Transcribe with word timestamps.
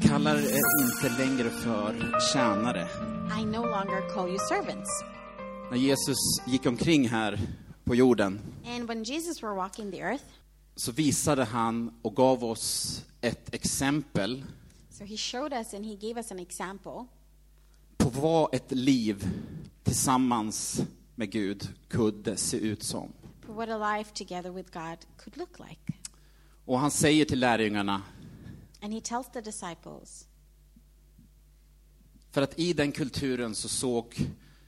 Jag 0.00 0.10
kallar 0.10 0.36
er 0.36 0.84
inte 0.84 1.18
längre 1.22 1.50
för 1.50 2.20
tjänare. 2.32 2.88
I 3.40 3.44
no 3.44 3.56
longer 3.66 4.14
call 4.14 4.28
you 4.28 4.38
servants. 4.38 4.90
När 5.70 5.76
Jesus 5.76 6.16
gick 6.46 6.66
omkring 6.66 7.08
här 7.08 7.40
på 7.84 7.94
jorden 7.94 8.40
And 8.66 8.88
when 8.88 9.02
Jesus 9.02 9.42
were 9.42 9.54
walking 9.54 9.90
the 9.92 9.98
earth, 9.98 10.24
så 10.76 10.92
visade 10.92 11.44
han 11.44 11.98
och 12.02 12.16
gav 12.16 12.44
oss 12.44 13.02
ett 13.20 13.54
exempel 13.54 14.44
so 14.90 15.04
he 15.04 15.16
showed 15.16 15.52
us 15.52 15.74
and 15.74 15.86
he 15.86 15.94
gave 15.94 16.16
us 16.20 16.32
an 16.32 16.38
example 16.38 17.06
på 17.96 18.08
vad 18.10 18.54
ett 18.54 18.72
liv 18.72 19.28
tillsammans 19.84 20.82
med 21.14 21.30
Gud 21.32 21.68
kunde 21.88 22.36
se 22.36 22.56
ut 22.56 22.82
som. 22.82 23.12
for 23.46 23.52
what 23.54 23.68
a 23.68 23.96
life 23.96 24.14
together 24.14 24.50
with 24.50 24.70
God 24.72 24.98
could 25.24 25.36
look 25.36 25.58
like. 25.58 25.92
Och 26.64 26.78
han 26.78 26.90
säger 26.90 27.24
till 27.24 27.40
lärjungarna, 27.40 28.02
And 28.82 28.92
he 28.92 29.00
tells 29.00 29.28
the 29.32 29.40
disciples, 29.40 30.26
för 32.30 32.42
att 32.42 32.58
i 32.58 32.72
den 32.72 32.92
kulturen 32.92 33.54
så 33.54 33.68
såg 33.68 34.26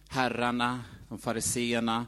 herrarna, 0.09 0.85
de 1.09 1.19
fariseerna, 1.19 2.07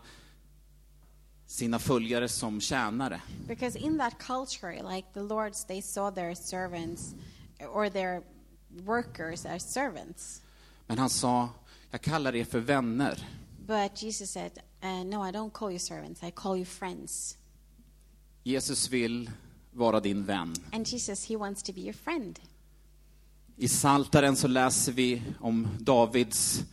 sina 1.47 1.79
följare 1.79 2.29
som 2.29 2.61
tjänare. 2.61 3.21
because 3.49 3.79
in 3.79 3.99
that 3.99 4.19
culture, 4.19 4.83
like 4.95 5.09
the 5.15 5.23
lords, 5.23 5.65
they 5.65 5.83
saw 5.83 6.11
their 6.15 6.35
servants 6.35 7.15
or 7.73 7.89
their 7.89 8.23
workers 8.69 9.47
as 9.47 9.73
servants. 9.73 10.43
Men 10.87 10.99
han 10.99 11.11
sa, 11.11 11.49
jag 11.91 12.01
kallar 12.01 12.35
er 12.35 12.45
för 12.45 12.61
vänner. 12.61 13.29
But 13.67 14.03
Jesus 14.03 14.31
said, 14.31 14.59
uh, 14.83 15.05
No, 15.05 15.29
I 15.29 15.33
don't 15.33 15.51
call 15.53 15.71
you 15.71 15.79
servants, 15.79 16.23
I 16.23 16.31
call 16.31 16.57
you 16.57 16.65
friends. 16.65 17.37
Jesus 18.43 18.91
vill 18.91 19.31
vara 19.75 20.01
din 20.01 20.25
vän. 20.25 20.55
And 20.73 20.87
Jesus, 20.87 21.31
he 21.31 21.37
wants 21.37 21.63
to 21.63 21.73
be 21.73 21.81
your 21.81 21.93
friend. 21.93 22.39
I 23.57 23.69
Saltaren 23.69 24.37
så 24.37 24.49
läser 24.49 24.93
vi 24.93 25.23
om 25.41 25.69
Davids 25.81 26.65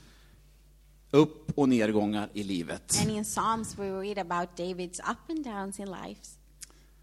upp 1.12 1.52
och 1.58 1.70
nedgångar 1.70 2.30
i 2.34 2.44
livet. 2.44 2.98
And 3.02 3.12
in 3.12 3.24
Psalms, 3.24 3.78
we 3.80 3.90
read 3.90 4.18
about 4.18 4.50
David's 4.58 5.12
up 5.12 5.30
and 5.30 5.44
downs 5.44 5.80
in 5.80 5.86
life. 5.86 6.22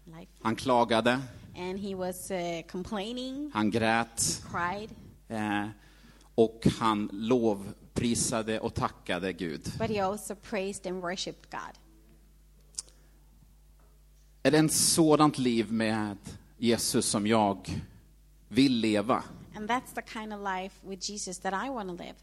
life. 0.05 0.31
Han 0.41 0.55
klagade, 0.55 1.21
And 1.55 1.79
he 1.79 1.95
was 1.95 2.31
uh, 2.31 2.37
complaining, 2.71 3.51
han 3.53 3.71
grät 3.71 4.41
cried, 4.51 4.89
eh, 5.27 5.67
och 6.35 6.67
han 6.79 7.09
lovprisade 7.13 8.59
och 8.59 8.73
tackade 8.73 9.33
Gud. 9.33 9.61
but 9.77 9.89
he 9.89 9.99
also 10.03 10.35
praised 10.35 10.87
and 10.87 11.01
worshipped 11.01 11.51
God. 11.51 11.77
Är 14.49 14.51
det 14.51 14.59
ett 14.59 14.73
sådant 14.73 15.37
liv 15.37 15.71
med 15.73 16.17
Jesus 16.57 17.05
som 17.05 17.27
jag 17.27 17.81
vill 18.47 18.79
leva? 18.79 19.23
And 19.55 19.69
that's 19.69 19.93
the 19.95 20.01
kind 20.13 20.33
of 20.33 20.39
life 20.39 20.75
with 20.87 21.11
Jesus 21.11 21.39
that 21.39 21.53
I 21.65 21.69
want 21.69 21.89
to 21.89 22.03
live. 22.03 22.15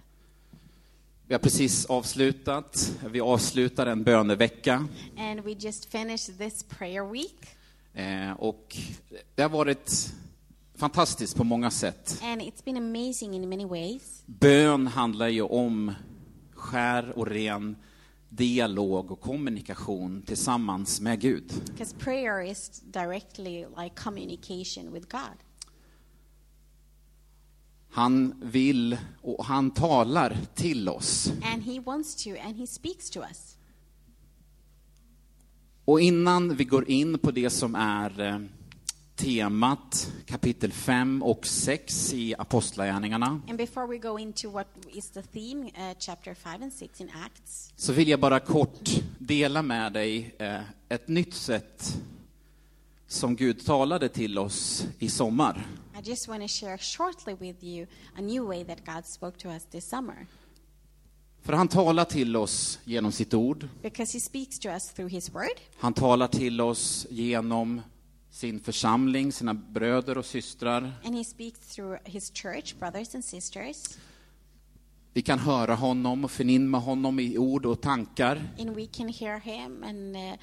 Vi 1.26 1.34
har 1.34 1.38
precis 1.38 1.86
avslutat, 1.86 2.92
vi 3.10 3.20
avslutar 3.20 3.86
en 3.86 4.04
bönevecka 4.04 4.88
And 5.18 5.40
we 5.40 5.52
just 5.52 5.90
finished 5.90 6.38
this 6.38 6.62
prayer 6.62 7.12
week, 7.12 7.46
eh, 7.94 8.32
och 8.32 8.76
det 9.34 9.42
har 9.42 9.50
varit 9.50 10.14
fantastiskt 10.74 11.36
på 11.36 11.44
många 11.44 11.70
sätt. 11.70 12.20
and 12.22 12.42
it's 12.42 12.64
been 12.64 12.76
amazing 12.76 13.34
in 13.34 13.48
many 13.48 13.64
ways. 13.64 14.22
Bön 14.26 14.86
handlar 14.86 15.28
ju 15.28 15.42
om 15.42 15.92
skär 16.54 17.18
och 17.18 17.26
ren 17.26 17.76
dialog 18.36 19.10
och 19.10 19.20
kommunikation 19.20 20.22
tillsammans 20.22 21.00
med 21.00 21.20
Gud. 21.20 21.52
Because 21.66 21.96
prayer 21.96 22.50
is 22.50 22.82
directly 22.84 23.64
like 23.82 23.94
communication 23.96 24.92
with 24.92 25.08
God. 25.08 25.36
Han 27.90 28.34
vill 28.42 28.98
och 29.22 29.44
han 29.44 29.70
talar 29.70 30.36
till 30.54 30.88
oss. 30.88 31.32
And 31.42 31.62
he 31.62 31.80
wants 31.80 32.24
to, 32.24 32.30
and 32.30 32.56
he 32.56 32.66
speaks 32.66 33.10
to 33.10 33.20
us. 33.20 33.56
Och 35.84 36.00
innan 36.00 36.56
vi 36.56 36.64
går 36.64 36.90
in 36.90 37.18
på 37.18 37.30
det 37.30 37.50
som 37.50 37.74
är 37.74 38.20
eh, 38.20 38.38
temat 39.16 40.12
kapitel 40.26 40.72
5 40.72 41.22
och 41.22 41.46
6 41.46 42.12
i 42.12 42.34
Apostlagärningarna 42.38 43.40
And 43.48 43.58
before 43.58 43.86
we 43.86 43.98
go 43.98 44.18
into 44.18 44.50
what 44.50 44.66
is 44.92 45.10
the 45.10 45.22
theme, 45.22 45.66
uh, 45.66 45.94
chapter 45.98 46.34
5 46.34 46.62
and 46.62 46.72
6 46.72 47.00
in 47.00 47.10
Acts, 47.24 47.72
så 47.76 47.92
vill 47.92 48.08
jag 48.08 48.20
bara 48.20 48.40
kort 48.40 48.90
dela 49.18 49.62
med 49.62 49.92
dig 49.92 50.34
eh, 50.38 50.60
ett 50.88 51.08
nytt 51.08 51.34
sätt 51.34 51.96
som 53.06 53.36
Gud 53.36 53.66
talade 53.66 54.08
till 54.08 54.38
oss 54.38 54.86
i 54.98 55.08
sommar. 55.08 55.66
I 55.98 56.08
just 56.08 56.28
want 56.28 56.42
to 56.42 56.48
share 56.48 56.78
shortly 56.78 57.34
with 57.34 57.64
you 57.64 57.86
a 58.18 58.20
new 58.20 58.46
way 58.48 58.64
that 58.64 58.78
God 58.86 59.06
spoke 59.06 59.38
to 59.38 59.48
us 59.48 59.64
this 59.64 59.88
summer. 59.88 60.26
För 61.42 61.52
han 61.52 61.68
talar 61.68 62.04
till 62.04 62.36
oss 62.36 62.78
genom 62.84 63.12
sitt 63.12 63.34
ord. 63.34 63.68
Because 63.82 64.12
he 64.12 64.20
speaks 64.20 64.58
to 64.58 64.68
us 64.68 64.88
through 64.92 65.12
his 65.12 65.34
word, 65.34 65.60
Han 65.78 65.94
talar 65.94 66.28
till 66.28 66.60
oss 66.60 67.06
genom 67.10 67.80
sin 68.36 68.60
församling, 68.60 69.32
sina 69.32 69.54
bröder 69.54 70.18
och 70.18 70.26
systrar. 70.26 70.92
and 71.04 71.14
he 71.14 71.24
speaks 71.24 71.58
through 71.58 71.98
his 72.04 72.30
church, 72.34 72.74
brothers 72.78 73.14
and 73.14 73.24
sisters, 73.24 73.98
Vi 75.12 75.22
kan 75.22 75.38
höra 75.38 75.74
honom 75.74 76.24
och 76.24 76.30
förnimma 76.30 76.78
honom 76.78 77.20
i 77.20 77.38
ord 77.38 77.66
och 77.66 77.80
tankar. 77.80 78.42
and 78.58 78.70
we 78.76 78.86
can 78.86 79.08
hear 79.08 79.40
him 79.40 79.82
and 79.84 80.16
uh. 80.16 80.34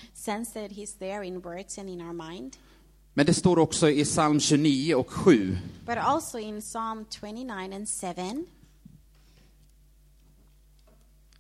Men 3.14 3.26
det 3.26 3.34
står 3.34 3.60
också 3.60 3.90
i 3.90 4.06
psalm 4.06 4.40
29 4.40 4.96
och 4.96 5.10
7 5.12 5.58
But 5.86 5.98
also 5.98 6.40
in 6.40 6.62
Psalm 6.62 7.06
29 7.10 7.52
and 7.52 7.88
7, 7.90 8.46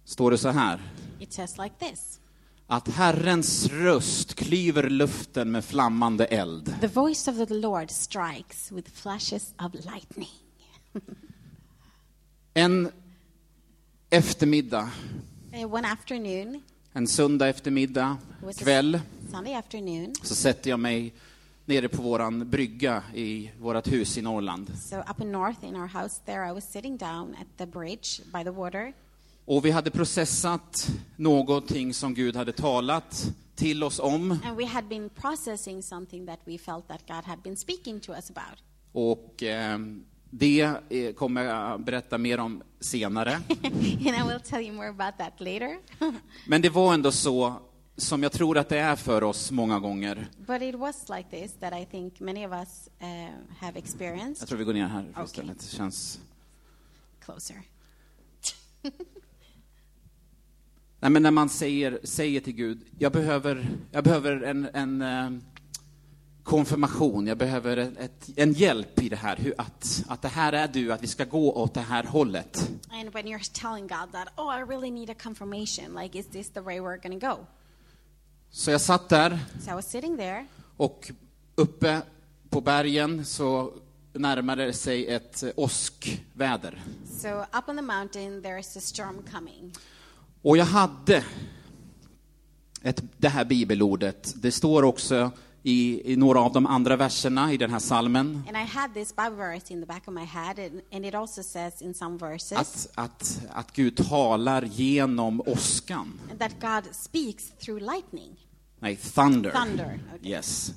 står 0.05 0.31
det 0.31 0.37
så 0.37 0.49
här. 0.49 0.81
it 1.19 1.33
says 1.33 1.57
like 1.57 1.75
this 1.79 2.19
Att 2.68 2.88
Herrens 2.88 3.68
röst 3.68 4.35
klyver 4.35 4.90
luften 4.90 5.51
med 5.51 5.66
flammande 5.66 6.25
eld. 6.25 6.75
The 6.81 6.88
voice 6.88 7.28
of 7.28 7.47
the 7.47 7.53
Lord 7.53 7.91
strikes 7.91 8.72
with 8.72 8.91
flashes 8.91 9.53
of 9.59 9.74
lightning. 9.74 10.29
En 12.53 12.91
eftermiddag, 14.09 14.90
Uh, 15.53 15.74
one 15.74 15.88
afternoon, 15.91 16.62
en 16.94 17.07
söndag 17.07 17.47
eftermiddag, 17.50 18.18
kväll, 18.57 19.00
Sunday 19.31 19.53
afternoon, 19.56 20.13
så 20.24 20.35
sätter 20.35 20.69
jag 20.69 20.80
mig 20.80 21.13
nere 21.66 21.88
på 21.90 22.01
våran 22.01 22.50
brygga 22.50 23.03
i 23.13 23.51
vårt 23.59 23.88
hus 23.88 24.18
i 24.18 24.22
Norrland. 24.22 24.72
so 24.80 25.00
up 25.00 25.22
in 25.22 25.31
north 25.31 25.66
in 25.66 25.75
our 25.75 25.88
house 25.88 26.22
there, 26.25 26.50
I 26.50 26.53
was 26.53 26.72
sitting 26.72 26.97
down 26.97 27.35
at 27.41 27.47
the 27.57 27.66
bridge 27.66 28.22
by 28.34 28.44
the 28.44 28.50
water, 28.51 28.94
Och 29.45 29.65
vi 29.65 29.71
hade 29.71 29.91
processat 29.91 30.89
någonting 31.15 31.93
som 31.93 32.13
Gud 32.13 32.35
hade 32.35 32.51
talat 32.51 33.31
till 33.55 33.83
oss 33.83 33.99
om. 33.99 34.31
and 34.31 34.57
we 34.57 34.65
had 34.65 34.87
been 34.87 35.09
processing 35.09 35.83
something 35.83 36.25
that 36.25 36.39
we 36.45 36.57
felt 36.57 36.87
that 36.87 37.07
God 37.07 37.23
had 37.23 37.41
been 37.41 37.57
speaking 37.57 37.99
to 37.99 38.11
us 38.11 38.31
about. 38.31 38.63
Och 38.91 39.43
eh, 39.43 39.79
det 40.29 40.61
eh, 40.89 41.13
kommer 41.13 41.43
jag 41.43 41.83
berätta 41.83 42.17
mer 42.17 42.39
om 42.39 42.63
senare. 42.79 43.33
and 43.63 44.07
I 44.07 44.23
will 44.27 44.39
tell 44.43 44.61
you 44.61 44.73
more 44.73 44.89
about 44.89 45.17
that 45.17 45.39
later. 45.39 45.77
Men 46.47 46.61
det 46.61 46.69
var 46.69 46.93
ändå 46.93 47.11
så 47.11 47.55
som 47.97 48.23
jag 48.23 48.31
tror 48.31 48.57
att 48.57 48.69
det 48.69 48.79
är 48.79 48.95
för 48.95 49.23
oss 49.23 49.51
många 49.51 49.79
gånger. 49.79 50.27
but 50.47 50.61
it 50.61 50.75
was 50.75 51.09
like 51.09 51.29
this 51.29 51.53
that 51.59 51.73
I 51.73 51.85
think 51.85 52.19
many 52.19 52.45
of 52.45 52.51
us 52.51 52.89
uh, 53.01 53.07
have 53.59 53.79
experienced. 53.79 54.41
Jag 54.41 54.47
tror 54.49 54.57
vi 54.57 54.63
går 54.63 54.73
ner 54.73 54.87
här 54.87 55.05
Okej. 55.11 55.23
istället. 55.25 55.59
Det 55.59 55.75
känns... 55.75 56.19
Closer. 57.25 57.61
Nej, 61.03 61.09
men 61.09 61.23
när 61.23 61.31
man 61.31 61.49
säger, 61.49 61.99
säger 62.03 62.41
till 62.41 62.53
Gud, 62.53 62.85
jag 62.99 63.11
behöver, 63.11 63.67
jag 63.91 64.03
behöver 64.03 64.41
en, 64.41 64.69
en 64.73 65.01
eh, 65.01 65.31
konfirmation, 66.44 67.27
jag 67.27 67.38
behöver 67.38 67.77
ett, 67.77 68.29
en 68.35 68.53
hjälp 68.53 69.01
i 69.01 69.09
det 69.09 69.15
här, 69.15 69.35
hur, 69.35 69.53
att, 69.57 70.03
att 70.07 70.21
det 70.21 70.27
här 70.27 70.53
är 70.53 70.67
du, 70.67 70.94
att 70.94 71.03
vi 71.03 71.07
ska 71.07 71.25
gå 71.25 71.53
åt 71.53 71.73
det 71.73 71.81
här 71.81 72.03
hållet. 72.03 72.69
And 72.91 73.13
when 73.13 73.25
you're 73.25 73.61
telling 73.61 73.88
God 73.88 74.11
that, 74.11 74.27
oh, 74.38 74.59
I 74.59 74.61
really 74.61 74.91
need 74.91 75.09
a 75.09 75.15
confirmation, 75.23 76.01
like, 76.01 76.19
is 76.19 76.27
this 76.27 76.50
the 76.50 76.61
way 76.61 76.79
we're 76.79 77.19
to 77.19 77.27
go? 77.27 77.45
Så 78.49 78.71
jag 78.71 78.81
satt 78.81 79.09
där 79.09 79.39
So 79.59 79.71
I 79.71 79.73
was 79.73 79.91
sitting 79.91 80.17
there, 80.17 80.45
och 80.77 81.11
uppe 81.56 82.01
på 82.49 82.61
bergen 82.61 83.25
så 83.25 83.73
närmade 84.13 84.65
det 84.65 84.73
sig 84.73 85.07
ett 85.07 85.44
eh, 85.44 85.49
åskväder. 85.56 86.81
so 87.21 87.27
up 87.39 87.69
on 87.69 87.75
the 87.75 87.81
mountain, 87.81 88.41
there 88.41 88.59
is 88.59 88.77
a 88.77 88.81
storm 88.81 89.23
coming. 89.31 89.73
Och 90.44 90.57
jag 90.57 90.66
hade 90.66 91.24
ett, 92.81 93.04
det 93.18 93.30
här 93.30 93.45
bibelordet. 93.45 94.34
Det 94.36 94.51
står 94.51 94.84
också 94.84 95.31
i, 95.63 96.12
i 96.13 96.16
några 96.16 96.40
av 96.40 96.54
de 96.54 96.66
andra 96.66 96.95
verserna 96.95 97.54
i 97.54 97.57
den 97.57 97.72
här 97.72 97.80
salmen 97.80 98.44
verses 102.19 102.57
att, 102.57 102.90
att, 102.95 103.42
att 103.50 103.72
Gud 103.72 104.07
talar 104.10 104.62
genom 104.62 105.42
åskan. 105.42 106.19
that 106.40 106.51
God 106.62 106.95
speaks 106.95 107.51
through 107.51 107.94
lightning. 107.94 108.48
Nej, 108.80 108.95
thunder. 108.95 109.51
Thunder, 109.51 110.00
okay. 110.16 110.31
Yes. 110.31 110.74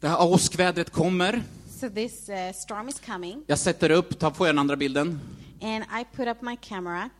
Det 0.00 0.08
här 0.08 0.22
åskvädret 0.22 0.90
kommer 0.90 1.42
So 1.80 1.88
this 1.90 2.28
uh, 2.28 2.52
storm 2.54 2.88
is 2.88 3.00
coming, 3.06 3.42
Jag 3.46 3.58
sätter 3.58 3.90
upp, 3.90 4.18
ta 4.18 4.30
på 4.30 4.46
den 4.46 4.58
andra 4.58 4.76
bilden. 4.76 5.20
and 5.60 5.84
I 6.00 6.04
put 6.16 6.28
up 6.28 6.42
my 6.42 6.56
camera. 6.56 7.10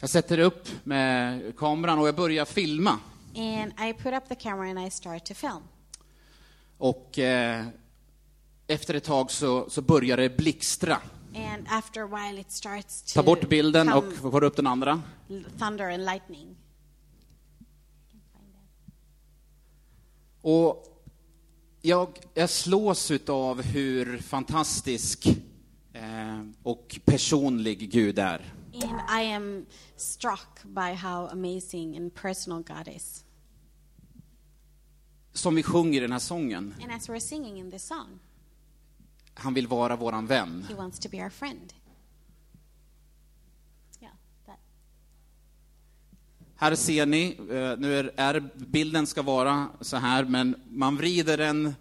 Jag 0.00 0.10
sätter 0.10 0.38
upp 0.38 0.68
med 0.84 1.42
kameran 1.56 1.98
och 1.98 2.08
jag 2.08 2.16
börjar 2.16 2.44
filma. 2.44 2.98
And 3.36 3.72
I 3.80 3.92
put 3.92 4.14
up 4.14 4.28
the 4.28 4.34
camera 4.34 4.70
and 4.70 4.86
I 4.86 4.90
start 4.90 5.24
to 5.24 5.34
film. 5.34 5.62
Och 6.78 7.18
eh, 7.18 7.66
efter 8.66 8.94
ett 8.94 9.04
tag 9.04 9.30
så, 9.30 9.70
så 9.70 9.82
börjar 9.82 10.16
det 10.16 10.36
blixtra. 10.36 11.00
And 11.34 11.66
after 11.68 12.00
a 12.02 12.06
while, 12.06 12.40
it 12.40 12.52
starts 12.52 13.02
to 13.02 13.14
Ta 13.14 13.22
bort 13.22 13.48
bilden 13.48 13.92
och 13.92 14.04
come 14.04 14.30
får 14.30 14.44
upp 14.44 14.56
den 14.56 14.66
andra. 14.66 15.02
thunder 15.58 15.90
and 15.90 16.04
lightning. 16.04 16.56
Och 20.40 20.84
jag, 21.82 22.08
jag 22.34 22.50
slås 22.50 23.12
av 23.28 23.62
hur 23.62 24.18
fantastisk 24.18 25.26
eh, 25.92 26.40
och 26.62 27.00
personlig 27.04 27.90
Gud 27.90 28.18
är. 28.18 28.53
And 28.82 29.00
I 29.08 29.22
am 29.22 29.66
struck 29.96 30.62
by 30.64 30.94
how 30.94 31.26
amazing 31.26 31.96
and 31.96 32.14
personal 32.14 32.62
God 32.62 32.88
is. 32.96 33.24
Som 35.32 35.54
vi 35.54 35.62
sjunger 35.62 35.98
i 35.98 36.00
den 36.00 36.12
här 36.12 36.18
sången. 36.18 36.74
And 36.82 36.92
as 36.92 37.08
we're 37.08 37.20
singing 37.20 37.58
in 37.58 37.70
this 37.70 37.86
song, 37.86 38.18
Han 39.34 39.54
vill 39.54 39.66
vara 39.66 39.96
våran 39.96 40.26
vän. 40.26 40.64
He 40.68 40.74
wants 40.74 40.98
to 40.98 41.08
be 41.08 41.22
our 41.22 41.30
friend. 41.30 41.72
Yeah, 44.00 44.12
that. 44.46 44.58
Här 46.56 46.74
ser 46.74 47.06
ni, 47.06 47.36
eh, 47.38 47.78
nu 47.78 47.98
är, 47.98 48.12
är 48.16 48.50
bilden 48.56 49.06
ska 49.06 49.22
vara 49.22 49.68
så 49.80 49.96
här, 49.96 50.24
men 50.24 50.56
man 50.68 50.96
vrider 50.96 51.36
den 51.36 51.74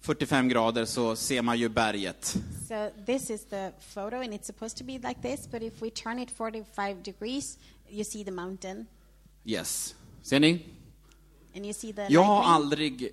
45 0.00 0.48
grader 0.48 0.84
så 0.84 1.16
ser 1.16 1.42
man 1.42 1.58
ju 1.58 1.68
berget. 1.68 2.36
So 2.70 2.90
this 3.06 3.30
is 3.30 3.44
the 3.46 3.72
photo, 3.80 4.20
and 4.20 4.32
it's 4.32 4.46
supposed 4.46 4.76
to 4.78 4.84
be 4.84 4.92
like 4.98 5.20
this. 5.22 5.48
But 5.50 5.62
if 5.62 5.82
we 5.82 5.90
turn 5.90 6.18
it 6.20 6.30
45 6.30 7.02
degrees, 7.02 7.58
you 7.88 8.04
see 8.04 8.22
the 8.24 8.30
mountain, 8.30 8.86
Yes. 9.44 9.94
Ser 10.22 10.38
ni? 10.40 10.64
and 11.56 11.66
you 11.66 11.72
see 11.72 11.92
the 11.92 12.06
Jag 12.08 12.22
har 12.22 12.36
lightning. 12.36 12.54
aldrig 12.54 13.12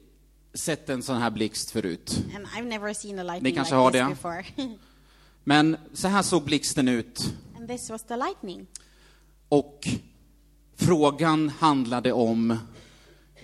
sett 0.54 0.90
en 0.90 1.04
sån 1.04 1.18
här 1.22 1.30
blixt 1.32 1.72
förut. 1.72 2.18
And 2.36 2.46
I've 2.48 2.66
never 2.68 2.94
seen 2.94 3.20
a 3.20 3.24
lightning 3.24 3.56
kanske 3.56 3.76
like 3.76 3.82
har 3.84 3.92
this 3.92 4.02
det. 4.02 4.10
before. 4.10 4.46
Men 5.44 5.78
så 5.94 6.08
här 6.08 6.22
såg 6.22 6.44
blixten 6.44 6.88
ut. 6.88 7.34
and 7.56 7.68
this 7.68 7.90
was 7.90 8.04
the 8.04 8.16
lightning. 8.16 8.68
Och 9.50 9.88
frågan 10.76 11.50
handlade 11.50 12.12
om 12.12 12.58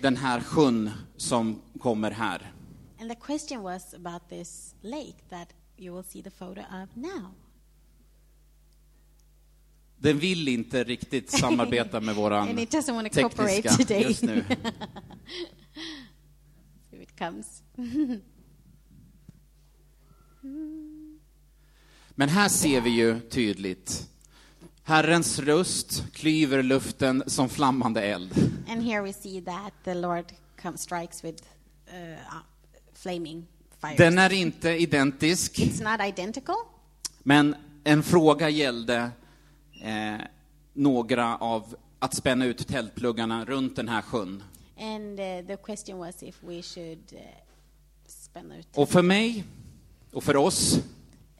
den 0.00 0.16
här 0.16 0.40
sjön 0.40 0.90
som 1.16 1.62
kommer 1.80 2.10
här. 2.10 2.52
And 3.00 3.10
the 3.10 3.16
question 3.16 3.62
was 3.62 3.94
about 3.94 4.28
this 4.28 4.74
lake 4.82 5.18
that 5.30 5.48
you 5.76 5.94
will 5.94 6.04
see 6.04 6.22
the 6.22 6.30
photo 6.30 6.60
of 6.60 6.96
now. 6.96 7.34
Den 9.98 10.18
vill 10.18 10.48
inte 10.48 10.84
riktigt 10.84 11.30
samarbeta 11.30 12.00
med 12.00 12.14
våran 12.14 12.48
and 12.50 12.60
it 12.60 12.70
doesn't 12.74 12.94
want 12.94 13.12
to 13.12 13.20
cooperate 13.20 13.62
tekniska 13.62 13.84
today. 13.84 14.02
just 14.02 14.22
nu. 14.22 14.44
If 16.90 17.00
it 17.02 17.18
comes. 17.18 17.62
Men 22.14 22.28
här 22.28 22.48
ser 22.48 22.80
vi 22.80 22.90
ju 22.90 23.20
tydligt. 23.20 24.08
Herrens 24.82 25.38
röst 25.38 26.12
klyver 26.12 26.62
luften 26.62 27.22
som 27.26 27.48
flammande 27.48 28.02
eld. 28.02 28.32
And 28.68 28.82
here 28.82 29.02
we 29.02 29.12
see 29.12 29.40
that 29.40 29.72
the 29.84 29.94
Lord 29.94 30.24
come, 30.62 30.78
strikes 30.78 31.24
with 31.24 31.42
uh, 31.88 32.18
flaming 32.92 33.46
fire. 33.86 33.96
Den 33.96 34.18
är 34.18 34.32
inte 34.32 34.70
identisk, 34.70 35.58
It's 35.58 35.90
not 35.90 36.08
identical, 36.08 36.56
men 37.22 37.56
en 37.84 38.02
fråga 38.02 38.48
gällde 38.48 39.10
eh, 39.82 40.16
några 40.72 41.36
av 41.36 41.76
att 41.98 42.14
spänna 42.14 42.44
ut 42.44 42.68
tältpluggarna 42.68 43.44
runt 43.44 43.76
den 43.76 43.88
här 43.88 44.02
sjön. 44.02 44.42
and 44.78 45.20
uh, 45.20 45.46
the 45.46 45.56
question 45.56 45.98
was 45.98 46.22
if 46.22 46.42
we 46.42 46.62
should 46.62 47.12
uh, 47.12 47.18
spend 48.06 48.52
our. 48.52 48.64
Och 48.74 48.88
för 48.88 49.02
mig 49.02 49.44
och 50.12 50.24
för 50.24 50.36
oss 50.36 50.80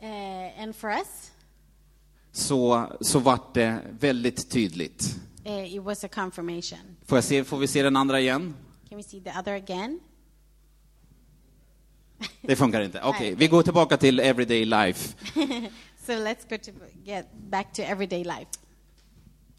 Uh, 0.02 0.62
and 0.62 0.76
for 0.76 0.90
us, 0.90 1.30
så, 2.32 2.86
så 3.00 3.18
vart 3.18 3.54
det 3.54 3.80
väldigt 4.00 4.50
tydligt. 4.50 5.16
uh, 5.46 5.74
it 5.74 5.82
was 5.82 6.04
a 6.04 6.08
confirmation. 6.08 6.78
Får, 7.06 7.18
jag 7.18 7.24
se, 7.24 7.44
får 7.44 7.58
vi 7.58 7.66
se 7.66 7.82
den 7.82 7.96
andra 7.96 8.20
igen? 8.20 8.54
Can 8.88 8.98
we 8.98 9.02
see 9.02 9.20
the 9.20 9.30
other 9.40 9.52
again? 9.54 10.00
Det 12.40 12.56
funkar 12.56 12.80
inte. 12.80 13.00
Okej, 13.04 13.34
vi 13.34 13.48
går 13.48 13.62
tillbaka 13.62 13.96
till 13.96 14.20
everyday 14.20 14.64
life. 14.64 15.14
so 16.06 16.12
let's 16.12 16.48
go 16.48 16.56
to 16.58 16.70
get 17.04 17.26
back 17.50 17.72
to 17.72 17.82
everyday 17.82 18.24
life. 18.24 18.46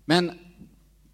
Men 0.05 0.31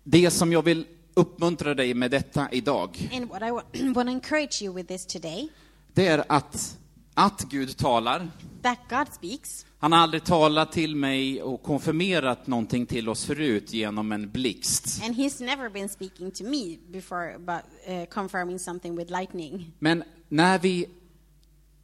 det 0.03 0.31
som 0.31 0.51
jag 0.51 0.62
vill 0.62 0.86
uppmuntra 1.13 1.74
dig 1.74 1.94
med 1.94 2.12
detta 2.12 2.48
idag, 2.51 3.09
And 3.13 3.30
what 3.30 3.42
I 3.42 3.81
want 3.94 4.09
to 4.09 4.13
encourage 4.13 4.62
you 4.62 4.75
with 4.75 4.88
this 4.88 5.06
today, 5.06 5.50
det 5.94 6.07
är 6.07 6.24
att, 6.27 6.77
att 7.13 7.42
Gud 7.50 7.77
talar. 7.77 8.27
that 8.62 8.80
God 8.89 9.07
speaks. 9.13 9.65
Han 9.80 9.92
har 9.92 10.00
aldrig 10.00 10.24
talat 10.24 10.71
till 10.71 10.95
mig 10.95 11.42
och 11.42 11.63
konfirmerat 11.63 12.48
någonting 12.48 12.86
till 12.86 13.09
oss 13.09 13.25
förut 13.25 13.74
genom 13.74 14.12
en 14.12 14.31
blixt. 14.31 15.03
And 15.03 15.15
he's 15.15 15.44
never 15.45 15.69
been 15.69 15.89
speaking 15.89 16.31
to 16.31 16.44
me 16.44 16.77
before 16.92 17.36
about 17.36 17.63
uh, 17.89 18.06
confirming 18.06 18.59
something 18.59 18.95
with 18.95 19.12
lightning. 19.12 19.71
Men 19.80 20.03
när 20.30 20.59
vi 20.59 20.86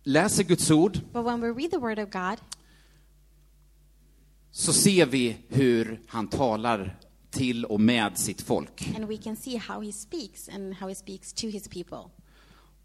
läser 0.08 0.44
Guds 0.44 0.72
ord 0.72 1.02
But 1.14 1.26
when 1.26 1.42
we 1.42 1.48
read 1.52 1.72
the 1.72 1.78
word 1.80 2.00
of 2.00 2.10
God, 2.10 2.40
så 4.52 4.74
ser 4.74 5.06
vi 5.06 5.38
hur 5.48 6.02
han 6.08 6.28
talar 6.28 7.00
till 7.32 7.66
och 7.66 7.82
med 7.82 8.18
sitt 8.20 8.42
folk. 8.42 8.88
and 8.96 9.06
we 9.08 9.18
can 9.18 9.36
see 9.36 9.58
how 9.58 9.82
he 9.82 9.92
speaks 9.92 10.50
and 10.50 10.74
how 10.74 10.88
he 10.90 10.96
speaks 10.96 11.34
to 11.34 11.48
his 11.48 11.68
people. 11.68 12.10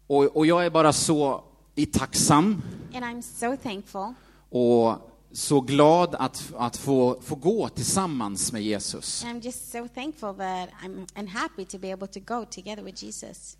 Och, 0.07 0.37
och 0.37 0.45
jag 0.45 0.65
är 0.65 0.69
bara 0.69 0.93
så 0.93 1.43
i 1.75 1.85
tacksam 1.85 2.61
And 2.93 3.05
I'm 3.05 3.21
so 3.21 3.57
thankful 3.63 4.13
och 4.49 5.09
så 5.31 5.61
glad 5.61 6.15
att, 6.15 6.53
att 6.57 6.77
få, 6.77 7.21
få 7.21 7.35
gå 7.35 7.69
tillsammans 7.69 8.51
med 8.51 8.61
Jesus. 8.63 9.23
and 9.23 9.37
I'm 9.41 9.45
just 9.45 9.71
so 9.71 9.87
thankful 9.87 10.33
that 10.37 10.69
I'm 10.83 11.07
and 11.15 11.29
happy 11.29 11.65
to 11.65 11.77
be 11.79 11.91
able 11.93 12.07
to 12.07 12.19
go 12.19 12.45
together 12.45 12.83
with 12.83 13.03
Jesus. 13.03 13.57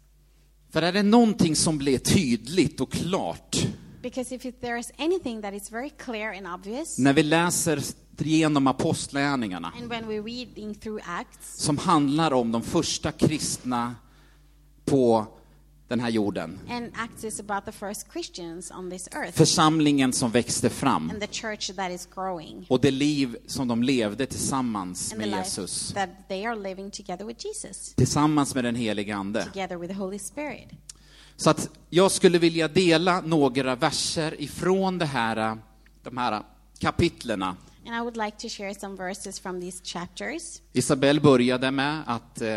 För 0.74 0.82
är 0.82 0.92
det 0.92 1.03
någonting 1.03 1.56
som 1.56 1.77
blir 1.77 1.98
tydligt 1.98 2.82
och 2.82 2.92
klart? 2.92 3.68
Because 4.01 4.36
if 4.36 4.46
it, 4.46 4.62
there 4.62 4.80
is 4.80 4.92
anything 4.98 5.42
that 5.42 5.53
is 5.53 5.72
very 5.72 5.89
clear 5.89 6.38
and 6.38 6.48
obvious, 6.48 6.98
när 6.98 7.13
vi 7.13 7.24
läser 7.24 7.80
igenom 8.18 8.68
apostlagärningarna 8.68 9.74
and 9.77 9.89
when 9.89 10.08
through 10.75 11.10
Acts, 11.10 11.58
som 11.58 11.77
handlar 11.77 12.34
om 12.34 12.51
de 12.51 12.62
första 12.62 13.12
kristna 13.12 13.96
på 14.86 15.27
den 15.93 16.00
här 16.00 16.09
jorden. 16.09 16.59
and 16.69 16.91
Acts 16.95 17.23
is 17.23 17.39
about 17.39 17.65
the 17.65 17.71
first 17.71 18.12
Christians 18.12 18.71
on 18.71 18.89
this 18.91 19.07
earth 19.12 19.38
Församlingen 19.38 20.13
som 20.13 20.31
växte 20.31 20.69
fram 20.69 21.09
and 21.09 21.21
the 21.21 21.27
church 21.27 21.75
that 21.75 21.91
is 21.91 22.07
growing 22.15 22.65
och 22.69 22.81
det 22.81 22.91
liv 22.91 23.38
som 23.47 23.67
de 23.67 23.83
levde 23.83 24.25
tillsammans 24.25 25.13
and 25.13 25.21
the 25.21 25.27
med 25.29 25.38
life 25.38 25.50
Jesus. 25.62 25.93
that 25.93 26.09
they 26.27 26.45
are 26.45 26.55
living 26.55 26.91
together 26.91 27.25
with 27.25 27.45
Jesus, 27.45 27.93
Tillsammans 27.95 28.55
med 28.55 28.63
den 28.63 28.75
helige 28.75 29.15
Ande. 29.15 29.43
together 29.53 29.77
with 29.77 29.93
the 29.93 30.00
Holy 30.00 30.19
Spirit. 30.19 30.69
Så 31.35 31.50
att 31.50 31.69
jag 31.89 32.12
skulle 32.12 32.38
vilja 32.39 32.67
dela 32.67 33.21
några 33.21 33.75
verser 33.75 34.41
ifrån 34.41 34.97
det 34.97 35.05
här, 35.05 35.57
de 36.03 36.17
här 36.17 36.43
kapitlerna. 36.79 37.55
And 37.85 37.95
I 37.95 38.00
would 38.00 38.17
like 38.17 38.38
to 38.38 38.50
share 38.50 38.73
some 38.75 38.95
verses 38.95 39.39
from 39.39 39.62
these 39.62 39.81
chapters. 39.83 40.62
Isabel 40.73 41.21
började 41.21 41.71
med 41.71 42.03
att 42.05 42.41
eh, 42.41 42.50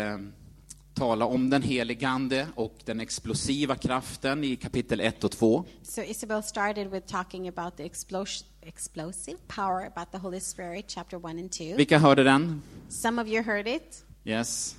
tala 0.97 1.25
om 1.25 1.49
den 1.49 1.61
helige 1.61 2.07
Ande 2.07 2.47
och 2.55 2.75
den 2.85 2.99
explosiva 2.99 3.75
kraften 3.75 4.43
i 4.43 4.55
kapitel 4.55 4.99
1 4.99 5.23
och 5.23 5.31
2. 5.31 5.65
So 5.83 6.01
Isabel 6.01 6.43
started 6.43 6.87
with 6.87 7.07
talking 7.07 7.47
about 7.47 7.77
the 7.77 7.83
explos- 7.83 8.43
explosive 8.61 9.37
power 9.47 9.91
about 9.95 10.11
the 10.11 10.17
Holy 10.17 10.39
Spirit, 10.39 10.85
chapter 10.87 11.17
1 11.17 11.25
and 11.25 11.51
2. 11.51 11.63
Vilka 11.75 11.97
hörde 11.97 12.23
den? 12.23 12.61
Some 12.89 13.21
of 13.21 13.27
you 13.27 13.43
heard 13.43 13.67
it. 13.67 14.03
Yes. 14.25 14.75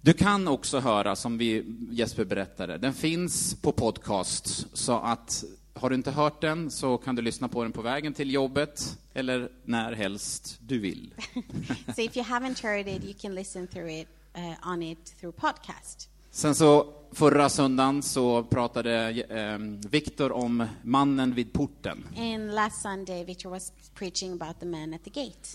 Du 0.00 0.12
kan 0.12 0.48
också 0.48 0.80
höra, 0.80 1.16
som 1.16 1.38
vi 1.38 1.64
Jesper 1.90 2.24
berättade, 2.24 2.78
den 2.78 2.94
finns 2.94 3.54
på 3.54 3.72
podcast, 3.72 4.66
så 4.72 4.98
att 4.98 5.44
har 5.74 5.90
du 5.90 5.96
inte 5.96 6.10
hört 6.10 6.40
den 6.40 6.70
så 6.70 6.98
kan 6.98 7.14
du 7.14 7.22
lyssna 7.22 7.48
på 7.48 7.62
den 7.62 7.72
på 7.72 7.82
vägen 7.82 8.14
till 8.14 8.34
jobbet 8.34 8.98
eller 9.14 9.48
när 9.64 9.92
helst 9.92 10.58
du 10.60 10.78
vill. 10.78 11.14
so 11.96 12.00
if 12.00 12.16
you 12.16 12.26
haven't 12.26 12.62
heard 12.62 12.88
it, 12.88 13.04
you 13.04 13.14
can 13.20 13.34
listen 13.34 13.66
through 13.66 13.92
it 13.92 14.08
uh, 14.38 14.72
on 14.72 14.82
it 14.82 15.14
through 15.20 15.36
podcast. 15.36 16.08
Sen 16.30 16.54
så 16.54 16.94
förra 17.12 17.48
söndagen 17.48 18.02
så 18.02 18.42
pratade 18.42 19.10
eh, 19.10 19.58
Viktor 19.90 20.32
om 20.32 20.66
mannen 20.82 21.34
vid 21.34 21.52
porten. 21.52 22.04
And 22.16 22.54
last 22.54 22.82
Sunday, 22.82 23.24
Victor 23.24 23.50
was 23.50 23.72
preaching 23.94 24.32
about 24.32 24.60
the 24.60 24.66
man 24.66 24.94
at 24.94 25.04
the 25.04 25.10
gate. 25.10 25.48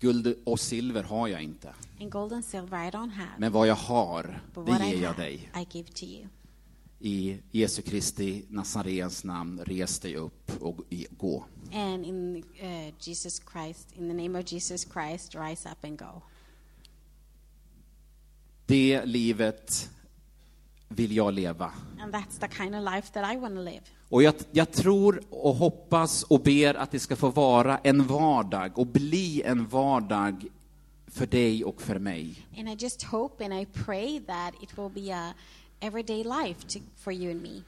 Guld 0.00 0.34
och 0.44 0.60
silver 0.60 1.02
har 1.02 1.28
jag 1.28 1.42
inte, 1.42 1.74
And 2.00 2.10
gold 2.10 2.32
and 2.32 2.44
silver 2.44 2.88
I 2.88 2.90
don't 2.90 3.10
have. 3.10 3.30
men 3.38 3.52
vad 3.52 3.66
jag 3.68 3.74
har, 3.74 4.40
but 4.54 4.66
det 4.66 4.72
what 4.72 4.82
I 4.82 4.84
ger 4.90 5.02
jag 5.02 5.08
have, 5.08 5.22
dig. 5.22 5.50
I 5.56 5.66
give 5.70 5.88
to 5.88 6.04
you. 6.04 6.26
I 7.00 7.38
Jesu 7.50 7.82
Kristi 7.82 8.44
Nazarens 8.48 9.24
namn, 9.24 9.64
res 9.64 9.98
dig 10.00 10.16
upp 10.16 10.62
och 10.62 10.80
gå. 11.10 11.44
And 11.72 12.06
in 12.06 12.36
uh, 12.62 12.94
Jesus 13.00 13.40
Christ, 13.52 13.92
in 13.96 14.08
the 14.08 14.14
name 14.22 14.38
of 14.38 14.52
Jesus 14.52 14.86
Christ, 14.92 15.34
rise 15.34 15.68
up 15.68 15.84
and 15.84 15.98
go. 15.98 16.22
Det 18.68 19.04
livet 19.04 19.90
vill 20.88 21.16
jag 21.16 21.34
leva. 21.34 21.72
And 22.00 22.14
that's 22.14 22.38
the 22.40 22.48
kind 22.48 22.74
of 22.74 22.94
life 22.94 23.12
that 23.12 23.34
I 23.34 23.36
want 23.36 23.54
to 23.54 23.62
live. 23.62 23.80
Och 24.08 24.22
jag, 24.22 24.34
jag 24.52 24.72
tror 24.72 25.22
och 25.30 25.54
hoppas 25.54 26.22
och 26.22 26.40
ber 26.40 26.74
att 26.74 26.90
det 26.90 27.00
ska 27.00 27.16
få 27.16 27.28
vara 27.30 27.78
en 27.78 28.06
vardag 28.06 28.78
och 28.78 28.86
bli 28.86 29.42
en 29.42 29.66
vardag 29.66 30.46
för 31.06 31.26
dig 31.26 31.64
och 31.64 31.82
för 31.82 31.98
mig. 31.98 32.46
And 32.58 32.68
I 32.68 32.76
just 32.78 33.02
hope 33.02 33.44
and 33.44 33.54
I 33.54 33.66
pray 33.66 34.20
that 34.20 34.54
it 34.62 34.78
will 34.78 35.04
be 35.04 35.14
a 35.14 35.34
everyday 35.80 36.24
life 36.24 36.68
to, 36.68 36.78
for 36.96 37.12
you 37.12 37.30
and 37.30 37.42
me. 37.42 37.62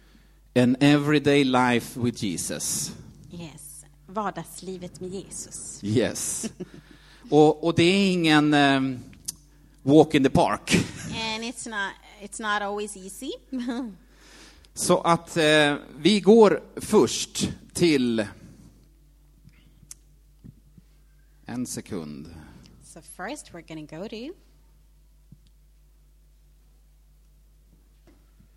An 0.62 0.76
everyday 0.80 1.45
life 1.45 2.00
with 2.00 2.25
Jesus. 2.25 2.92
Yes. 3.33 3.85
Vardagslivet 4.07 5.00
med 5.00 5.11
Jesus. 5.11 5.85
Yes. 5.85 6.52
Och, 7.30 7.64
och 7.64 7.75
det 7.75 7.83
är 7.83 8.12
ingen 8.12 8.54
eh, 8.54 8.80
walk 9.82 10.14
in 10.14 10.22
the 10.22 10.30
park. 10.30 10.75
And 11.14 11.44
it's 11.44 11.66
not 11.66 11.92
it's 12.20 12.40
not 12.40 12.62
always 12.62 12.96
easy. 12.96 13.32
Så 14.75 15.00
att 15.00 15.37
eh, 15.37 15.75
vi 15.99 16.20
går 16.20 16.62
först 16.76 17.49
till... 17.72 18.26
En 21.46 21.66
sekund. 21.66 22.34
so 22.84 23.00
first 23.00 23.52
we're 23.52 23.62
to 23.88 23.96
go 23.96 24.08
to 24.08 24.16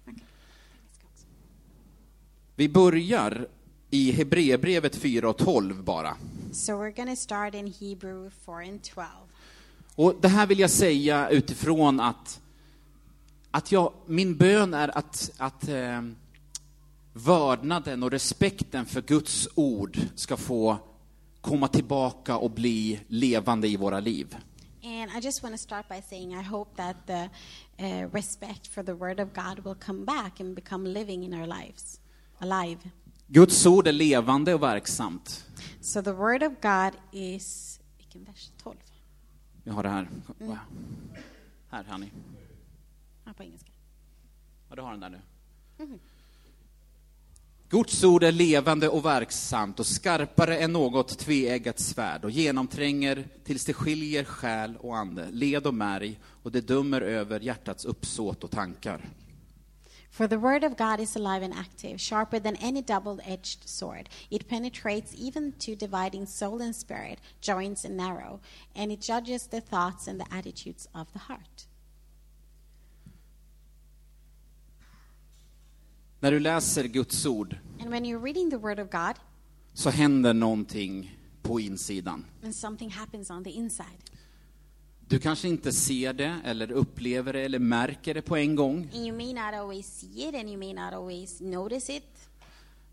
Okay. 0.08 0.26
Vi 2.56 2.70
börjar 2.70 3.48
i 3.90 4.12
Hebreerbrevet 4.12 4.96
4 4.96 5.30
och 5.30 5.38
12 5.38 5.84
bara. 5.84 6.18
So 6.52 6.74
we're 6.74 6.96
to 7.10 7.16
start 7.16 7.56
in 7.56 7.74
Hebrew 7.80 8.30
4 8.46 8.56
and 8.56 8.84
12. 8.84 9.08
Och 9.96 10.16
det 10.22 10.28
här 10.28 10.48
vill 10.48 10.60
jag 10.60 10.70
säga 10.70 11.30
utifrån 11.30 12.00
att, 12.00 12.42
att 13.52 13.72
jag, 13.72 13.94
min 14.06 14.38
bön 14.38 14.74
är 14.74 14.98
att, 14.98 15.32
att 15.38 15.68
eh, 15.68 16.02
vördnaden 17.14 18.04
och 18.04 18.12
respekten 18.12 18.86
för 18.86 19.02
Guds 19.02 19.50
ord 19.56 19.98
ska 20.16 20.38
få 20.38 20.78
komma 21.42 21.68
tillbaka 21.68 22.38
och 22.38 22.52
bli 22.52 23.00
levande 23.08 23.68
i 23.68 23.78
våra 23.78 24.00
liv. 24.00 24.36
And 24.84 25.12
I 25.12 25.20
just 25.26 25.44
want 25.44 25.56
to 25.56 25.58
start 25.58 25.88
by 25.90 26.02
saying 26.02 26.34
I 26.34 26.44
hope 26.44 26.76
that 26.76 26.96
the 27.08 27.30
uh, 27.80 28.10
respect 28.14 28.68
for 28.68 28.84
the 28.84 28.94
Word 28.94 29.20
of 29.20 29.34
God 29.34 29.60
will 29.66 29.76
come 29.76 30.06
back 30.06 30.40
and 30.40 30.56
become 30.56 30.90
living 30.94 31.24
in 31.24 31.34
our 31.34 31.48
lives, 31.48 32.00
alive. 32.40 32.78
Guds 33.28 33.66
ord 33.66 33.88
är 33.88 33.92
levande 33.92 34.54
och 34.54 34.64
verksamt. 34.64 35.46
So 35.82 36.02
the 36.02 36.12
Word 36.12 36.44
of 36.44 36.54
God 36.62 36.92
is, 37.12 37.80
vilken 37.98 38.24
vers? 38.24 38.52
12? 38.64 38.76
Vi 39.64 39.72
har 39.72 39.84
det 39.84 39.90
här. 39.90 40.10
Här, 41.70 41.84
Hanni. 41.84 42.12
Ja, 43.26 43.34
på 43.34 43.44
engelska. 43.44 43.72
Ja, 44.70 44.76
du 44.76 44.82
har 44.82 44.92
den 44.92 45.00
där 45.00 45.10
nu. 45.10 45.20
Guds 47.70 48.04
ord 48.04 48.24
är 48.24 48.32
levande 48.32 48.90
och 48.90 49.06
verksamt 49.06 49.80
och 49.80 49.86
skarpare 49.86 50.58
än 50.58 50.74
något 50.74 51.20
tveeggat 51.20 51.80
svärd 51.80 52.24
och 52.24 52.32
genomtränger 52.32 53.28
tills 53.44 53.66
det 53.66 53.74
skiljer 53.74 54.24
själ 54.24 54.78
och 54.78 54.98
ande, 54.98 55.28
led 55.32 55.68
och 55.68 55.74
märg 55.74 56.20
och 56.44 56.52
det 56.52 56.62
dömer 56.62 57.02
över 57.02 57.40
hjärtats 57.40 57.86
uppsåt 57.86 58.44
och 58.44 58.52
tankar. 58.52 59.10
For 60.14 60.28
the 60.28 60.38
word 60.38 60.64
of 60.64 60.78
God 60.78 61.00
is 61.00 61.16
alive 61.16 61.42
and 61.42 61.52
active, 61.56 62.00
sharper 62.00 62.38
than 62.38 62.56
any 62.58 62.84
double 62.84 63.20
edged 63.26 63.68
sword. 63.68 64.10
It 64.30 64.48
penetrates 64.48 65.12
even 65.18 65.54
to 65.54 65.76
dividing 65.76 66.28
soul 66.28 66.62
and 66.62 66.76
spirit, 66.76 67.18
joints 67.42 67.84
and 67.84 67.98
marrow, 67.98 68.40
and 68.76 68.92
it 68.92 69.02
judges 69.02 69.48
the 69.48 69.60
thoughts 69.60 70.06
and 70.08 70.20
the 70.20 70.32
attitudes 70.32 70.88
of 70.94 71.12
the 71.14 71.20
heart. 71.20 71.66
När 76.20 76.32
du 76.32 76.40
läser 76.40 76.84
Guds 76.88 77.26
ord 77.26 77.58
And 77.80 77.90
when 77.90 78.06
you're 78.06 78.24
reading 78.24 78.50
the 78.50 78.60
word 78.60 78.80
of 78.80 78.90
God, 78.92 79.16
så 79.74 79.90
händer 79.90 80.34
någonting 80.34 81.18
på 81.42 81.60
insidan. 81.60 82.26
and 82.44 82.56
something 82.56 82.90
happens 82.92 83.32
on 83.32 83.44
the 83.44 83.52
inside. 83.52 84.12
Du 85.14 85.20
kanske 85.20 85.48
inte 85.48 85.74
ser 85.74 86.14
det 86.14 86.40
eller 86.44 86.72
upplever 86.72 87.34
det 87.34 87.42
eller 87.42 87.60
märker 87.60 88.14
det 88.14 88.22
på 88.22 88.38
en 88.38 88.56
gång, 88.56 88.90
And 88.94 89.08
you 89.08 89.18
may 89.18 89.34
not 89.34 89.54
always 89.54 89.86
see 89.86 90.30
it 90.30 90.36
and 90.36 90.50
you 90.50 90.58
may 90.58 90.74
not 90.74 90.94
always 90.94 91.42
notice 91.42 91.98
it, 91.98 92.30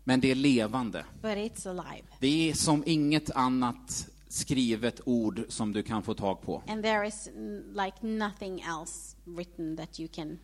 men 0.03 0.21
det 0.21 0.31
är 0.31 0.35
levande. 0.35 1.05
but 1.21 1.31
it's 1.31 1.69
alive. 1.69 2.07
Det 2.19 2.49
är 2.49 2.53
som 2.53 2.83
inget 2.85 3.31
annat 3.31 4.09
skrivet 4.27 5.01
ord 5.05 5.41
som 5.49 5.73
du 5.73 5.83
kan 5.83 6.03
få 6.03 6.13
tag 6.13 6.41
på. 6.41 6.63
And 6.67 6.83
there 6.83 7.07
is 7.07 7.27
mm, 7.27 7.63
like 7.73 7.97
nothing 8.01 8.61
else 8.61 9.17
written 9.25 9.77
that 9.77 9.99
you 9.99 10.09
can 10.13 10.39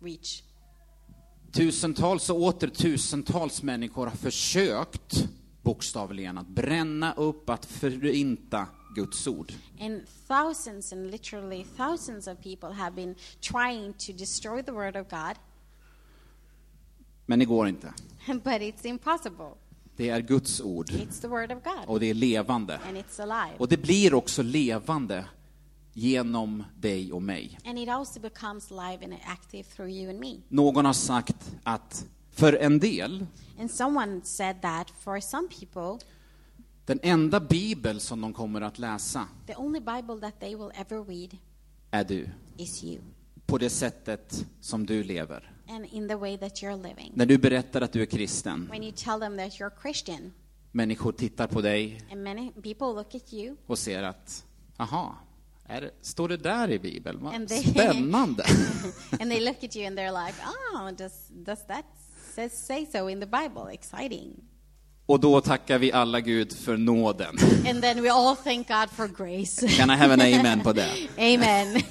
reach. 0.00 0.42
Tusentals 1.52 2.30
och 2.30 2.42
åter 2.42 2.68
tusentals 2.68 3.62
människor 3.62 4.06
har 4.06 4.16
försökt, 4.16 5.28
bokstavligen, 5.62 6.38
att 6.38 6.48
bränna 6.48 7.12
upp, 7.12 7.50
att 7.50 7.66
förinta 7.66 8.66
Guds 9.00 9.26
ord. 9.26 9.52
And 9.80 10.02
thousands 10.28 10.92
and 10.92 11.10
literally 11.10 11.64
thousands 11.76 12.26
of 12.28 12.40
people 12.42 12.72
have 12.72 12.90
been 12.96 13.14
trying 13.40 13.92
to 13.92 14.12
destroy 14.12 14.62
the 14.62 14.72
word 14.72 14.96
of 14.96 15.08
God, 15.10 15.36
Men 17.26 17.38
det 17.38 17.44
går 17.44 17.68
inte. 17.68 17.92
but 18.26 18.60
it's 18.60 18.86
impossible. 18.86 19.50
Det 19.96 20.08
är 20.08 20.20
Guds 20.20 20.60
ord 20.60 20.90
It's 20.90 21.20
the 21.20 21.28
word 21.28 21.52
of 21.52 21.62
God, 21.64 21.84
och 21.86 22.00
det 22.00 22.06
är 22.10 22.14
levande. 22.14 22.80
and 22.88 22.96
it's 22.96 23.20
alive. 23.22 23.58
Och 23.58 23.68
det 23.68 23.76
blir 23.76 24.14
också 24.14 24.42
levande 24.42 25.24
genom 25.92 26.64
dig 26.76 27.12
och 27.12 27.22
mig. 27.22 27.58
And 27.64 27.78
it 27.78 27.88
also 27.88 28.20
becomes 28.20 28.70
live 28.70 29.04
and 29.04 29.14
active 29.26 29.64
through 29.64 29.90
you 29.90 30.10
and 30.10 30.20
me. 30.20 30.36
Någon 30.48 30.84
har 30.84 30.92
sagt 30.92 31.52
att 31.62 32.06
för 32.30 32.52
en 32.52 32.78
del, 32.78 33.26
And 33.60 33.70
someone 33.70 34.20
said 34.24 34.62
that 34.62 34.90
for 35.00 35.20
some 35.20 35.48
people, 35.48 36.06
den 36.88 37.00
enda 37.02 37.40
bibel 37.40 38.00
som 38.00 38.20
de 38.20 38.32
kommer 38.32 38.60
att 38.60 38.78
läsa 38.78 39.28
the 39.46 39.54
only 39.56 39.80
Bible 39.80 40.20
that 40.20 40.40
they 40.40 40.54
will 40.54 40.70
ever 40.74 41.04
read 41.04 41.36
är 41.90 42.04
du. 42.04 42.28
is 42.56 42.84
you, 42.84 42.98
På 43.46 43.58
det 43.58 43.70
sättet 43.70 44.46
som 44.60 44.86
du 44.86 45.02
lever. 45.02 45.52
and 45.68 45.84
in 45.92 46.08
the 46.08 46.14
way 46.14 46.38
that 46.38 46.62
you're 46.62 46.82
living. 46.82 47.12
När 47.14 47.26
du 47.26 47.38
berättar 47.38 47.80
att 47.80 47.92
du 47.92 48.02
är 48.02 48.06
kristen, 48.06 48.68
When 48.70 48.82
you 48.82 48.92
tell 48.96 49.20
them 49.20 49.36
that 49.36 49.52
you're 49.60 49.82
Christian, 49.82 50.32
människor 50.72 51.12
tittar 51.12 51.46
på 51.46 51.60
dig 51.60 52.00
and 52.12 52.22
many 52.22 52.50
people 52.52 52.86
look 52.86 53.14
at 53.14 53.32
you 53.32 53.56
och 53.66 53.78
ser 53.78 54.02
att, 54.02 54.44
aha, 54.76 55.14
är, 55.64 55.80
det- 55.80 55.90
står 56.02 56.28
det 56.28 56.36
där 56.36 56.70
i 56.70 56.78
Bibeln? 56.78 57.18
Vad 57.24 57.34
And 57.34 57.48
they- 57.48 57.70
spännande! 57.70 58.44
and 59.20 59.30
they 59.30 59.40
look 59.40 59.64
at 59.64 59.76
you 59.76 59.86
and 59.86 59.98
they're 59.98 60.26
like, 60.26 60.38
"Oh, 60.74 60.90
does 60.96 61.28
does 61.28 61.66
that 61.66 61.84
says 62.34 62.66
say 62.66 62.86
so 62.92 63.08
in 63.10 63.20
the 63.20 63.26
Bible? 63.26 63.72
Exciting!" 63.74 64.44
Och 65.08 65.20
då 65.20 65.40
tackar 65.40 65.78
vi 65.78 65.92
alla 65.92 66.20
Gud 66.20 66.52
för 66.52 66.76
nåden. 66.76 67.36
And 67.68 67.82
then 67.82 68.02
we 68.02 68.12
all 68.12 68.36
thank 68.36 68.68
God 68.68 68.90
for 68.90 69.08
grace. 69.08 69.68
Can 69.68 69.90
I 69.90 69.94
have 69.96 70.12
an 70.14 70.20
amen 70.20 70.60
på 70.60 70.72
det? 70.72 70.90
Amen. 71.34 71.82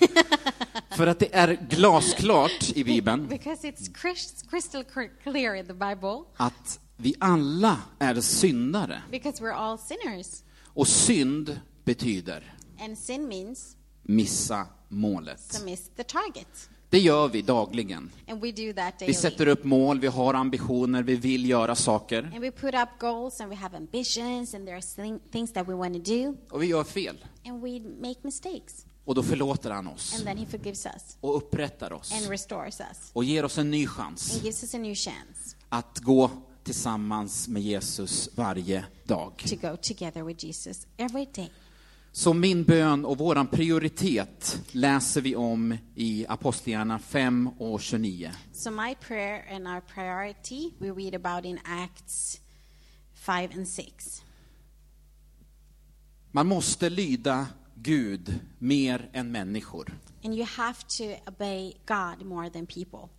För 0.98 1.08
att 1.08 1.20
det 1.20 1.36
är 1.36 1.68
glasklart 1.70 2.72
i 2.76 2.84
Bibeln 2.84 3.28
because 3.28 3.68
it's 3.68 3.92
crys- 3.94 4.50
crystal 4.50 4.84
cr- 4.84 5.10
clear 5.24 5.56
in 5.56 5.66
the 5.68 5.74
Bible. 5.74 6.24
att 6.38 6.80
vi 6.98 7.16
alla 7.20 7.78
är 8.00 8.22
syndare. 8.22 9.02
Because 9.12 9.44
we're 9.44 9.54
all 9.56 9.78
sinners, 9.78 10.28
Och 10.66 10.88
synd 10.88 11.60
betyder 11.86 12.54
and 12.80 12.98
sin 12.98 13.28
means 13.28 13.76
missa 14.04 14.68
målet. 14.90 15.50
to 15.60 15.66
miss 15.66 15.90
the 15.96 16.04
target, 16.04 16.70
Det 16.90 17.00
gör 17.00 17.28
vi 17.28 17.42
dagligen. 17.42 18.12
Vi 19.00 19.14
sätter 19.14 19.48
upp 19.48 19.64
mål, 19.64 20.00
vi 20.00 20.08
har 20.08 20.34
ambitioner, 20.34 21.04
vi 21.04 21.16
vill 21.16 21.50
göra 21.50 21.76
saker. 21.76 22.32
Och 26.50 26.64
vi 26.64 26.68
gör 26.68 26.84
fel. 26.84 27.26
and 27.46 27.62
we 27.62 27.80
make 27.80 28.20
mistakes. 28.22 28.86
Och 29.06 29.16
då 29.16 29.24
förlåter 29.24 29.72
han 29.72 29.88
oss 29.88 30.16
And 30.16 30.26
then 30.26 30.38
He 30.38 30.46
forgives 30.46 30.86
us 30.86 31.18
och 31.22 31.38
upprättar 31.38 31.94
oss 31.94 32.14
and 32.14 32.30
restores 32.30 32.80
us 32.80 33.12
och 33.14 33.24
ger 33.24 33.46
oss 33.46 33.58
en 33.58 33.72
ny 33.72 33.88
chans 33.88 34.44
att 35.70 36.00
gå 36.00 36.32
tillsammans 36.64 37.48
med 37.48 37.62
Jesus 37.62 38.30
varje 38.36 38.86
dag. 39.04 39.44
Så 42.18 42.34
min 42.34 42.64
bön 42.64 43.06
och 43.06 43.18
våran 43.18 43.48
prioritet 43.48 44.62
läser 44.72 45.22
vi 45.22 45.36
om 45.36 45.78
i 45.96 46.26
Apostlagärningarna 46.30 47.00
5 47.00 47.48
och 47.48 47.82
29. 47.82 48.32
So 48.54 48.72
my 48.72 48.96
prayer 48.96 49.56
and 49.56 49.68
our 49.68 49.82
priority 49.82 50.72
we 50.78 50.92
read 50.92 51.26
about 51.26 51.46
in 51.46 51.60
Acts 51.64 52.42
5 53.14 53.50
and 53.56 53.68
6. 53.68 54.24
Man 56.32 56.48
måste 56.48 56.90
lyda 56.90 57.48
Gud 57.76 58.40
mer 58.60 59.10
än 59.14 59.32
människor. 59.32 59.94
And 60.24 60.34
you 60.34 60.46
have 60.46 60.78
to 60.98 61.04
obey 61.28 61.74
God 61.86 62.26
more 62.26 62.50
than 62.50 62.66
people. 62.66 63.10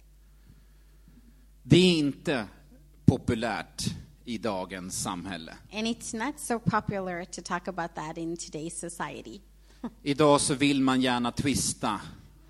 Det 1.63 1.77
är 1.77 1.99
inte 1.99 2.49
populärt 3.05 3.85
i 4.29 4.39
dagens 4.39 5.03
samhälle. 5.03 5.57
And 5.73 5.87
it's 5.87 6.27
not 6.27 6.41
so 6.41 6.59
popular 6.59 7.25
to 7.25 7.43
talk 7.43 7.69
about 7.69 7.95
that 7.95 8.19
in 8.19 8.37
today's 8.37 8.75
society. 8.75 9.41
Idag 10.03 10.41
så 10.41 10.55
vill 10.55 10.81
man 10.81 11.01
gärna 11.01 11.33
twista 11.33 12.01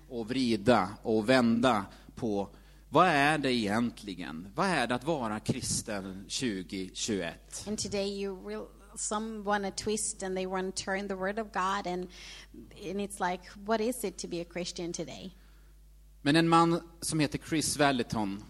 och 0.09 0.29
vrida 0.29 0.89
och 1.03 1.29
vända 1.29 1.85
på 2.15 2.49
vad 2.89 3.07
är 3.07 3.37
det 3.37 3.53
egentligen? 3.53 4.47
Vad 4.55 4.67
är 4.67 4.87
det 4.87 4.95
att 4.95 5.03
vara 5.03 5.39
kristen 5.39 6.23
2021? 6.23 7.67
And 7.67 7.79
today 7.79 8.21
you 8.21 8.47
real 8.47 8.67
some 8.95 9.43
want 9.43 9.65
to 9.65 9.83
twist 9.83 10.23
and 10.23 10.35
they 10.35 10.45
want 10.45 10.75
to 10.75 10.83
turn 10.83 11.07
the 11.07 11.15
word 11.15 11.39
of 11.39 11.47
God 11.53 11.87
and 11.87 12.07
and 12.89 13.01
it's 13.01 13.31
like 13.31 13.43
what 13.65 13.81
is 13.81 14.03
it 14.03 14.17
to 14.17 14.27
be 14.27 14.41
a 14.41 14.45
Christian 14.53 14.93
today? 14.93 15.35
Men 16.21 16.35
en 16.35 16.49
man 16.49 16.81
som 17.01 17.19
heter 17.19 17.39
Chris 17.49 17.77
Vallotton 17.77 18.43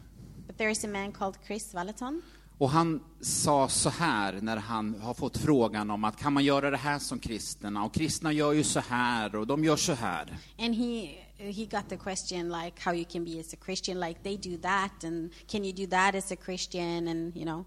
But 0.48 0.58
there 0.58 0.72
is 0.72 0.84
a 0.84 0.88
man 0.88 1.12
called 1.12 1.38
Chris 1.48 1.74
Valaton 1.74 2.22
och 2.60 2.70
han 2.70 3.04
sa 3.22 3.70
så 3.70 3.90
här 3.90 4.40
när 4.42 4.58
han 4.58 5.02
har 5.02 5.14
fått 5.14 5.38
frågan 5.38 5.92
om 5.92 6.04
att 6.04 6.18
kan 6.18 6.34
man 6.34 6.44
göra 6.44 6.70
det 6.70 6.78
här 6.78 7.00
som 7.00 7.20
kristna? 7.20 7.86
Och 7.86 7.94
kristna 7.94 8.32
gör 8.34 8.54
ju 8.54 8.64
så 8.64 8.80
här 8.80 9.36
och 9.36 9.48
de 9.48 9.64
gör 9.64 9.76
så 9.76 9.94
här. 9.94 10.38
and 10.58 10.76
he 10.76 11.08
he 11.38 11.66
got 11.66 11.90
the 11.90 11.98
question 11.98 12.50
like 12.50 12.74
how 12.84 12.94
you 12.94 13.06
can 13.06 13.26
be 13.26 13.40
as 13.40 13.54
a 13.54 13.58
Christian 13.66 14.00
like 14.00 14.20
they 14.24 14.38
do 14.38 14.62
that 14.62 15.04
and 15.04 15.32
can 15.48 15.66
you 15.66 15.74
do 15.74 15.88
that 15.88 16.16
as 16.16 16.32
a 16.32 16.36
Christian 16.46 17.08
and 17.08 17.38
you 17.38 17.46
know 17.46 17.66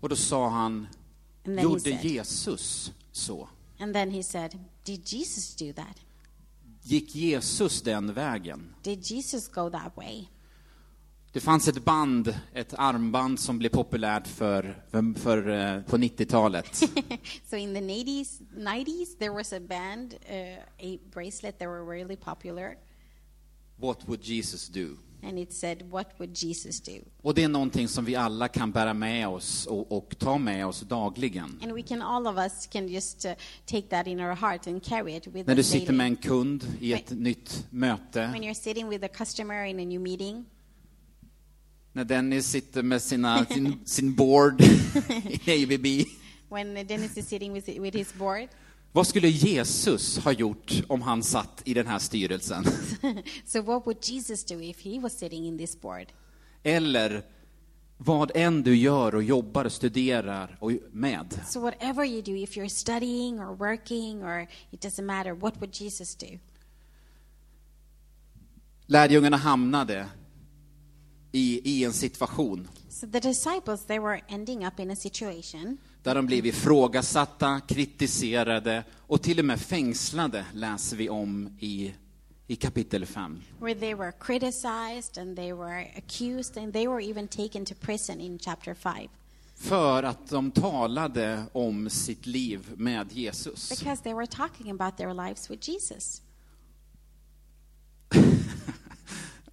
Och 0.00 0.08
då 0.08 0.16
sa 0.16 0.48
han, 0.48 0.86
gjorde 1.44 1.80
said 1.80 2.04
Jesus 2.04 2.92
så? 3.12 3.48
and 3.78 3.94
then 3.94 4.10
he 4.10 4.22
said 4.22 4.58
did 4.84 5.12
Jesus 5.12 5.56
do 5.56 5.72
that? 5.72 5.96
Gick 6.82 7.14
Jesus 7.14 7.82
den 7.82 8.14
vägen? 8.14 8.74
Did 8.82 9.10
Jesus 9.10 9.48
go 9.48 9.70
that 9.70 9.96
way? 9.96 10.28
Det 11.34 11.40
fanns 11.40 11.68
ett 11.68 11.84
band, 11.84 12.34
ett 12.52 12.74
armband 12.78 13.40
som 13.40 13.58
blev 13.58 13.68
populärt 13.68 14.26
för, 14.26 14.82
för, 14.90 15.18
för, 15.18 15.48
eh, 15.48 15.82
på 15.82 15.96
90-talet. 15.96 16.76
so 17.50 17.56
in 17.56 17.74
the 17.74 17.80
90s, 17.80 18.40
90s 18.56 19.18
there 19.18 19.30
was 19.30 19.52
a 19.52 19.60
band, 19.60 20.14
uh, 20.30 20.94
a 20.94 20.98
bracelet 21.12 21.58
that 21.58 21.68
were 21.68 21.84
really 21.96 22.16
popular, 22.16 22.76
What 23.76 24.08
would 24.08 24.24
Jesus 24.24 24.68
do? 24.68 24.96
and 25.22 25.38
it 25.38 25.52
said, 25.52 25.82
"What 25.90 26.06
would 26.18 26.42
Jesus 26.42 26.80
do?" 26.80 26.92
Och 27.22 27.34
det 27.34 27.42
är 27.42 27.48
någonting 27.48 27.88
som 27.88 28.04
vi 28.04 28.16
alla 28.16 28.48
kan 28.48 28.72
bära 28.72 28.94
med 28.94 29.28
oss 29.28 29.66
och, 29.66 29.92
och 29.92 30.18
ta 30.18 30.38
med 30.38 30.66
oss 30.66 30.80
dagligen. 30.80 31.60
And 31.62 31.72
we 31.72 31.82
can 31.82 32.02
all 32.02 32.26
of 32.26 32.36
us 32.36 32.66
can 32.66 32.88
just 32.88 33.24
uh, 33.24 33.32
take 33.66 33.82
that 33.88 34.06
in 34.06 34.20
our 34.20 34.34
heart 34.34 34.66
and 34.66 34.84
carry 34.84 35.16
it 35.16 35.26
with 35.26 35.48
När 35.48 35.54
du 35.54 35.62
sitter 35.62 35.86
daily. 35.86 35.96
med 35.96 36.06
en 36.06 36.16
kund 36.16 36.64
i 36.80 36.92
ett 36.92 37.10
nytt 37.10 37.66
möte, 37.70 38.20
When 38.32 38.42
you're 38.42 38.54
sitting 38.54 38.88
with 38.88 39.04
a 39.04 39.08
customer 39.08 39.64
in 39.64 39.80
a 39.80 39.84
new 39.84 40.00
meeting, 40.00 40.44
när 41.94 42.04
Dennis 42.04 42.46
sitter 42.46 42.82
med 42.82 43.02
sina, 43.02 43.44
sin, 43.50 43.80
sin 43.84 44.14
board 44.14 44.60
i 45.46 45.64
ABB. 45.64 46.08
when 46.48 46.86
Dennis 46.86 47.16
is 47.16 47.28
sitting 47.28 47.52
with 47.52 47.80
with 47.80 47.96
his 47.96 48.14
board. 48.14 48.48
Vad 48.92 49.06
skulle 49.06 49.28
Jesus 49.28 50.18
ha 50.18 50.32
gjort 50.32 50.72
om 50.88 51.02
han 51.02 51.22
satt 51.22 51.62
i 51.64 51.74
den 51.74 51.86
här 51.86 51.98
styrelsen? 51.98 52.64
so 53.44 53.62
what 53.62 53.86
would 53.86 53.98
Jesus 54.02 54.44
do 54.44 54.60
if 54.60 54.80
he 54.80 54.98
was 55.00 55.18
sitting 55.18 55.46
in 55.46 55.58
this 55.58 55.80
board? 55.80 56.06
Eller 56.62 57.22
vad 57.96 58.30
än 58.34 58.62
du 58.62 58.76
gör 58.76 59.14
och 59.14 59.22
jobbar 59.22 59.64
och 59.64 59.72
studerar 59.72 60.56
och 60.60 60.72
med. 60.92 61.40
So 61.46 61.60
whatever 61.60 62.04
you 62.04 62.22
do, 62.22 62.36
if 62.36 62.56
you're 62.56 62.68
studying 62.68 63.40
or 63.40 63.56
working 63.56 64.24
or 64.24 64.46
it 64.70 64.80
doesn't 64.84 65.04
matter, 65.04 65.34
what 65.34 65.56
would 65.56 65.80
Jesus 65.80 66.16
do? 66.16 66.38
Lärjungarna 68.86 69.36
hamnade 69.36 70.06
i, 71.34 71.60
i 71.64 71.84
en 71.84 71.92
situation 71.92 72.68
So 72.88 73.06
the 73.06 73.20
disciples, 73.20 73.84
they 73.86 73.98
were 73.98 74.20
ending 74.28 74.66
up 74.66 74.80
in 74.80 74.90
a 74.90 74.96
situation 74.96 75.78
där 76.02 76.14
de 76.14 76.26
blev 76.26 76.46
ifrågasatta, 76.46 77.60
kritiserade 77.68 78.84
och 78.98 79.22
till 79.22 79.38
och 79.38 79.44
med 79.44 79.60
fängslade, 79.60 80.46
läser 80.54 80.96
vi 80.96 81.08
om 81.08 81.56
i, 81.60 81.94
i 82.46 82.56
kapitel 82.56 83.06
5. 83.06 83.40
where 83.60 83.74
they 83.80 83.94
were 83.94 84.12
criticized 84.12 85.18
and 85.22 85.36
they 85.36 85.52
were 85.52 85.86
accused 85.96 86.58
and 86.62 86.72
they 86.72 86.86
were 86.88 87.04
even 87.10 87.28
taken 87.28 87.64
to 87.64 87.74
prison 87.80 88.20
in 88.20 88.38
chapter 88.38 88.74
5 88.74 88.92
För 89.56 90.02
att 90.02 90.28
de 90.30 90.50
talade 90.50 91.42
om 91.52 91.90
sitt 91.90 92.26
liv 92.26 92.70
med 92.76 93.12
Jesus. 93.12 93.70
because 93.78 94.02
they 94.02 94.14
were 94.14 94.26
talking 94.26 94.70
about 94.80 94.96
their 94.96 95.14
lives 95.26 95.50
with 95.50 95.68
Jesus. 95.70 96.22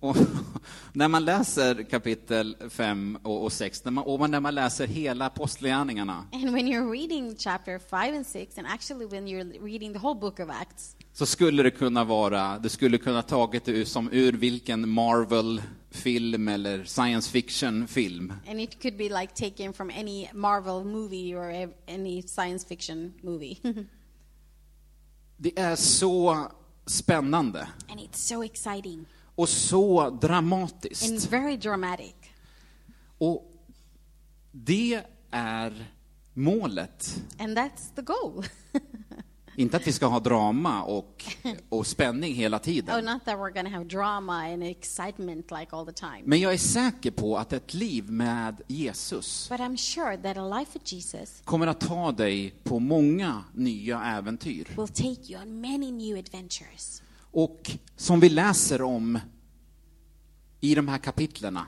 Och 0.02 0.18
när 0.94 1.08
man 1.08 1.26
läser 1.26 1.84
kapitel 1.90 2.56
5 2.70 3.18
och, 3.24 3.44
och 3.44 3.54
6, 3.54 3.86
när 3.86 3.92
man, 3.92 4.04
och 4.04 4.30
när 4.30 4.40
man 4.40 4.56
läser 4.56 4.88
hela 4.88 5.26
apostlagärningarna, 5.26 6.26
And 6.34 6.50
when 6.50 6.68
you're 6.68 6.92
reading 6.92 7.36
chapter 7.38 7.80
5 7.80 8.16
and 8.16 8.26
6 8.28 8.58
and 8.58 8.68
actually 8.68 9.06
when 9.06 9.28
you're 9.28 9.64
reading 9.64 9.94
the 9.94 10.00
whole 10.00 10.20
book 10.20 10.40
of 10.40 10.50
Acts, 10.50 10.96
så 11.14 11.26
skulle 11.26 11.64
det 11.64 11.72
kunna 11.72 12.04
vara, 12.04 12.60
det 12.60 12.70
skulle 12.70 12.98
kunna 12.98 13.22
tagit 13.22 13.66
det 13.66 13.86
som 13.86 14.10
ur 14.12 14.34
vilken 14.34 14.90
Marvel-film 14.90 16.48
eller 16.48 16.84
science 16.84 17.30
fiction-film. 17.32 18.34
and 18.48 18.60
it 18.62 18.82
could 18.82 18.98
be 18.98 19.10
like 19.10 19.34
taken 19.36 19.74
from 19.74 19.90
any 19.90 20.28
Marvel 20.34 20.84
movie 20.84 21.36
or 21.36 21.52
ev- 21.52 21.74
any 21.88 22.22
science 22.22 22.68
fiction 22.68 23.14
movie. 23.24 23.58
Det 25.38 25.60
är 25.60 25.76
så 25.76 26.48
spännande 26.86 27.68
and 27.90 28.00
it's 28.00 28.18
so 28.18 28.44
exciting 28.44 29.06
och 29.42 29.50
så 29.50 30.02
and 30.02 30.20
dramatiskt. 30.20 31.26
very 31.32 31.58
dramatic. 31.58 32.14
Och 33.18 33.52
det 34.52 35.02
är 35.32 35.86
målet. 36.34 37.22
And 37.40 37.58
that's 37.58 37.96
the 37.96 38.02
goal. 38.02 38.46
Inte 39.56 39.78
att 39.78 39.88
vi 39.88 39.94
ska 39.94 40.06
ha 40.06 40.20
drama 40.20 40.84
och, 40.84 41.26
och 41.70 41.88
spänning 41.88 42.34
hela 42.36 42.58
oh, 42.58 42.62
tiden. 42.62 43.06
not 43.06 43.26
that 43.26 43.36
we're 43.36 43.54
going 43.54 43.66
to 43.66 43.72
have 43.72 43.86
drama 43.86 44.34
and 44.34 44.64
excitement 44.64 45.52
like 45.52 45.68
all 45.76 45.86
the 45.86 45.94
time. 45.94 46.22
Men 46.26 46.40
jag 46.40 46.54
är 46.54 46.58
säker 46.58 47.12
på 47.12 47.38
att 47.38 47.54
ett 47.54 47.74
liv 47.74 48.12
med 48.12 48.62
Jesus 48.68 49.50
But 49.50 49.60
I'm 49.60 49.78
sure 49.78 50.18
that 50.18 50.38
a 50.38 50.60
life 50.60 50.72
with 50.74 50.94
Jesus 50.94 51.42
kommer 51.46 51.68
att 51.68 51.80
ta 51.80 52.12
dig 52.12 52.54
på 52.64 52.80
många 52.80 53.44
nya 53.54 54.04
äventyr. 54.04 54.68
will 54.78 54.88
take 54.88 55.34
you 55.34 55.42
on 55.42 55.62
many 55.62 55.92
new 55.92 56.20
adventures. 56.20 57.02
Och 57.32 57.72
som 57.96 58.20
vi 58.20 58.30
läser 58.30 58.82
om 58.82 59.20
i 60.60 60.76
de 60.76 60.88
här 60.88 60.98
kapitlerna. 60.98 61.68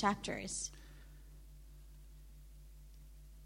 Chapters, 0.00 0.70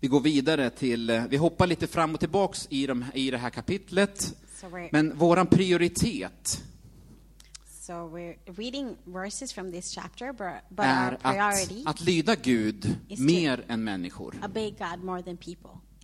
Vi 0.01 0.09
går 0.09 0.20
vidare 0.20 0.70
till, 0.70 1.27
vi 1.31 1.37
hoppar 1.37 1.66
lite 1.66 1.87
fram 1.87 2.14
och 2.14 2.20
tillbaks 2.20 2.66
i, 2.70 2.87
de, 2.87 3.05
i 3.14 3.31
det 3.31 3.38
här 3.38 3.51
kapitlet. 3.51 4.37
so 4.61 4.88
Men 4.90 5.18
våran 5.18 5.47
prioritet 5.47 6.62
so 7.87 8.18
chapter, 9.94 10.33
but, 10.33 10.77
but 10.77 10.87
är 10.87 11.12
att, 11.12 11.87
att 11.87 12.01
lyda 12.01 12.35
Gud 12.35 12.97
mer 13.18 13.64
än 13.68 13.85
människor. 13.85 14.35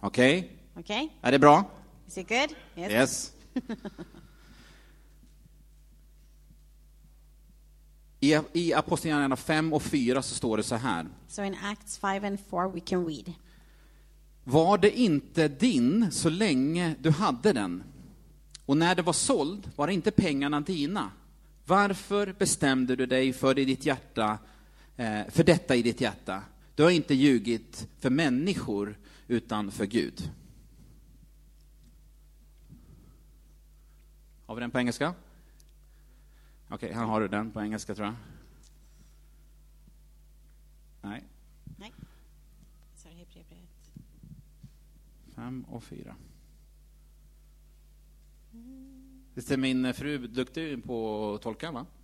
Okej? 0.01 0.59
Okay? 0.77 1.09
Är 1.21 1.33
det 1.33 1.39
bra? 1.39 1.65
Is 2.07 2.19
it 2.19 2.29
good? 2.29 2.55
Yes. 2.77 3.33
I, 8.21 8.39
I 8.53 8.73
Apostlagärningarna 8.73 9.37
5 9.37 9.73
och 9.73 9.83
4 9.83 10.23
så 10.23 10.35
står 10.35 10.57
det 10.57 10.63
så 10.63 10.77
här. 10.77 11.07
So 11.29 11.45
in 11.45 11.57
Acts 11.63 11.99
5 11.99 12.25
and 12.25 12.39
4, 12.51 12.69
we 12.69 12.81
can 12.81 13.07
read. 13.07 13.33
Var 14.45 14.79
det 14.79 14.99
inte 14.99 15.49
din 15.49 16.11
så 16.11 16.29
länge 16.31 16.95
du 17.01 17.11
hade 17.11 17.53
den? 17.53 17.83
Och 18.67 18.77
när 18.77 18.95
det 18.95 19.03
var 19.03 19.13
såld 19.13 19.71
var 19.77 19.89
inte 19.89 20.11
pengarna 20.11 20.61
dina. 20.61 21.11
Varför 21.67 22.35
bestämde 22.39 22.97
du 22.97 23.07
dig 23.07 23.33
för, 23.33 23.59
i 23.59 23.65
ditt 23.65 23.87
hjärta, 23.87 24.39
eh, 24.97 25.21
för 25.29 25.45
detta 25.45 25.77
i 25.77 25.83
ditt 25.83 26.01
hjärta? 26.01 26.43
Du 26.75 26.83
har 26.83 26.91
inte 26.91 27.15
ljugit 27.15 27.89
för 27.99 28.11
människor, 28.11 28.99
utan 29.29 29.71
för 29.71 29.87
Gud. 29.87 30.31
Har 34.47 34.55
vi 34.55 34.61
den 34.61 34.71
på 34.71 34.79
engelska? 34.79 35.15
Okej, 36.71 36.93
här 36.93 37.05
har 37.05 37.21
du 37.21 37.29
den 37.29 37.51
på 37.51 37.61
engelska 37.63 37.95
tror 37.95 38.07
jag. 38.07 38.15
Nej, 41.03 41.25
Nej. 41.79 41.93
Sorry, 42.97 43.15
Hebreerbrevet. 43.15 43.93
fem 45.35 45.65
och 45.65 45.85
fyra. 45.85 46.17
Visst 49.35 49.51
är 49.51 49.57
min 49.57 49.95
fru 49.95 50.27
duktig 50.27 50.85
på 50.85 51.35
att 51.35 51.43
tolka, 51.43 51.73
va? 51.73 51.87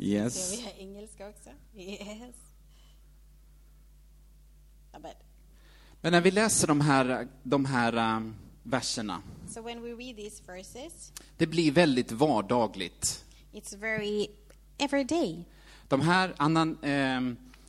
Yes. 0.00 0.52
Vi 0.58 0.62
har 0.62 0.70
engelska 0.72 1.28
också. 1.28 1.50
Yes. 1.74 2.34
Men- 6.00 6.12
när 6.12 6.20
vi 6.20 6.30
läser 6.30 6.66
de 6.68 6.80
här, 6.80 7.28
de 7.42 7.64
här 7.64 8.16
eh, 8.16 8.30
verserna, 8.62 9.22
So 9.48 9.62
when 9.62 9.82
we 9.82 9.92
read 9.94 10.16
these 10.16 10.42
verses, 10.46 11.12
det 11.36 11.46
blir 11.46 11.72
väldigt 11.72 12.12
vardagligt. 12.12 13.24
it's 13.52 13.76
very 13.76 14.26
everyday. 14.78 15.44
De 15.88 16.00
här 16.00 16.34
Anan, 16.36 16.78
eh, 16.84 17.20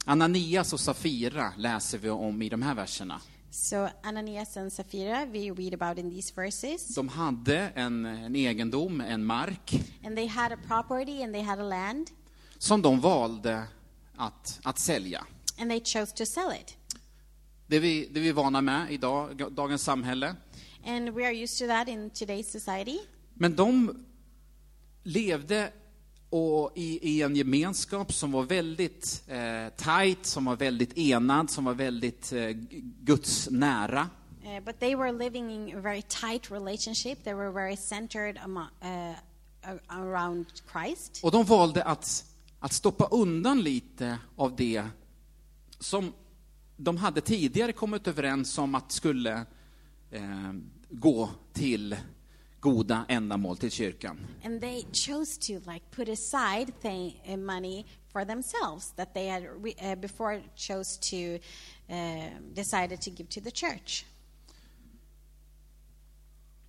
Ananias 0.06 0.74
och 0.74 0.80
Safira 0.80 1.54
läser 1.58 1.98
vi 1.98 2.10
om 2.10 2.42
i 2.42 2.50
de 2.50 2.62
här 2.62 2.76
verserna. 2.76 3.22
So 3.52 3.88
Ananias 4.04 4.58
and 4.58 4.74
Sapphira, 4.74 5.26
we 5.26 5.40
read 5.52 5.74
about 5.82 5.98
in 5.98 6.12
these 6.12 6.34
verses, 6.36 6.96
De 6.96 7.10
hade 7.10 7.58
en, 7.76 8.06
en 8.06 8.36
egendom, 8.36 9.02
en 9.02 9.26
mark, 9.26 9.74
and 10.06 10.16
they 10.16 10.28
had 10.28 10.52
a 10.52 10.58
property 10.68 11.24
and 11.24 11.34
they 11.34 11.42
had 11.42 11.60
a 11.60 11.64
land, 11.64 12.08
som 12.58 12.82
de 12.82 13.00
valde 13.00 13.64
att, 14.16 14.60
att 14.64 14.80
sälja. 14.80 15.26
and 15.60 15.70
they 15.72 15.80
chose 15.80 16.16
to 16.16 16.26
sell 16.26 16.52
it. 16.62 16.76
Det 17.68 17.80
vi, 17.80 18.10
det 18.12 18.20
vi 18.20 18.30
är 18.30 18.34
vana 18.34 18.62
med 18.62 18.92
i 18.92 18.98
dag, 18.98 19.54
dagens 19.54 19.84
samhälle. 19.84 20.36
And 20.86 21.10
we 21.10 21.26
are 21.26 21.44
used 21.44 21.60
to 21.60 21.68
that 21.68 21.88
in 21.88 22.10
today's 22.10 22.52
society. 22.52 22.98
Men 23.34 23.56
de 23.56 23.96
levde 25.04 25.72
och 26.30 26.72
i, 26.76 27.10
i 27.10 27.22
en 27.22 27.36
gemenskap 27.36 28.14
som 28.14 28.32
var 28.32 28.44
väldigt 28.44 29.24
eh, 29.28 29.70
tajt, 29.78 30.26
som 30.26 30.46
var 30.46 30.56
väldigt 30.56 30.98
enad, 30.98 31.50
som 31.50 31.66
var 31.66 31.74
väldigt 31.74 32.32
eh, 32.34 32.50
Guds 33.02 33.48
nära. 33.52 34.10
Uh, 34.44 34.60
but 34.66 34.80
they 34.80 34.96
were 34.96 35.12
living 35.12 35.52
in 35.52 35.78
a 35.78 35.82
very 35.82 36.02
tight 36.02 36.52
relationship. 36.52 37.24
They 37.24 37.34
were 37.34 37.52
very 37.52 37.78
centered 37.78 38.38
amo- 38.38 38.70
uh, 38.84 39.16
a- 39.62 39.80
around 39.88 40.46
Christ. 40.72 41.20
Och 41.24 41.32
de 41.32 41.44
valde 41.46 41.84
att, 41.84 42.26
att 42.60 42.74
stoppa 42.74 43.08
undan 43.12 43.62
lite 43.62 44.18
av 44.36 44.56
det 44.56 44.84
som 45.80 46.14
de 46.78 46.98
hade 46.98 47.22
tidigare 47.22 47.72
kommit 47.72 48.08
överens 48.08 48.58
om 48.58 48.76
att 48.76 48.92
skulle 48.92 49.46
eh, 50.12 50.54
gå 50.90 51.30
till 51.54 51.96
goda 52.60 53.06
ändamål, 53.08 53.58
till 53.58 53.72
kyrkan. 53.72 54.28
And 54.44 54.62
they 54.62 54.86
chose 54.94 55.40
to 55.40 55.72
like 55.72 55.86
put 55.92 56.10
aside 56.10 56.74
thing, 56.82 57.22
uh, 57.28 57.38
money 57.38 57.86
for 58.12 58.26
themselves 58.26 58.92
that 58.96 59.14
they 59.14 59.28
had 59.28 59.44
uh, 59.44 59.96
before 59.96 60.42
chose 60.56 61.00
to 61.00 61.40
uh, 61.90 62.30
decided 62.54 63.02
to 63.02 63.10
give 63.10 63.30
to 63.30 63.42
the 63.42 63.52
church. 63.52 64.06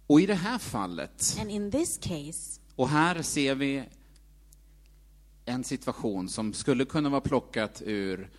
Och 0.07 0.21
i 0.21 0.27
det 0.27 0.35
här 0.35 0.59
fallet, 0.59 1.37
And 1.41 1.51
in 1.51 1.71
this 1.71 1.99
case, 1.99 2.61
och 2.77 2.89
här 2.89 3.23
ser 3.23 3.55
vi 3.55 3.85
en 5.45 5.65
situation 5.65 6.29
som 6.29 6.53
skulle 6.53 6.85
kunna 6.85 7.09
vara 7.09 7.21
plockat 7.21 7.83
ur, 7.87 8.31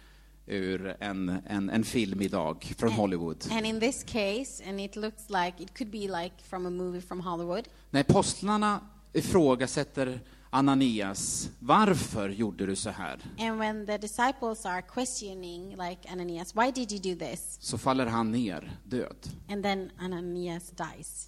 ur 0.47 0.95
en, 0.99 1.29
en, 1.47 1.69
en 1.69 1.83
film 1.83 2.21
idag 2.21 2.73
från 2.77 2.91
Hollywood. 2.91 3.45
and 3.51 3.65
in 3.65 3.79
this 3.79 4.03
case, 4.03 4.63
and 4.69 4.79
it 4.81 4.95
looks 4.95 5.29
like 5.29 5.53
it 5.63 5.77
could 5.77 5.91
be 5.91 6.21
like 6.21 6.31
from 6.43 6.65
a 6.65 6.69
movie 6.69 7.01
from 7.01 7.19
Hollywood. 7.21 7.67
När 7.89 8.01
apostlarna 8.01 8.79
ifrågasätter 9.13 10.19
Ananias, 10.49 11.49
varför 11.59 12.29
gjorde 12.29 12.65
du 12.65 12.75
så 12.75 12.89
här? 12.89 13.19
And 13.39 13.59
when 13.59 13.85
the 13.85 13.97
disciples 13.97 14.65
are 14.65 14.81
questioning, 14.81 15.69
like 15.69 16.09
Ananias, 16.11 16.55
why 16.55 16.71
did 16.71 16.91
you 16.91 17.15
do 17.15 17.25
this? 17.25 17.57
Så 17.59 17.77
faller 17.77 18.05
han 18.05 18.31
ner 18.31 18.71
död. 18.83 19.17
And 19.49 19.63
then 19.63 19.91
Ananias 19.99 20.71
dies. 20.71 21.27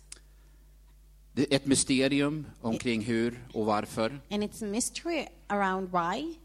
Det 1.34 1.54
är 1.54 1.56
ett 1.56 1.65
mysterium 1.65 2.45
omkring 2.62 3.02
hur 3.02 3.47
och 3.54 3.65
varför. 3.65 4.19
And 4.32 4.43
it's 4.43 4.63
a 4.63 4.67
mystery 4.67 5.26
around 5.47 5.88
why 5.91 6.36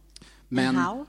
Men- 0.49 0.67
and 0.67 0.79
how. 0.79 1.07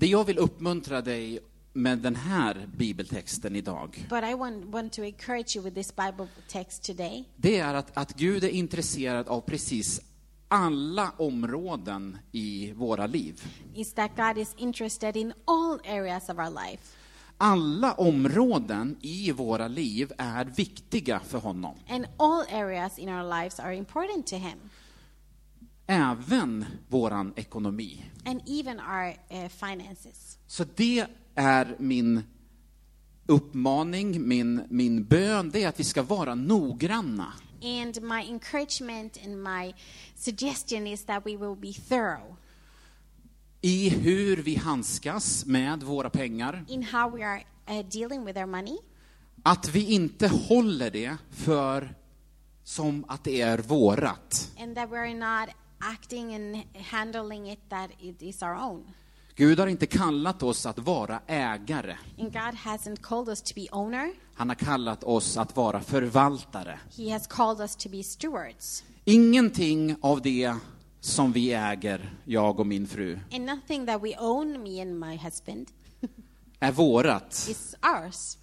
Det 0.00 0.06
jag 0.06 0.24
vill 0.24 0.38
uppmuntra 0.38 1.00
dig 1.00 1.38
med 1.72 1.98
den 1.98 2.16
här 2.16 2.68
bibeltexten 2.76 3.56
idag, 3.56 4.06
But 4.10 4.24
I 4.24 4.34
want, 4.34 4.64
want 4.64 4.92
to 4.92 5.02
encourage 5.02 5.56
you 5.56 5.64
with 5.64 5.74
this 5.74 5.96
Bible 5.96 6.28
text 6.48 6.82
today 6.82 7.24
det 7.36 7.58
är 7.58 7.74
att, 7.74 7.96
att 7.96 8.12
Gud 8.14 8.44
är 8.44 8.48
intresserad 8.48 9.28
av 9.28 9.40
precis 9.40 10.00
alla 10.48 11.12
områden 11.16 12.18
i 12.32 12.72
våra 12.72 13.06
liv. 13.06 13.42
is 13.74 13.92
that 13.92 14.10
God 14.16 14.38
is 14.38 14.54
interested 14.56 15.16
in 15.16 15.32
all 15.44 15.80
areas 15.88 16.28
of 16.28 16.38
our 16.38 16.50
life. 16.70 16.82
Alla 17.38 17.92
områden 17.92 18.96
i 19.00 19.32
våra 19.32 19.68
liv 19.68 20.12
är 20.18 20.44
viktiga 20.44 21.20
för 21.20 21.38
honom. 21.38 21.76
And 21.88 22.06
all 22.16 22.44
areas 22.52 22.98
in 22.98 23.08
our 23.08 23.40
lives 23.40 23.60
are 23.60 23.74
important 23.74 24.26
to 24.26 24.36
Him. 24.36 24.58
Även 25.92 26.64
våran 26.88 27.32
ekonomi. 27.36 28.04
And 28.24 28.40
even 28.46 28.80
our 28.80 29.08
uh, 29.08 29.48
finances. 29.48 30.38
Så 30.46 30.64
det 30.74 31.06
är 31.34 31.76
min 31.78 32.22
uppmaning, 33.26 34.28
min, 34.28 34.62
min 34.70 35.04
bön, 35.04 35.50
det 35.50 35.62
är 35.62 35.68
att 35.68 35.80
vi 35.80 35.84
ska 35.84 36.02
vara 36.02 36.34
noggranna. 36.34 37.32
And 37.62 38.02
my 38.02 38.30
encouragement 38.30 39.18
and 39.24 39.42
my 39.42 39.74
suggestion 40.16 40.86
is 40.86 41.04
that 41.04 41.26
we 41.26 41.36
will 41.36 41.56
be 41.56 41.72
thorough 41.72 42.36
i 43.60 43.88
hur 43.88 44.36
vi 44.36 44.54
handskas 44.54 45.46
med 45.46 45.82
våra 45.82 46.10
pengar. 46.10 46.64
in 46.68 46.82
how 46.82 47.10
we 47.10 47.24
are 47.24 47.44
uh, 47.70 47.88
dealing 47.88 48.24
with 48.24 48.38
our 48.38 48.46
money. 48.46 48.78
Att 49.42 49.68
vi 49.68 49.92
inte 49.92 50.28
håller 50.28 50.90
det 50.90 51.16
för 51.30 51.94
som 52.64 53.04
att 53.08 53.24
det 53.24 53.40
är 53.40 53.58
vårat. 53.58 54.50
And 54.58 54.76
that 54.76 54.90
we're 54.90 55.14
not 55.14 55.54
acting 55.80 56.34
and 56.34 56.64
handling 56.74 57.52
it 57.52 57.58
that 57.68 57.90
it 58.00 58.22
is 58.22 58.42
our 58.42 58.54
own. 58.54 58.84
Gud 59.34 59.58
har 59.58 59.66
inte 59.66 59.86
kallat 59.86 60.42
oss 60.42 60.66
att 60.66 60.78
vara 60.78 61.20
ägare. 61.26 61.96
And 62.18 62.32
God 62.32 62.54
hasn't 62.54 62.96
called 63.00 63.28
us 63.28 63.42
to 63.42 63.54
be 63.54 63.66
owner. 63.72 64.12
Han 64.34 64.48
har 64.48 64.56
kallat 64.56 65.04
oss 65.04 65.36
att 65.36 65.56
vara 65.56 65.80
förvaltare. 65.80 66.78
He 66.96 67.12
has 67.12 67.26
called 67.26 67.60
us 67.60 67.76
to 67.76 67.88
be 67.88 68.02
stewards. 68.02 68.84
Ingenting 69.04 69.96
av 70.00 70.22
det 70.22 70.54
som 71.00 71.32
vi 71.32 71.52
äger, 71.52 72.12
jag 72.24 72.60
och 72.60 72.66
min 72.66 72.86
fru, 72.86 73.18
And 73.32 73.44
nothing 73.46 73.86
that 73.86 74.02
we 74.02 74.16
own, 74.18 74.62
me 74.62 74.82
and 74.82 75.00
my 75.00 75.16
husband, 75.16 75.66
är 76.60 76.72
vårat. 76.72 77.46
is 77.50 77.74
ours. 77.82 78.36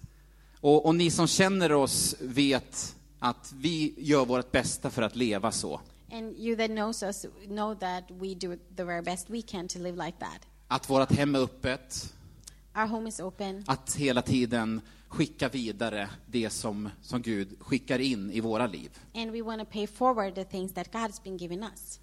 Och, 0.60 0.86
och 0.86 0.94
ni 0.94 1.10
som 1.10 1.26
känner 1.26 1.72
oss 1.72 2.16
vet 2.20 2.96
att 3.18 3.52
vi 3.56 3.94
gör 3.96 4.24
vårt 4.24 4.52
bästa 4.52 4.90
för 4.90 5.02
att 5.02 5.16
leva 5.16 5.52
så. 5.52 5.80
And 6.12 6.36
you 6.38 6.56
that 6.56 6.70
knows 6.70 7.02
us 7.02 7.26
know 7.48 7.74
that 7.74 8.04
we 8.20 8.34
do 8.34 8.56
the 8.76 8.84
very 8.84 9.02
best 9.02 9.30
we 9.30 9.42
can 9.42 9.68
to 9.68 9.78
live 9.78 10.04
like 10.06 10.18
that. 10.18 10.46
Att 10.68 10.90
vårt 10.90 11.12
hem 11.12 11.34
är 11.34 11.38
öppet, 11.38 12.14
Our 12.76 12.86
home 12.86 13.08
is 13.08 13.20
open. 13.20 13.64
att 13.66 13.94
hela 13.96 14.22
tiden 14.22 14.80
skicka 15.08 15.48
vidare 15.48 16.10
det 16.26 16.50
som, 16.50 16.88
som 17.02 17.22
Gud 17.22 17.56
skickar 17.60 17.98
in 17.98 18.30
i 18.30 18.40
våra 18.40 18.66
liv. 18.66 18.90
And 19.14 19.30
we 19.30 19.42
want 19.42 19.60
to 19.60 19.66
pay 19.72 19.86
forward 19.86 20.34
the 20.34 20.44
things 20.44 20.72
that 20.74 20.92
God 20.92 21.00
has 21.00 21.22
been 21.22 21.36
giving 21.36 21.62
us. 21.62 22.00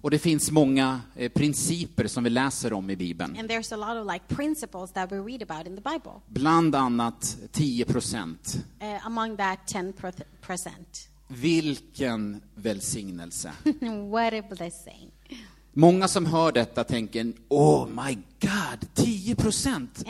Och 0.00 0.10
det 0.10 0.18
finns 0.18 0.50
många 0.50 1.00
eh, 1.16 1.32
principer 1.32 2.06
som 2.06 2.24
vi 2.24 2.30
läser 2.30 2.72
om 2.72 2.90
i 2.90 2.96
Bibeln. 2.96 3.38
And 3.38 3.50
there's 3.50 3.74
a 3.74 3.76
lot 3.76 4.02
of 4.06 4.12
like 4.12 4.34
principles 4.34 4.92
that 4.92 5.12
we 5.12 5.16
read 5.18 5.42
about 5.50 5.66
in 5.66 5.76
the 5.76 5.90
Bible. 5.90 6.12
Bland 6.26 6.74
annat 6.74 7.36
10 7.52 7.84
procent. 7.84 8.58
Uh, 8.82 9.06
among 9.06 9.36
that, 9.36 9.58
10 9.66 9.92
percent. 10.40 11.08
Vilken 11.28 12.42
välsignelse. 12.54 13.52
what 14.10 14.32
a 14.32 14.42
blessing. 14.50 15.10
Många 15.78 16.08
som 16.08 16.26
hör 16.26 16.52
detta 16.52 16.84
tänker, 16.84 17.32
oh 17.48 17.88
my 17.88 18.14
god, 18.40 18.94
10 18.94 19.34
procent. 19.34 20.04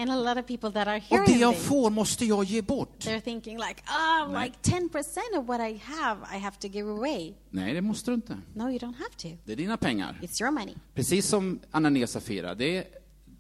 Och 1.11 1.27
det 1.27 1.39
jag 1.39 1.57
får 1.57 1.91
måste 1.91 2.25
jag 2.25 2.45
ge 2.45 2.63
bort. 2.63 2.99
they're 2.99 3.21
thinking 3.21 3.57
like, 3.57 3.83
oh, 3.87 4.33
Nej. 4.33 4.45
like 4.45 4.77
10% 4.77 5.39
of 5.39 5.47
what 5.47 5.61
I 5.61 5.81
have, 5.85 6.21
I 6.37 6.39
have 6.39 6.57
to 6.57 6.69
give 6.69 6.91
away. 6.91 7.35
Nej, 7.51 7.75
det 7.75 7.81
måste 7.81 8.11
du 8.11 8.15
inte. 8.15 8.39
No, 8.55 8.63
you 8.63 8.79
don't 8.79 8.97
have 8.97 9.11
to. 9.17 9.29
Det 9.45 9.53
är 9.53 9.57
dina 9.57 9.77
pengar. 9.77 10.19
It's 10.23 10.43
your 10.43 10.53
money. 10.53 10.75
Precis 10.95 11.27
som 11.27 11.61
Ananias 11.71 12.11
Safira. 12.11 12.55
Det 12.55 12.77
är, 12.77 12.85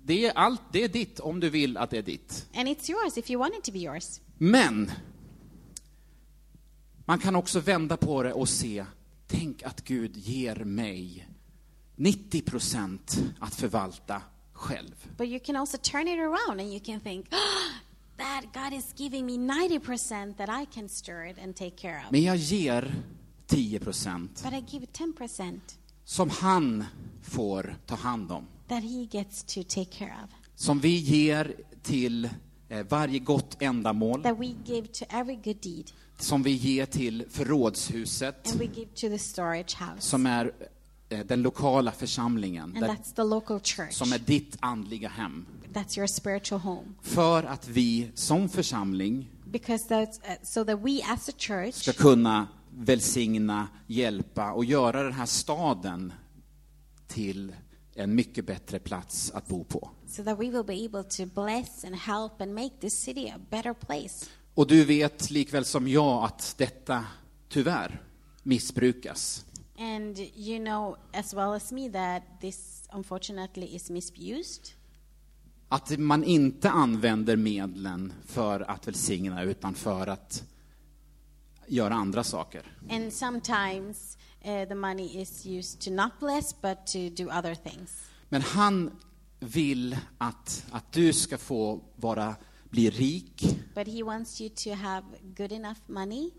det 0.05 0.27
är 0.27 0.33
allt, 0.33 0.63
det 0.73 0.85
är 0.85 0.89
ditt 0.89 1.21
om 1.21 1.41
du 1.41 1.51
vill 1.51 1.77
att 1.77 1.91
det 1.91 1.99
är 1.99 2.03
ditt. 2.03 2.47
And 2.55 2.69
it's 2.69 2.91
yours 2.91 3.17
if 3.19 3.31
you 3.31 3.39
want 3.39 3.55
it 3.55 3.65
to 3.65 3.73
be 3.73 3.79
yours. 3.79 4.21
Men 4.39 4.91
man 7.07 7.19
kan 7.19 7.37
också 7.37 7.61
vända 7.61 7.97
på 7.97 8.23
det 8.23 8.33
och 8.33 8.49
se, 8.49 8.85
tänk 9.27 9.63
att 9.63 9.85
Gud 9.85 10.17
ger 10.17 10.57
mig 10.57 11.29
90 11.97 12.43
procent 12.43 13.19
att 13.41 13.55
förvalta 13.55 14.23
själv. 14.53 15.09
But 15.17 15.29
you 15.29 15.41
can 15.41 15.57
also 15.57 15.77
turn 15.83 16.09
it 16.09 16.19
around 16.19 16.61
and 16.61 16.71
you 16.73 16.81
can 16.81 17.01
think, 17.01 17.27
oh, 17.33 17.73
that 18.17 18.45
God 18.55 18.79
is 18.79 18.93
giving 18.97 19.27
me 19.27 19.33
90% 19.33 20.37
that 20.37 20.49
I 20.63 20.67
can 20.75 20.89
stir 20.89 21.27
it 21.31 21.39
and 21.43 21.57
take 21.57 21.77
care 21.77 21.99
of. 22.07 22.11
Men 22.13 22.23
jag 22.23 22.37
ger 22.37 22.95
10 23.47 23.79
procent 23.81 24.43
But 24.45 24.53
I 24.53 24.65
give 24.77 24.87
10% 24.87 25.61
som 26.05 26.31
han 26.31 26.85
får 27.23 27.77
ta 27.87 27.95
hand 27.95 28.33
om. 28.33 28.47
that 28.69 28.83
He 28.83 29.09
gets 29.11 29.43
to 29.45 29.63
take 29.63 29.85
care 29.99 30.15
of. 30.25 30.31
Som 30.55 30.81
vi 30.81 30.97
ger 30.99 31.55
till 31.83 32.29
eh, 32.69 32.87
varje 32.89 33.19
gott 33.19 33.63
ändamål. 33.63 34.23
That 34.23 34.39
we 34.39 34.55
give 34.65 34.87
to 34.87 35.05
every 35.09 35.37
good 35.37 35.57
deed. 35.63 35.93
Som 36.19 36.43
vi 36.43 36.51
ger 36.51 36.87
till 36.87 37.25
förrådshuset. 37.31 38.51
And 38.51 38.59
we 38.59 38.65
give 38.65 38.87
to 38.87 39.09
the 39.09 39.19
storage 39.19 39.77
house. 39.81 40.01
Som 40.09 40.27
är 40.27 40.53
eh, 41.09 41.27
den 41.27 41.43
lokala 41.43 41.93
församlingen, 41.93 42.63
and 42.63 42.81
där, 42.81 42.89
that's 42.89 43.15
the 43.17 43.25
local 43.25 43.61
church. 43.61 43.93
som 43.93 44.13
är 44.13 44.19
ditt 44.19 44.57
andliga 44.61 45.09
hem. 45.09 45.47
That's 45.73 45.99
your 45.99 46.07
spiritual 46.07 46.61
home. 46.61 46.87
För 47.03 47.43
att 47.43 47.69
vi 47.69 48.11
som 48.15 48.49
församling 48.49 49.31
Because 49.45 49.89
that's 49.89 50.21
uh, 50.31 50.37
so 50.43 50.65
that 50.65 50.79
we 50.79 51.01
as 51.13 51.29
a 51.29 51.33
church 51.39 51.75
ska 51.75 51.93
kunna 51.93 52.49
välsigna, 52.71 53.69
hjälpa 53.87 54.53
och 54.53 54.65
göra 54.65 55.03
den 55.03 55.13
här 55.13 55.27
staden 55.27 56.13
till 57.07 57.55
en 57.95 58.15
mycket 58.15 58.47
bättre 58.47 58.79
plats 58.79 59.31
att 59.31 59.49
bo 59.49 59.65
på. 59.65 59.91
so 60.09 60.25
that 60.25 60.39
we 60.39 60.51
will 60.51 60.65
be 60.65 60.85
able 60.85 61.03
to 61.03 61.27
bless 61.27 61.85
and 61.85 61.95
help 61.95 62.41
and 62.41 62.55
make 62.55 62.71
this 62.81 63.03
city 63.03 63.29
a 63.29 63.41
better 63.51 63.75
place. 63.75 64.27
Och 64.57 64.67
du 64.67 64.85
vet 64.85 65.31
likväl 65.31 65.65
som 65.65 65.89
jag 65.89 66.25
att 66.25 66.55
detta 66.59 67.05
tyvärr 67.49 68.03
missbrukas. 68.43 69.45
And 69.79 70.19
you 70.19 70.65
know 70.65 70.97
as 71.13 71.35
well 71.35 71.53
as 71.53 71.73
me 71.73 71.91
that 71.91 72.23
this 72.41 72.89
unfortunately 72.93 73.67
is 73.67 73.91
misused. 73.91 74.63
Att 75.69 75.99
man 75.99 76.25
inte 76.25 76.71
använder 76.71 77.37
medlen 77.37 78.13
för 78.27 78.61
att 78.61 78.87
välsigna 78.89 79.43
utan 79.43 79.75
för 79.75 80.07
att 80.07 80.45
göra 81.67 81.95
andra 81.95 82.25
saker. 82.25 82.63
And 82.91 83.13
sometimes 83.13 84.19
uh, 84.47 84.69
the 84.69 84.75
money 84.75 85.21
is 85.21 85.47
used 85.47 85.81
to 85.81 85.91
not 85.91 86.13
bless 86.21 86.61
but 86.61 86.87
to 86.87 86.99
do 87.23 87.39
other 87.39 87.55
things. 87.55 88.05
Men 88.29 88.43
han 88.43 88.91
vill 89.41 89.97
att, 90.19 90.67
att 90.71 90.93
du 90.93 91.13
ska 91.13 91.39
få 91.39 91.81
vara, 91.97 92.35
bli 92.71 92.91
rik 92.91 93.43
But 93.75 93.87
he 93.89 94.03
wants 94.03 94.41
you 94.41 94.51
to 94.65 94.71
have 94.75 95.07
good 95.37 95.53
enough 95.53 95.79
money 95.87 96.31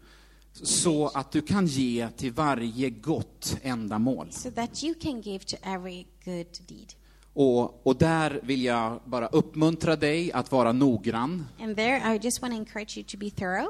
så 0.63 1.07
att 1.07 1.31
du 1.31 1.41
kan 1.41 1.67
ge 1.67 2.09
till 2.09 2.31
varje 2.33 2.89
gott 2.89 3.57
ändamål. 3.61 4.31
so 4.31 4.51
that 4.51 4.83
you 4.83 4.95
can 5.01 5.21
give 5.21 5.43
to 5.45 5.55
every 5.63 6.05
good 6.25 6.47
deed. 6.67 6.93
Och, 7.33 7.87
och 7.87 7.95
där 7.95 8.39
vill 8.43 8.63
jag 8.63 9.01
bara 9.05 9.27
uppmuntra 9.27 9.95
dig 9.95 10.31
att 10.31 10.51
vara 10.51 10.71
noggrann 10.71 11.45
And 11.59 11.75
there, 11.75 12.15
I 12.15 12.19
just 12.23 12.41
want 12.41 12.53
to 12.53 12.59
encourage 12.59 12.97
you 12.97 13.05
to 13.07 13.17
be 13.17 13.29
thorough 13.29 13.69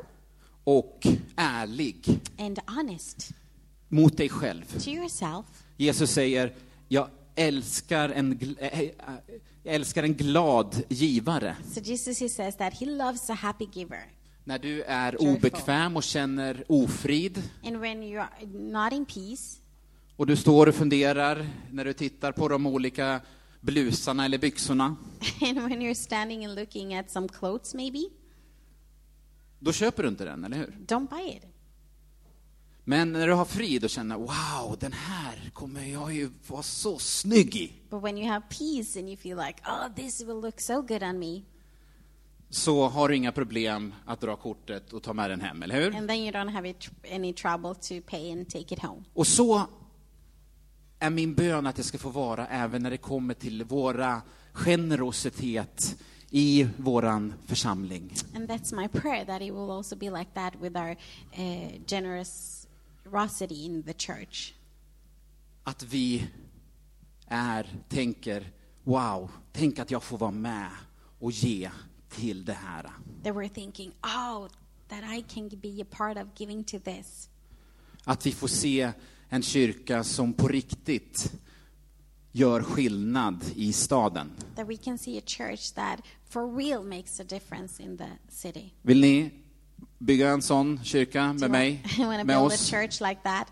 och 0.64 1.08
ärlig 1.36 2.20
and 2.38 2.60
honest 2.68 3.30
mot 3.90 4.18
dig 4.18 4.30
själv. 4.30 4.80
to 4.84 4.90
yourself. 4.90 5.46
Jesus 5.78 6.12
säger, 6.12 6.56
jag 6.88 7.08
älskar 7.38 8.10
en, 8.10 8.56
äh, 8.60 8.82
jag 9.64 9.76
älskar 9.76 10.04
en 10.04 10.14
glad 10.14 10.84
givare. 10.90 11.56
So 11.74 11.80
Jesus, 11.80 12.20
he 12.20 12.30
says 12.30 12.56
that 12.56 12.74
he 12.74 12.86
loves 12.86 13.30
a 13.30 13.34
happy 13.34 13.68
giver. 13.74 14.14
När 14.44 14.60
du 14.60 14.84
är 14.84 15.22
obekväm 15.22 15.96
och 15.98 16.04
känner 16.04 16.64
ofrid 16.68 17.44
And 17.66 17.78
when 17.78 18.04
you 18.04 18.22
are 18.22 18.46
not 18.54 18.94
in 18.94 19.06
peace, 19.06 19.60
och 20.16 20.28
du 20.28 20.36
står 20.36 20.68
och 20.68 20.76
funderar 20.76 21.48
när 21.72 21.86
du 21.86 21.94
tittar 21.94 22.32
på 22.32 22.48
de 22.48 22.66
olika 22.66 23.22
blusarna 23.62 24.26
eller 24.26 24.38
byxorna, 24.38 24.96
and 25.42 25.60
when 25.60 25.82
you're 25.82 25.94
standing 25.94 26.46
and 26.46 26.56
looking 26.56 26.96
at 26.96 27.12
some 27.12 27.28
clothes, 27.28 27.74
maybe, 27.74 28.00
då 29.60 29.72
köper 29.72 30.04
du 30.04 30.10
inte 30.10 30.26
den, 30.26 30.46
eller 30.46 30.58
hur? 30.58 30.74
don't 30.88 31.10
buy 31.10 31.38
it. 31.38 31.57
Men 32.90 33.12
när 33.12 33.28
du 33.28 33.34
har 33.34 33.46
frid 33.46 33.84
och 33.84 33.90
känner, 33.90 34.16
wow, 34.16 34.78
den 34.80 34.94
här 34.94 35.50
kommer 35.54 35.86
jag 35.86 36.14
ju 36.14 36.30
vara 36.48 36.64
så 36.64 37.00
snygg 37.00 37.56
i, 37.56 37.74
But 37.90 38.04
when 38.04 38.18
you 38.18 38.28
have 38.28 38.46
peace 38.50 39.00
and 39.00 39.10
you 39.10 39.18
feel 39.18 39.38
like, 39.38 39.62
oh, 39.66 39.96
this 39.96 40.22
will 40.22 40.42
look 40.42 40.60
so 40.60 40.82
good 40.82 41.04
on 41.04 41.20
me, 41.20 41.42
så 42.50 42.88
har 42.88 43.10
du 43.10 43.16
inga 43.16 43.32
problem 43.32 43.94
att 44.06 44.22
dra 44.22 44.36
kortet 44.36 44.94
och 44.94 45.04
ta 45.04 45.14
med 45.14 45.30
den 45.30 45.42
hem, 45.42 45.64
eller 45.64 45.76
hur? 45.82 45.96
and 45.96 46.10
then 46.10 46.18
you 46.18 46.32
don't 46.32 46.52
have 46.52 46.74
any 47.12 47.34
trouble 47.34 47.76
to 47.76 48.10
pay 48.12 48.32
and 48.32 48.50
take 48.50 48.74
it 48.74 48.80
home. 48.80 49.04
Och 49.14 49.28
så 49.28 49.62
är 51.00 51.10
min 51.10 51.34
bön 51.34 51.68
att 51.68 51.76
det 51.76 51.84
ska 51.84 51.98
få 51.98 52.10
vara 52.10 52.48
även 52.48 52.84
när 52.84 52.90
det 52.90 52.98
kommer 52.98 53.34
till 53.34 53.64
våra 53.64 54.22
generositet 54.54 55.98
i 56.30 56.68
våran 56.78 57.34
församling. 57.46 58.14
And 58.36 58.50
that's 58.50 58.76
my 58.76 58.88
prayer 58.88 59.26
that 59.26 59.42
it 59.42 59.54
will 59.54 59.72
also 59.72 59.96
be 59.96 60.10
like 60.10 60.32
that 60.34 60.54
with 60.62 60.78
our 60.78 60.92
uh, 61.38 61.80
generosity 63.08 63.66
in 63.66 63.84
the 63.84 63.94
church. 63.94 64.54
Att 65.64 65.84
vi 65.84 66.28
är, 67.28 67.68
tänker, 67.90 68.52
wow, 68.84 69.32
tänk 69.52 69.80
att 69.80 69.92
jag 69.92 70.04
får 70.04 70.18
vara 70.18 70.32
med 70.32 70.70
och 71.20 71.32
ge 71.32 71.70
till 72.10 72.46
det 72.46 72.54
här. 72.54 72.84
That 73.24 73.36
we're 73.36 73.50
thinking, 73.50 73.92
oh, 74.04 74.48
that 74.88 75.04
I 75.18 75.22
can 75.22 75.50
be 75.50 75.82
a 75.82 75.86
part 75.90 76.18
of 76.18 76.28
giving 76.36 76.64
to 76.64 76.80
this. 76.80 77.30
Att 78.04 78.26
vi 78.26 78.32
får 78.32 78.48
se 78.48 78.92
en 79.30 79.42
kyrka 79.42 80.04
som 80.04 80.34
på 80.34 80.48
riktigt 80.48 81.34
gör 82.32 82.64
skillnad 82.64 83.46
i 83.56 83.74
staden. 83.74 84.32
That 84.56 84.70
we 84.70 84.78
can 84.78 84.98
see 84.98 85.18
a 85.18 85.22
church 85.26 85.74
that 85.74 86.02
for 86.30 86.56
real 86.58 86.84
makes 86.84 87.20
a 87.20 87.24
difference 87.24 87.84
in 87.84 87.98
the 87.98 88.10
city. 88.30 88.74
Vill 88.82 89.02
ni 89.02 89.32
bygga 89.98 90.30
en 90.30 90.42
sån 90.42 90.84
kyrka 90.84 91.34
med 91.34 91.52
mig? 91.52 91.84
Med 92.26 92.38
oss? 92.38 92.72
like? 92.72 93.46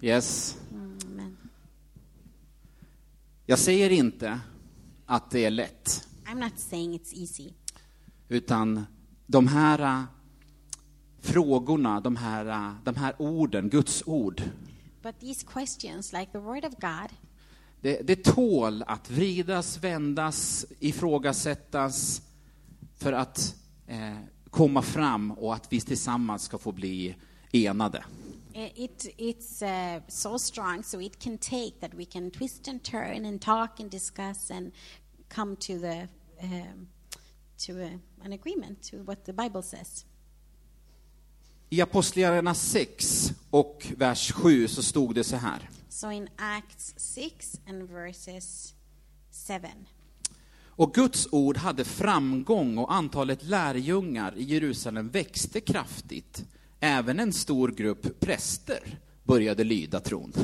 Yes. 0.00 0.56
Mm, 0.72 0.98
amen. 1.06 1.36
Jag 3.46 3.58
säger 3.58 3.90
inte 3.90 4.40
att 5.06 5.30
det 5.30 5.44
är 5.44 5.50
lätt, 5.50 6.08
I'm 6.26 6.40
not 6.40 6.58
saying 6.58 6.98
it's 6.98 7.14
easy, 7.14 7.52
utan 8.28 8.86
de 9.26 9.46
här 9.46 9.78
äh, 9.78 10.02
frågorna, 11.20 12.00
de 12.00 12.16
här, 12.16 12.46
äh, 12.46 12.74
de 12.84 12.96
här 12.96 13.14
orden, 13.18 13.68
Guds 13.68 14.02
ord, 14.06 14.42
but 15.02 15.20
these 15.20 15.46
questions, 15.46 16.12
like 16.12 16.32
the 16.32 16.38
Word 16.38 16.64
of 16.64 16.74
God, 16.80 17.10
det, 17.80 18.00
det 18.06 18.24
tål 18.24 18.84
att 18.86 19.10
vridas, 19.10 19.78
vändas, 19.78 20.66
ifrågasättas 20.78 22.22
för 22.96 23.12
att 23.12 23.54
eh, 23.86 24.16
komma 24.50 24.82
fram 24.82 25.30
och 25.30 25.54
att 25.54 25.72
vi 25.72 25.80
tillsammans 25.80 26.42
ska 26.42 26.58
få 26.58 26.72
bli 26.72 27.16
enade. 27.52 28.04
i- 28.54 28.84
it, 28.84 29.06
it's 29.18 29.62
uh, 29.96 30.02
so 30.08 30.38
strong, 30.38 30.82
so 30.84 31.00
it 31.00 31.18
can 31.22 31.38
take 31.38 31.72
that 31.80 31.94
we 31.94 32.04
can 32.04 32.30
twist 32.30 32.68
and 32.68 32.82
turn 32.82 33.24
and 33.26 33.40
talk 33.42 33.80
and 33.80 33.90
discuss 33.90 34.50
and 34.50 34.72
come 35.28 35.56
to 35.56 35.78
the 35.78 36.08
um, 36.42 36.88
to 37.66 37.72
a, 37.72 37.98
an 38.24 38.32
agreement 38.32 38.82
to 38.90 38.96
what 39.04 39.24
the 39.24 39.32
Bible 39.32 39.62
says. 39.62 40.04
I 41.70 41.80
Apostlagärningarna 41.80 42.54
6 42.54 43.32
och 43.50 43.86
vers 43.96 44.32
7 44.32 44.68
så 44.68 44.82
stod 44.82 45.14
det 45.14 45.24
så 45.24 45.36
här. 45.36 45.70
So 45.88 46.10
in 46.10 46.28
Acts 46.36 46.94
6 46.96 47.60
and 47.68 47.82
verses 47.90 48.74
7. 49.48 49.54
Och 50.76 50.94
Guds 50.94 51.28
ord 51.32 51.56
hade 51.56 51.84
framgång 51.84 52.78
och 52.78 52.92
antalet 52.94 53.42
lärjungar 53.42 54.34
i 54.36 54.42
Jerusalem 54.42 55.08
växte 55.08 55.60
kraftigt. 55.60 56.44
Även 56.80 57.20
en 57.20 57.32
stor 57.32 57.68
grupp 57.68 58.20
präster 58.20 58.98
började 59.24 59.64
lyda 59.64 60.00
tron. 60.00 60.32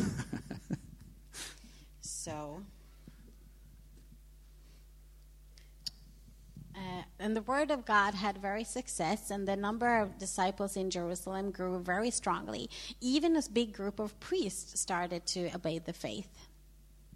So, 2.26 2.60
uh, 6.74 7.02
and 7.20 7.36
the 7.36 7.42
word 7.42 7.70
of 7.70 7.84
God 7.84 8.14
had 8.14 8.38
very 8.38 8.64
success, 8.64 9.30
and 9.30 9.46
the 9.46 9.54
number 9.54 10.02
of 10.02 10.18
disciples 10.18 10.76
in 10.76 10.90
Jerusalem 10.90 11.52
grew 11.52 11.78
very 11.78 12.10
strongly. 12.10 12.68
Even 13.00 13.36
a 13.36 13.42
big 13.52 13.76
group 13.76 14.00
of 14.00 14.18
priests 14.18 14.80
started 14.80 15.24
to 15.26 15.50
obey 15.54 15.78
the 15.78 15.92
faith. 15.92 16.48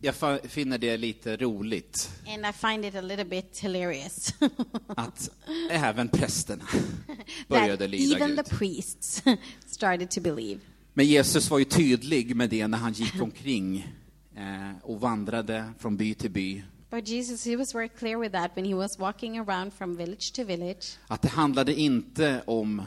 Jag 0.02 0.14
finner 0.44 0.78
det 0.78 0.96
lite 0.96 1.36
roligt 1.36 2.10
And 2.26 2.46
I 2.46 2.52
find 2.52 2.84
it 2.84 2.94
a 2.94 3.00
little 3.00 3.24
bit 3.24 3.58
hilarious 3.58 4.34
att 4.86 5.30
även 5.70 6.08
prästerna 6.08 6.64
började 7.48 7.88
lyda 7.88 8.16
even 8.16 8.36
the 8.36 8.42
Gud. 8.42 8.58
priests 8.58 9.22
started 9.66 10.10
to 10.10 10.20
believe. 10.20 10.60
Men 10.94 11.06
Jesus 11.06 11.50
var 11.50 11.58
ju 11.58 11.64
tydlig 11.64 12.36
med 12.36 12.50
det 12.50 12.66
när 12.68 12.78
han 12.78 12.92
gick 12.92 13.22
omkring 13.22 13.94
eh, 14.36 14.70
och 14.82 15.00
vandrade 15.00 15.72
från 15.78 15.96
by 15.96 16.14
till 16.14 16.30
by. 16.30 16.62
But 16.90 17.08
Jesus, 17.08 17.44
he 17.46 17.56
was 17.56 17.74
very 17.74 17.88
clear 17.88 18.18
with 18.20 18.32
that 18.32 18.50
when 18.56 18.64
he 18.64 18.74
was 18.74 18.98
walking 18.98 19.38
around 19.38 19.72
from 19.72 19.96
village 19.96 20.32
to 20.32 20.44
village, 20.44 20.96
Att 21.06 21.22
det 21.22 21.28
handlade 21.28 21.74
inte 21.74 22.42
om 22.46 22.82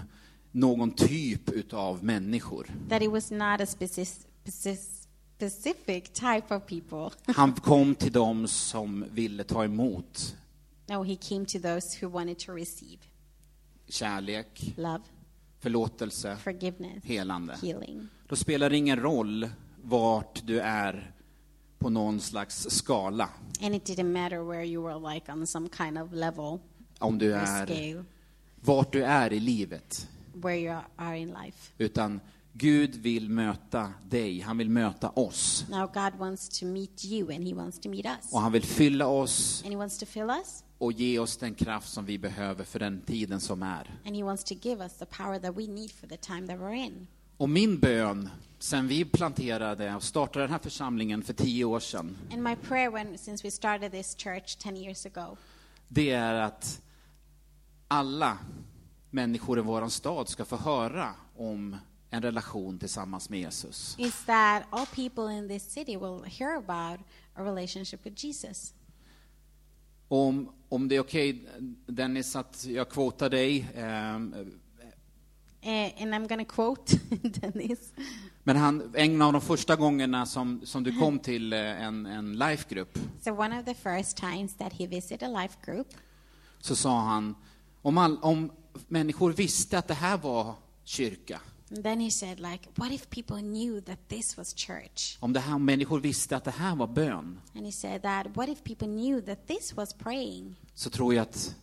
någon 0.51 0.91
typ 0.91 1.49
utav 1.49 2.03
människor. 2.03 2.67
that 2.89 3.01
it 3.01 3.11
was 3.11 3.31
not 3.31 3.61
a 3.61 3.65
specific, 3.65 4.15
specific 5.49 6.13
type 6.13 6.55
of 6.55 6.65
people. 6.65 7.09
Han 7.35 7.53
kom 7.53 7.95
till 7.95 8.11
dem 8.11 8.47
som 8.47 9.05
ville 9.11 9.43
ta 9.43 9.63
emot 9.63 10.35
No, 10.89 11.03
he 11.03 11.15
came 11.15 11.45
to 11.45 11.59
those 11.59 11.97
who 12.01 12.09
wanted 12.11 12.39
to 12.39 12.51
receive 12.55 12.97
kärlek, 13.87 14.73
love, 14.77 15.03
förlåtelse, 15.59 16.37
forgiveness, 16.43 17.03
helande. 17.05 17.57
healing. 17.61 18.07
Då 18.27 18.35
spelar 18.35 18.69
det 18.69 18.77
ingen 18.77 18.99
roll 18.99 19.49
vart 19.83 20.41
du 20.47 20.59
är 20.59 21.11
på 21.79 21.89
någon 21.89 22.19
slags 22.21 22.67
skala. 22.69 23.29
And 23.61 23.75
it 23.75 23.85
didn't 23.89 24.11
matter 24.13 24.39
where 24.49 24.63
you 24.63 24.83
were 24.83 25.13
like 25.13 25.31
on 25.31 25.47
some 25.47 25.69
kind 25.77 25.97
of 25.97 26.13
level 26.13 26.59
Om 26.99 27.17
du 27.17 27.33
or 27.33 27.37
är, 27.37 27.65
scale 27.65 28.03
vart 28.61 28.91
du 28.93 29.03
är 29.03 29.33
i 29.33 29.39
livet. 29.39 30.07
where 30.33 30.57
you 30.57 30.79
are 30.95 31.17
in 31.17 31.27
life. 31.43 31.71
Utan 31.77 32.19
Gud 32.55 32.95
vill 32.95 33.29
möta 33.29 33.93
dig, 34.09 34.39
han 34.39 34.57
vill 34.57 34.69
möta 34.69 35.09
oss. 35.09 35.65
Now 35.69 35.87
God 35.93 36.19
wants 36.19 36.59
to 36.59 36.65
meet 36.65 37.05
you 37.05 37.35
and 37.35 37.47
he 37.47 37.53
wants 37.53 37.79
to 37.79 37.89
meet 37.89 38.05
us. 38.05 38.33
Och 38.33 38.39
han 38.41 38.51
vill 38.51 38.63
fylla 38.63 39.07
oss 39.07 39.61
And 39.65 39.73
he 39.73 39.77
wants 39.77 39.97
to 39.97 40.05
fill 40.05 40.29
us 40.29 40.63
och 40.77 40.91
ge 40.91 41.19
oss 41.19 41.37
den 41.37 41.53
kraft 41.55 41.89
som 41.89 42.05
vi 42.05 42.17
behöver 42.17 42.63
för 42.63 42.79
den 42.79 43.01
tiden 43.01 43.39
som 43.39 43.63
är. 43.63 43.99
and 44.05 44.15
he 44.15 44.23
wants 44.23 44.43
to 44.43 44.53
give 44.61 44.83
us 44.83 44.93
the 44.97 45.05
power 45.05 45.39
that 45.39 45.57
we 45.57 45.67
need 45.67 45.91
for 45.91 46.07
the 46.07 46.17
time 46.17 46.47
that 46.47 46.57
we're 46.57 46.73
in. 46.85 47.07
Och 47.37 47.49
min 47.49 47.79
bön, 47.79 48.29
sen 48.59 48.87
vi 48.87 49.05
planterade 49.05 49.95
och 49.95 50.03
startade 50.03 50.43
den 50.45 50.51
här 50.51 50.59
församlingen 50.59 51.23
för 51.23 51.33
tio 51.33 51.65
år 51.65 51.79
sedan, 51.79 52.17
And 52.33 52.43
my 52.43 52.55
prayer 52.55 52.91
when 52.91 53.17
since 53.17 53.47
we 53.47 53.51
started 53.51 53.91
this 53.91 54.15
church 54.17 54.57
10 54.57 54.77
years 54.77 55.05
ago 55.05 55.37
det 55.87 56.09
är 56.11 56.33
att 56.33 56.81
alla 57.87 58.37
människor 59.09 59.59
i 59.59 59.61
vår 59.61 59.87
stad 59.89 60.29
ska 60.29 60.45
få 60.45 60.57
höra 60.57 61.09
om 61.37 61.75
en 62.13 62.21
relation 62.21 62.79
tillsammans 62.79 63.29
med 63.29 63.39
Jesus. 63.39 63.95
is 63.99 64.25
that 64.25 64.63
all 64.69 64.85
people 64.85 65.37
in 65.37 65.47
this 65.49 65.71
city 65.71 65.97
will 65.97 66.23
hear 66.23 66.57
about 66.57 66.99
a 67.35 67.43
relationship 67.43 68.05
with 68.05 68.25
Jesus. 68.25 68.73
Om, 70.07 70.49
om 70.69 70.87
det 70.87 70.95
är 70.95 70.99
okej, 70.99 71.45
Dennis, 71.87 72.35
att 72.35 72.65
jag 72.65 72.89
kvotar 72.89 73.29
dig. 73.29 73.67
ehm, 73.75 74.35
Eh, 75.65 76.03
and 76.03 76.13
I'm 76.13 76.27
going 76.27 76.45
to 76.45 76.53
quote 76.55 76.97
Dennis. 77.41 77.93
Men 78.43 78.55
han, 78.57 78.91
en 78.95 79.21
av 79.21 79.33
de 79.33 79.41
första 79.41 79.75
gångerna 79.75 80.25
som, 80.25 80.61
som 80.65 80.83
du 80.83 80.99
kom 80.99 81.19
till 81.19 81.53
eh, 81.53 81.59
en, 81.83 82.05
en 82.05 82.37
lifegrupp, 82.37 82.99
So 83.23 83.31
one 83.31 83.59
of 83.59 83.65
the 83.65 83.73
first 83.73 84.17
times 84.17 84.55
that 84.57 84.73
he 84.73 84.87
visited 84.87 85.23
a 85.23 85.41
life 85.41 85.57
group, 85.65 85.87
så 86.59 86.75
sa 86.75 86.99
han, 86.99 87.35
om, 87.81 87.97
all, 87.97 88.17
om 88.21 88.51
människor 88.87 89.31
visste 89.31 89.77
att 89.77 89.87
det 89.87 89.93
här 89.93 90.17
var 90.17 90.55
kyrka, 90.83 91.39
and 91.73 91.83
then 91.83 91.99
he 91.99 92.11
said 92.11 92.39
like, 92.39 92.67
what 92.75 92.91
if 92.91 93.09
people 93.09 93.41
knew 93.41 93.81
that 93.81 94.09
this 94.09 94.37
was 94.37 94.53
church? 94.55 95.17
om 95.19 95.33
det 95.33 95.39
här, 95.39 95.55
om 95.55 95.65
människor 95.65 95.99
visste 95.99 96.35
att 96.37 96.43
det 96.43 96.51
här 96.51 96.75
var 96.75 96.87
bön, 96.87 97.39
And 97.55 97.65
he 97.65 97.71
said 97.71 98.01
that, 98.01 98.27
what 98.35 98.49
if 98.49 98.63
people 98.63 98.87
knew 98.87 99.21
that 99.21 99.47
this 99.47 99.73
was 99.75 99.93
praying? 99.93 100.55
så 100.73 100.89
tror 100.89 101.13
jag 101.13 101.21
att 101.21 101.55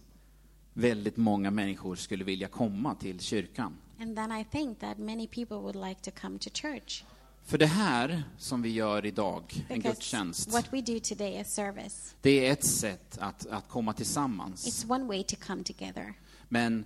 väldigt 0.75 1.17
många 1.17 1.51
människor 1.51 1.97
skulle 1.97 2.25
vilja 2.25 2.49
komma 2.49 2.95
till 2.95 3.21
kyrkan. 3.21 3.77
And 4.01 4.17
then 4.17 4.33
I 4.33 4.45
think 4.45 4.81
that 4.81 4.99
many 4.99 5.27
people 5.27 5.57
would 5.57 5.77
like 5.89 6.01
to 6.03 6.21
come 6.21 6.39
to 6.39 6.51
church. 6.51 7.05
För 7.45 7.59
det 7.59 7.67
här 7.67 8.23
som 8.39 8.63
vi 8.63 8.69
gör 8.73 9.07
idag, 9.07 9.43
en 9.69 9.77
Because 9.77 9.95
gudstjänst, 9.95 10.53
what 10.53 10.73
we 10.73 10.81
do 10.81 11.01
today 11.01 11.41
is 11.41 11.55
service. 11.55 12.15
det 12.23 12.47
är 12.47 12.53
ett 12.53 12.65
sätt 12.65 13.19
att, 13.19 13.47
att 13.47 13.69
komma 13.69 13.93
tillsammans. 13.93 14.67
It's 14.67 14.93
one 14.93 15.05
way 15.05 15.23
to 15.25 15.37
come 15.47 15.65
together. 15.65 16.15
Men 16.49 16.85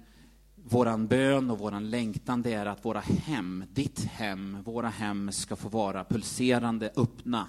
våran 0.69 1.07
bön 1.07 1.51
och 1.51 1.59
våran 1.59 1.91
längtan 1.91 2.43
det 2.43 2.53
är 2.53 2.67
att 2.67 2.85
våra 2.85 3.01
hem, 3.01 3.65
ditt 3.73 4.05
hem, 4.05 4.63
våra 4.63 4.89
hem 4.89 5.33
ska 5.33 5.57
få 5.57 5.69
vara 5.69 6.05
pulserande, 6.05 6.93
öppna. 6.97 7.49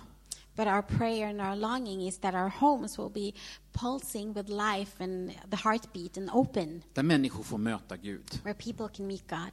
But 0.55 0.67
our 0.67 0.81
prayer 0.81 1.29
and 1.29 1.41
our 1.41 1.55
longing 1.55 2.07
is 2.07 2.17
that 2.19 2.33
our 2.33 2.49
homes 2.49 2.99
will 2.99 3.09
be 3.13 3.31
pulsing 3.71 4.33
with 4.33 4.49
life 4.49 5.03
and 5.03 5.31
the 5.51 5.55
heartbeat 5.57 6.17
and 6.17 6.29
open, 6.33 6.81
Där 6.93 7.03
människor 7.03 7.43
får 7.43 7.57
möta 7.57 7.97
Gud. 7.97 8.39
where 8.43 8.53
people 8.53 8.87
can 8.95 9.07
meet 9.07 9.29
God. 9.29 9.51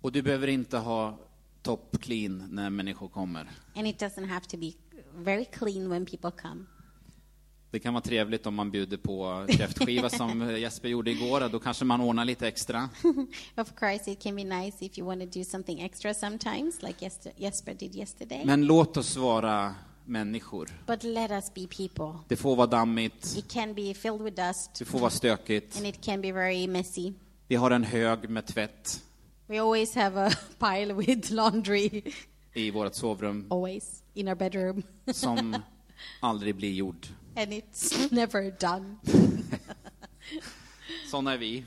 Och 0.00 0.12
du 0.12 0.22
behöver 0.22 0.46
inte 0.46 0.78
ha 0.78 1.18
top 1.62 1.98
clean 2.00 2.48
när 2.50 2.70
människor 2.70 3.08
kommer. 3.08 3.50
And 3.74 3.86
it 3.86 4.02
doesn't 4.02 4.26
have 4.28 4.46
to 4.46 4.56
be 4.56 4.72
very 5.14 5.44
clean 5.44 5.88
when 5.90 6.06
people 6.06 6.30
come. 6.30 6.64
Det 7.74 7.80
kan 7.80 7.94
vara 7.94 8.02
trevligt 8.02 8.46
om 8.46 8.54
man 8.54 8.70
bjuder 8.70 8.96
på 8.96 9.46
kräftskiva 9.48 10.10
som 10.10 10.58
Jesper 10.58 10.88
gjorde 10.88 11.10
igår, 11.10 11.48
då 11.52 11.58
kanske 11.58 11.84
man 11.84 12.00
ordnar 12.00 12.24
lite 12.24 12.48
extra. 12.48 12.88
of 13.56 13.72
course, 13.78 14.10
it 14.10 14.22
can 14.22 14.36
be 14.36 14.44
nice 14.44 14.84
if 14.84 14.98
you 14.98 15.06
want 15.06 15.20
to 15.32 15.38
do 15.38 15.44
something 15.44 15.80
extra 15.80 16.14
sometimes, 16.14 16.82
like 16.82 17.04
Jes- 17.06 17.28
Jesper 17.36 17.74
did 17.74 17.94
yesterday. 17.96 18.44
Men 18.44 18.66
låt 18.66 18.96
oss 18.96 19.16
vara 19.16 19.74
människor. 20.04 20.70
but 20.86 21.02
let 21.04 21.30
us 21.30 21.54
be 21.54 21.66
people. 21.66 22.18
Det 22.28 22.36
får 22.36 22.56
vara 22.56 22.66
dammigt, 22.66 23.36
It 23.38 23.52
can 23.52 23.74
be 23.74 23.94
filled 23.94 24.20
with 24.22 24.46
dust, 24.48 24.74
det 24.78 24.84
får 24.84 24.98
vara 24.98 25.10
stökigt. 25.10 25.76
and 25.76 25.86
it 25.86 26.00
can 26.04 26.20
be 26.20 26.32
very 26.32 26.66
messy. 26.66 27.12
Vi 27.48 27.56
har 27.56 27.70
en 27.70 27.84
hög 27.84 28.28
med 28.30 28.46
tvätt 28.46 29.02
We 29.46 29.60
always 29.60 29.94
have 29.94 30.26
a 30.26 30.30
pile 30.58 30.94
with 30.94 31.32
laundry, 31.32 32.02
i 32.52 32.70
vårt 32.70 32.94
sovrum 32.94 33.46
always 33.50 34.02
in 34.14 34.28
our 34.28 34.34
bedroom, 34.34 34.82
som 35.12 35.56
aldrig 36.20 36.54
blir 36.56 36.72
gjord. 36.72 37.06
And 37.36 37.52
it's 37.52 38.10
never 38.12 38.50
done. 38.60 38.96
Såna 41.10 41.32
är 41.32 41.38
vi. 41.38 41.64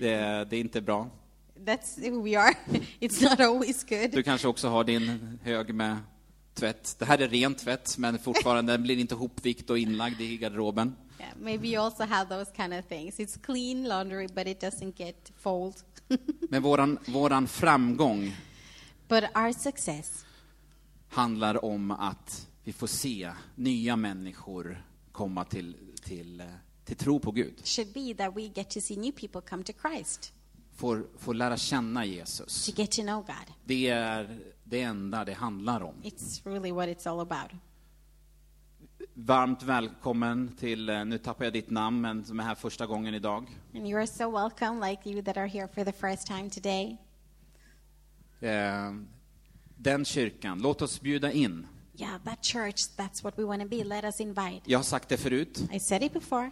Det, 0.00 0.12
är- 0.12 0.44
det 0.44 0.56
är 0.56 0.60
inte 0.60 0.80
bra. 0.80 1.10
That's 1.58 2.10
who 2.10 2.22
we 2.22 2.40
are. 2.40 2.54
It's 3.00 3.22
not 3.30 3.40
always 3.40 3.84
good. 3.84 4.10
Du 4.10 4.22
kanske 4.22 4.48
också 4.48 4.68
har 4.68 4.84
din 4.84 5.38
hög 5.42 5.74
med 5.74 5.96
tvätt. 6.54 6.96
Det 6.98 7.04
här 7.04 7.18
är 7.18 7.28
ren 7.28 7.54
tvätt, 7.54 7.98
men 7.98 8.18
fortfarande 8.18 8.72
den 8.72 8.82
blir 8.82 8.98
inte 8.98 9.14
hopvikt 9.14 9.70
och 9.70 9.78
inlagd 9.78 10.20
i 10.20 10.36
garderoben. 10.36 10.96
Yeah, 11.18 11.30
maybe 11.40 11.68
you 11.68 11.84
also 11.84 12.04
have 12.04 12.36
those 12.38 12.50
kind 12.56 12.74
of 12.74 12.86
things. 12.88 13.18
It's 13.20 13.38
clean 13.42 13.84
laundry, 13.84 14.26
but 14.34 14.46
it 14.46 14.62
doesn't 14.62 14.92
get 14.96 15.32
fold. 15.38 15.74
Men 16.50 16.62
våran, 16.62 16.98
våran 17.06 17.48
framgång 17.48 18.36
but 19.08 19.24
our 19.34 19.52
success 19.52 20.24
handlar 21.08 21.64
om 21.64 21.90
att 21.90 22.48
vi 22.66 22.72
får 22.72 22.86
se 22.86 23.32
nya 23.54 23.96
människor 23.96 24.84
komma 25.12 25.44
till, 25.44 25.76
till, 26.04 26.40
eh, 26.40 26.46
till 26.84 26.96
tro 26.96 27.20
på 27.20 27.30
Gud. 27.30 27.60
should 27.66 27.92
be 27.92 28.14
that 28.14 28.36
we 28.36 28.42
get 28.42 28.70
to 28.70 28.80
see 28.80 28.96
new 28.96 29.12
people 29.12 29.40
come 29.40 29.64
to 29.64 29.72
Christ, 29.82 30.32
Får, 30.74 31.06
får 31.18 31.34
lära 31.34 31.56
känna 31.56 32.04
Jesus. 32.04 32.66
to 32.66 32.72
get 32.80 32.90
to 32.90 33.02
know 33.02 33.22
God. 33.26 33.54
Det 33.64 33.88
är 33.88 34.38
det 34.64 34.80
enda 34.82 35.24
det 35.24 35.32
handlar 35.34 35.80
om. 35.82 35.94
It's 36.02 36.44
really 36.44 36.72
what 36.72 36.88
it's 36.88 37.10
all 37.10 37.20
about. 37.20 37.50
Varmt 39.14 39.62
välkommen 39.62 40.56
till, 40.56 40.88
eh, 40.88 41.04
nu 41.04 41.18
tappar 41.18 41.44
jag 41.44 41.52
ditt 41.52 41.70
namn, 41.70 42.00
men 42.00 42.24
som 42.24 42.40
är 42.40 42.44
här 42.44 42.54
första 42.54 42.86
gången 42.86 43.14
idag. 43.14 43.58
And 43.74 43.86
you 43.86 43.96
are 43.98 44.06
so 44.06 44.30
welcome, 44.30 44.90
like 44.90 45.10
you 45.10 45.22
that 45.22 45.36
are 45.36 45.46
here 45.48 45.68
for 45.68 45.84
the 45.84 45.92
first 45.92 46.26
time 46.26 46.50
today. 46.50 46.96
Eh, 48.40 48.94
Den 49.76 50.04
kyrkan, 50.04 50.58
låt 50.62 50.82
oss 50.82 51.00
bjuda 51.00 51.32
in. 51.32 51.66
Yeah, 51.98 52.18
that 52.24 52.42
church, 52.42 52.96
that's 52.96 53.22
what 53.24 53.38
we 53.38 53.44
want 53.44 53.62
to 53.62 53.68
be. 53.68 53.84
Let 53.84 54.04
us 54.04 54.20
invite. 54.20 54.60
Jag 54.64 54.78
har 54.78 54.82
sagt 54.84 55.08
det 55.08 55.16
förut. 55.16 55.58
I 55.72 55.80
said 55.80 56.02
it 56.02 56.12
before. 56.12 56.50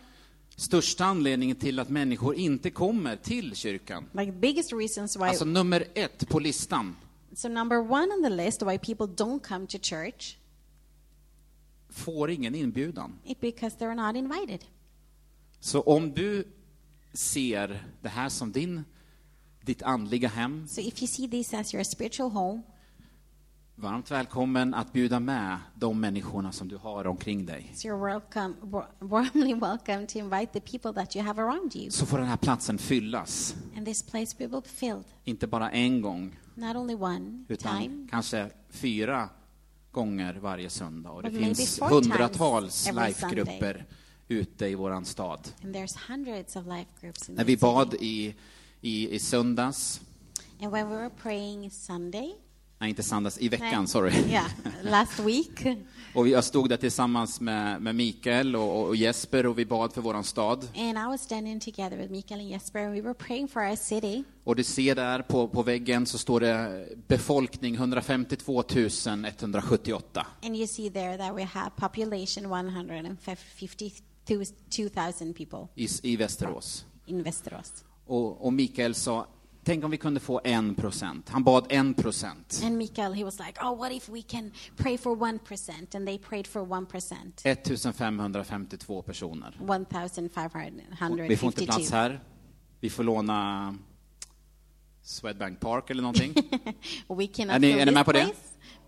Största 0.56 1.04
anledningen 1.04 1.56
till 1.56 1.78
att 1.78 1.88
människor 1.88 2.34
inte 2.34 2.70
kommer 2.70 3.16
till 3.16 3.56
kyrkan, 3.56 4.06
Like 4.12 4.32
the 4.32 4.38
biggest 4.38 4.72
reasons 4.72 5.16
why. 5.16 5.22
alltså 5.24 5.44
nummer 5.44 5.84
ett 5.94 6.28
på 6.28 6.38
listan, 6.38 6.96
so 7.34 7.48
number 7.48 7.78
one 7.78 8.14
on 8.14 8.22
the 8.22 8.30
list 8.30 8.62
why 8.62 8.78
people 8.78 9.06
don't 9.24 9.40
come 9.40 9.66
to 9.66 9.78
church 9.82 10.36
får 11.90 12.30
ingen 12.30 12.54
inbjudan. 12.54 13.18
is 13.24 13.36
because 13.40 13.76
they're 13.76 13.94
not 14.06 14.16
invited. 14.16 14.64
Så 15.60 15.80
om 15.80 16.12
du 16.12 16.48
ser 17.12 17.84
det 18.02 18.08
här 18.08 18.28
som 18.28 18.52
din, 18.52 18.84
ditt 19.60 19.82
andliga 19.82 20.28
hem, 20.28 20.68
So 20.68 20.80
if 20.80 21.02
you 21.02 21.08
see 21.08 21.28
this 21.28 21.54
as 21.54 21.74
your 21.74 21.84
spiritual 21.84 22.30
home, 22.30 22.62
varmt 23.76 24.10
välkommen 24.10 24.74
att 24.74 24.92
bjuda 24.92 25.20
med 25.20 25.58
de 25.74 26.00
människorna 26.00 26.52
som 26.52 26.68
du 26.68 26.76
har 26.76 27.06
omkring 27.06 27.46
dig. 27.46 27.72
so 27.74 27.88
you're 27.88 28.04
welcome, 28.12 28.54
wa- 28.60 28.86
warmly 28.98 29.54
welcome 29.60 30.06
to 30.06 30.18
invite 30.18 30.52
the 30.52 30.60
people 30.60 30.92
that 31.02 31.16
you 31.16 31.24
have 31.24 31.42
around 31.42 31.76
you. 31.76 31.90
Så 31.90 32.06
får 32.06 32.18
den 32.18 32.26
här 32.26 32.36
platsen 32.36 32.78
fyllas, 32.78 33.56
And 33.76 33.86
this 33.86 34.02
place 34.02 34.36
will 34.38 34.48
be 34.50 34.62
filled, 34.64 35.04
inte 35.24 35.46
bara 35.46 35.70
en 35.70 36.02
gång, 36.02 36.38
not 36.54 36.76
only 36.76 36.94
one 36.94 37.44
utan 37.48 37.82
time, 37.82 38.08
kanske 38.10 38.50
fyra 38.70 39.28
gånger 39.92 40.34
varje 40.34 40.70
söndag. 40.70 41.10
Och 41.10 41.22
det 41.22 41.30
But 41.30 41.40
finns 41.40 41.80
hundratals 41.80 42.90
lifegrupper 42.92 43.84
ute 44.28 44.66
i 44.66 44.74
våran 44.74 45.04
stad. 45.04 45.48
and 45.62 45.76
there's 45.76 45.96
hundreds 46.08 46.56
of 46.56 46.66
life 46.66 46.90
groups 47.00 47.28
in 47.28 47.34
När 47.34 47.44
vi 47.44 47.56
bad 47.56 47.94
i, 48.00 48.34
i, 48.80 49.14
i 49.14 49.18
söndags, 49.18 50.00
And 50.62 50.72
when 50.72 50.88
we 50.88 50.96
were 50.96 51.10
praying 51.10 51.70
Sunday, 51.70 52.34
nej 52.78 52.90
inte 52.90 53.02
söndags, 53.02 53.38
i 53.38 53.48
veckan, 53.48 53.70
Nej. 53.78 53.86
sorry. 53.86 54.12
yeah, 54.30 54.46
last 54.82 55.18
week, 55.20 55.66
Och 56.14 56.28
jag 56.28 56.44
stod 56.44 56.68
där 56.68 56.76
tillsammans 56.76 57.40
med, 57.40 57.82
med 57.82 57.94
Mikael 57.94 58.56
och, 58.56 58.86
och 58.86 58.96
Jesper 58.96 59.46
och 59.46 59.58
vi 59.58 59.66
bad 59.66 59.92
för 59.92 60.00
våran 60.00 60.24
stad. 60.24 60.68
and 60.76 60.98
I 60.98 61.02
was 61.08 61.20
standing 61.22 61.60
together 61.60 61.96
with 61.96 62.12
Mikael 62.12 62.40
and 62.40 62.48
Jesper, 62.48 62.78
and 62.80 62.94
we 62.94 63.00
were 63.00 63.14
praying 63.14 63.48
for 63.48 63.62
our 63.70 63.76
city. 63.76 64.24
Och 64.44 64.56
du 64.56 64.64
ser 64.64 64.94
där 64.94 65.22
på, 65.22 65.48
på 65.48 65.62
väggen 65.62 66.06
så 66.06 66.18
står 66.18 66.40
det 66.40 66.86
befolkning 67.08 67.74
152 67.74 68.64
178. 69.26 70.26
And 70.42 70.56
you 70.56 70.66
see 70.66 70.90
there 70.90 71.16
that 71.18 71.36
we 71.36 71.44
have 71.44 71.70
population 71.76 72.46
152,000 74.26 75.34
people 75.34 75.68
I, 75.74 75.88
i 76.02 76.16
Västerås. 76.16 76.84
in 77.06 77.22
Västerås. 77.22 77.84
Och, 78.06 78.46
och 78.46 78.52
Mikael 78.52 78.94
sa, 78.94 79.26
tänk 79.64 79.84
om 79.84 79.90
vi 79.90 79.96
kunde 79.96 80.20
få 80.20 80.40
en 80.44 80.74
procent. 80.74 81.28
Han 81.28 81.44
bad 81.44 81.66
en 81.68 81.94
procent. 81.94 82.60
And 82.64 82.78
Mikael, 82.78 83.12
he 83.12 83.24
was 83.24 83.38
like, 83.38 83.64
oh, 83.64 83.78
what 83.78 83.92
if 83.92 84.08
we 84.08 84.22
can 84.22 84.52
pray 84.76 84.98
for 84.98 85.16
1%? 85.16 85.96
And 85.96 86.06
they 86.06 86.18
prayed 86.18 86.46
for 86.46 86.66
1%. 86.66 87.16
1552 87.44 89.02
personer. 89.02 89.56
Och 89.60 89.74
1,552. 89.74 91.22
Vi 91.28 91.36
får 91.36 91.46
inte 91.46 91.64
plats 91.64 91.90
här. 91.90 92.20
Vi 92.80 92.90
får 92.90 93.04
låna 93.04 93.74
Swedbank 95.02 95.60
Park 95.60 95.90
eller 95.90 96.02
någonting. 96.02 96.34
we 97.08 97.26
cannot 97.26 97.54
Är 97.56 97.58
ni- 97.58 97.70
är 97.70 97.86
ni 97.86 97.92
med 97.92 98.04
på 98.04 98.12
det? 98.12 98.32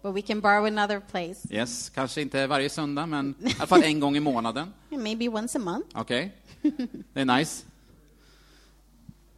but 0.02 0.14
we 0.14 0.22
can 0.22 0.40
borrow 0.40 0.66
another 0.66 1.00
place. 1.00 1.48
Yes, 1.50 1.90
kanske 1.90 2.22
inte 2.22 2.46
varje 2.46 2.70
söndag, 2.70 3.06
men 3.06 3.34
i 3.40 3.54
alla 3.58 3.66
fall 3.66 3.82
en 3.82 4.00
gång 4.00 4.16
i 4.16 4.20
månaden. 4.20 4.72
Maybe 4.90 5.28
once 5.28 5.58
a 5.58 5.60
month. 5.60 5.88
Okej? 5.94 6.32
Det 7.12 7.20
är 7.20 7.24
nice. 7.24 7.64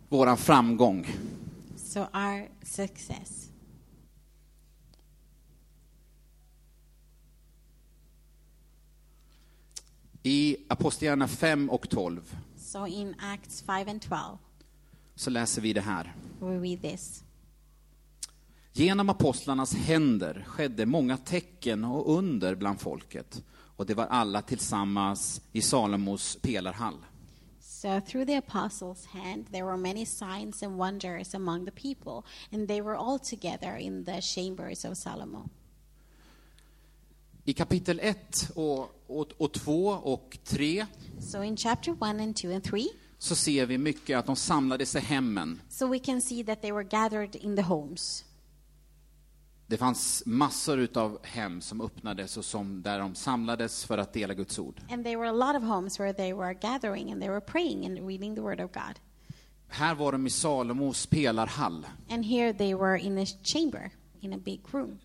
Våran 0.09 0.37
framgång. 0.37 1.07
So 1.77 2.01
our 2.01 2.49
success. 2.63 3.51
I 10.23 10.57
Apostlagärningarna 10.69 11.29
5 11.29 11.71
och 11.71 11.89
12 11.89 12.37
So 12.57 12.87
in 12.87 13.15
Acts 13.19 13.63
5 13.63 13.89
and 13.89 14.03
12, 14.03 14.37
så 15.15 15.31
läser 15.31 15.63
vi 15.63 15.73
det 15.73 15.81
här. 15.81 16.15
we 16.41 16.59
read 16.59 16.83
this. 16.83 17.25
Genom 18.73 19.09
apostlarnas 19.09 19.75
händer 19.75 20.45
skedde 20.49 20.87
många 20.87 21.17
tecken 21.17 21.85
och 21.85 22.19
under 22.19 22.55
bland 22.55 22.81
folket, 22.81 23.43
och 23.77 23.87
det 23.87 23.95
var 23.95 24.07
alla 24.07 24.43
tillsammans 24.43 25.41
i 25.53 25.63
Salomos 25.63 26.39
pelarhall. 26.43 26.97
So 27.81 28.01
through 28.01 28.25
the 28.25 28.35
apostles' 28.35 29.05
hand, 29.05 29.47
there 29.53 29.65
were 29.65 29.77
many 29.77 30.05
signs 30.05 30.63
and 30.65 30.79
wonders 30.79 31.33
among 31.33 31.65
the 31.65 31.71
people, 31.71 32.25
and 32.51 32.67
they 32.67 32.81
were 32.81 32.97
all 32.97 33.21
together 33.21 33.77
in 33.77 34.05
the 34.05 34.21
chambers 34.21 34.85
of 34.85 34.97
Solomon. 34.97 35.49
I 37.45 37.53
kapitel 37.53 38.01
1 38.01 38.51
och, 38.55 38.91
och, 39.07 39.33
och 39.39 39.53
2 39.53 39.89
och 39.89 40.39
3 40.45 40.87
So 41.21 41.43
in 41.43 41.57
chapter 41.57 41.93
1 41.93 42.03
and 42.03 42.37
2 42.37 42.51
and 42.51 42.65
3, 42.65 42.89
så 43.19 43.37
ser 43.37 43.67
vi 43.67 43.79
mycket 43.79 44.19
att 44.19 44.27
de 44.27 44.37
samlades 44.37 44.97
i 44.97 44.99
hemmen. 44.99 45.61
so 45.69 45.87
we 45.87 45.99
can 45.99 46.21
see 46.21 46.45
that 46.45 46.63
they 46.63 46.73
were 46.73 46.85
gathered 46.85 47.37
in 47.37 47.57
the 47.57 47.63
homes. 47.63 48.25
Det 49.71 49.77
fanns 49.77 50.23
massor 50.27 50.79
utav 50.79 51.19
hem 51.23 51.61
som 51.61 51.81
öppnades 51.81 52.37
och 52.37 52.45
som, 52.45 52.83
där 52.83 52.99
de 52.99 53.15
samlades 53.15 53.85
för 53.85 53.99
att 53.99 54.13
dela 54.13 54.35
Guds 54.35 54.59
ord. 54.59 54.81
And 54.91 55.05
there 55.05 55.17
were 55.17 55.29
a 55.29 55.33
lot 55.33 55.63
of 55.63 55.69
homes 55.69 56.01
where 56.01 56.13
they 56.13 56.33
were 56.33 56.55
gathering 56.55 57.13
and 57.13 57.21
they 57.21 57.31
were 57.31 57.41
praying 57.41 57.87
and 57.87 58.07
reading 58.07 58.35
the 58.35 58.41
word 58.41 58.61
of 58.61 58.73
God. 58.73 58.99
Här 59.69 59.95
var 59.95 60.13
de 60.13 60.27
i 60.27 60.31
Salomos 60.31 61.07
pelarhall. 61.07 61.87
And 62.11 62.25
here 62.25 62.53
they 62.53 62.75
were 62.75 62.99
in 62.99 63.19
a 63.19 63.27
chamber, 63.43 63.91
in 64.21 64.33
a 64.33 64.39
big 64.39 64.61
room. 64.75 64.99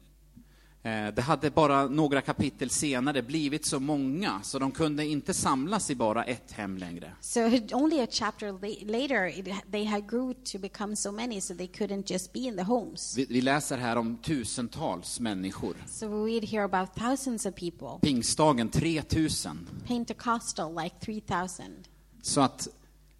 Eh, 0.85 1.07
Det 1.15 1.21
hade 1.21 1.49
bara 1.51 1.87
några 1.87 2.21
kapitel 2.21 2.69
senare 2.69 3.21
blivit 3.21 3.65
så 3.65 3.79
många 3.79 4.39
så 4.43 4.59
de 4.59 4.71
kunde 4.71 5.05
inte 5.05 5.33
samlas 5.33 5.89
i 5.89 5.95
bara 5.95 6.23
ett 6.23 6.51
hem 6.51 6.77
längre. 6.77 7.11
So 7.21 7.39
only 7.71 7.99
a 8.01 8.07
chapter 8.11 8.47
la- 8.51 8.91
later, 9.01 9.39
it, 9.39 9.47
they 9.71 9.85
had 9.85 10.09
grew 10.09 10.33
to 10.51 10.59
become 10.59 10.95
so 10.95 11.11
many, 11.11 11.41
so 11.41 11.55
they 11.55 11.67
couldn't 11.67 12.11
just 12.11 12.33
be 12.33 12.39
in 12.39 12.57
the 12.57 12.63
homes. 12.63 13.17
Vi, 13.17 13.25
vi 13.29 13.41
läser 13.41 13.77
här 13.77 13.95
om 13.95 14.17
tusentals 14.17 15.19
människor. 15.19 15.75
So 15.87 16.07
we 16.07 16.31
read 16.31 16.43
here 16.49 16.63
about 16.63 16.95
thousands 16.95 17.45
of 17.45 17.55
people. 17.55 17.99
Pingstdagen 18.01 18.69
3000. 18.69 19.67
Pentecostal, 19.87 20.83
like 20.83 20.95
3,000. 20.99 21.65
Så 22.21 22.41
att 22.41 22.67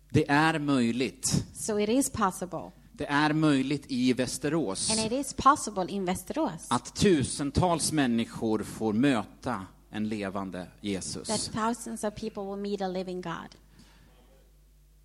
det 0.10 0.30
är 0.30 0.60
möjligt. 0.60 1.44
So 1.56 1.80
it 1.80 1.90
is 1.90 2.10
possible. 2.10 2.72
Det 2.98 3.06
är 3.06 3.34
möjligt 3.34 3.86
i 3.88 4.14
Västerås 4.14 4.92
And 4.92 5.00
it 5.00 5.12
is 5.12 5.34
possible 5.34 5.92
in 5.92 6.06
Västerås 6.06 6.68
att 6.70 6.96
tusentals 6.96 7.92
människor 7.92 8.64
får 8.64 8.94
möta 8.94 9.66
en 9.90 10.10
levande 10.10 10.60
that 10.60 10.70
Jesus. 10.82 11.50
thousands 11.50 12.04
of 12.04 12.16
people 12.16 12.44
will 12.44 12.62
meet 12.62 12.82
a 12.82 12.88
living 12.88 13.22
God. 13.22 13.56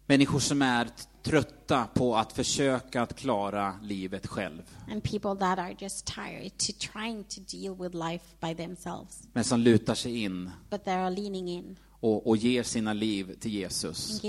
Människor 0.07 0.39
som 0.39 0.62
är 0.62 0.89
trötta 1.22 1.86
på 1.95 2.16
att 2.16 2.32
försöka 2.32 3.03
att 3.03 3.16
klara 3.16 3.74
livet 3.82 4.26
själv. 4.26 4.62
And 4.91 5.03
people 5.03 5.36
that 5.36 5.59
are 5.59 5.76
just 5.78 6.07
tired 6.07 6.59
to 6.59 6.72
trying 6.93 7.24
to 7.24 7.41
deal 7.57 7.76
with 7.78 7.95
life 7.95 8.24
by 8.41 8.55
themselves. 8.55 9.22
Men 9.32 9.45
som 9.45 9.61
lutar 9.61 9.95
sig 9.95 10.22
in 10.22 10.51
But 10.70 10.84
they 10.84 10.95
are 10.95 11.11
leaning 11.11 11.49
in 11.49 11.78
och, 12.01 12.26
och 12.26 12.36
ger 12.36 12.62
sina 12.62 12.92
liv 12.92 13.34
till 13.40 13.51
and 13.51 13.51
Jesus. 13.51 14.24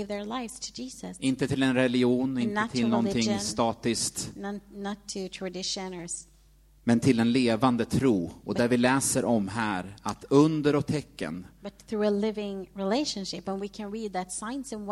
Jesus. 0.78 1.20
Inte 1.20 1.48
till 1.48 1.62
en 1.62 1.74
religion, 1.74 2.38
inte 2.38 2.60
Not 2.60 2.70
till 2.70 2.88
någonting 2.88 3.14
religion. 3.14 3.40
statiskt, 3.40 4.30
Not, 4.36 4.62
not 4.74 4.98
or 5.42 5.48
men 6.84 7.00
till 7.00 7.20
en 7.20 7.32
levande 7.32 7.84
tro. 7.84 8.30
Och 8.44 8.54
där 8.54 8.68
vi 8.68 8.76
läser 8.76 9.24
om 9.24 9.48
här 9.48 9.96
att 10.02 10.24
under 10.28 10.76
och 10.76 10.86
tecken 10.86 11.46
but. 11.60 11.92
And 11.92 12.66
and 14.72 14.88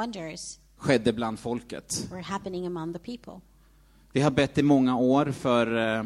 skedde 0.77 1.13
bland 1.13 1.39
folket. 1.39 2.09
Vi 4.13 4.21
har 4.21 4.31
bett 4.31 4.59
i 4.59 4.63
många 4.63 4.97
år 4.97 5.27
för 5.27 5.97
eh, 5.97 6.05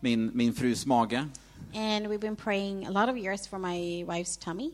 min, 0.00 0.30
min 0.34 0.52
frus 0.52 0.86
mage. 0.86 1.28
And 1.74 2.06
we've 2.06 2.20
been 2.20 2.36
praying 2.36 2.86
a 2.86 2.90
lot 2.90 3.08
of 3.08 3.16
years 3.16 3.48
for 3.48 3.58
my 3.58 4.04
wife's 4.04 4.44
tummy. 4.44 4.70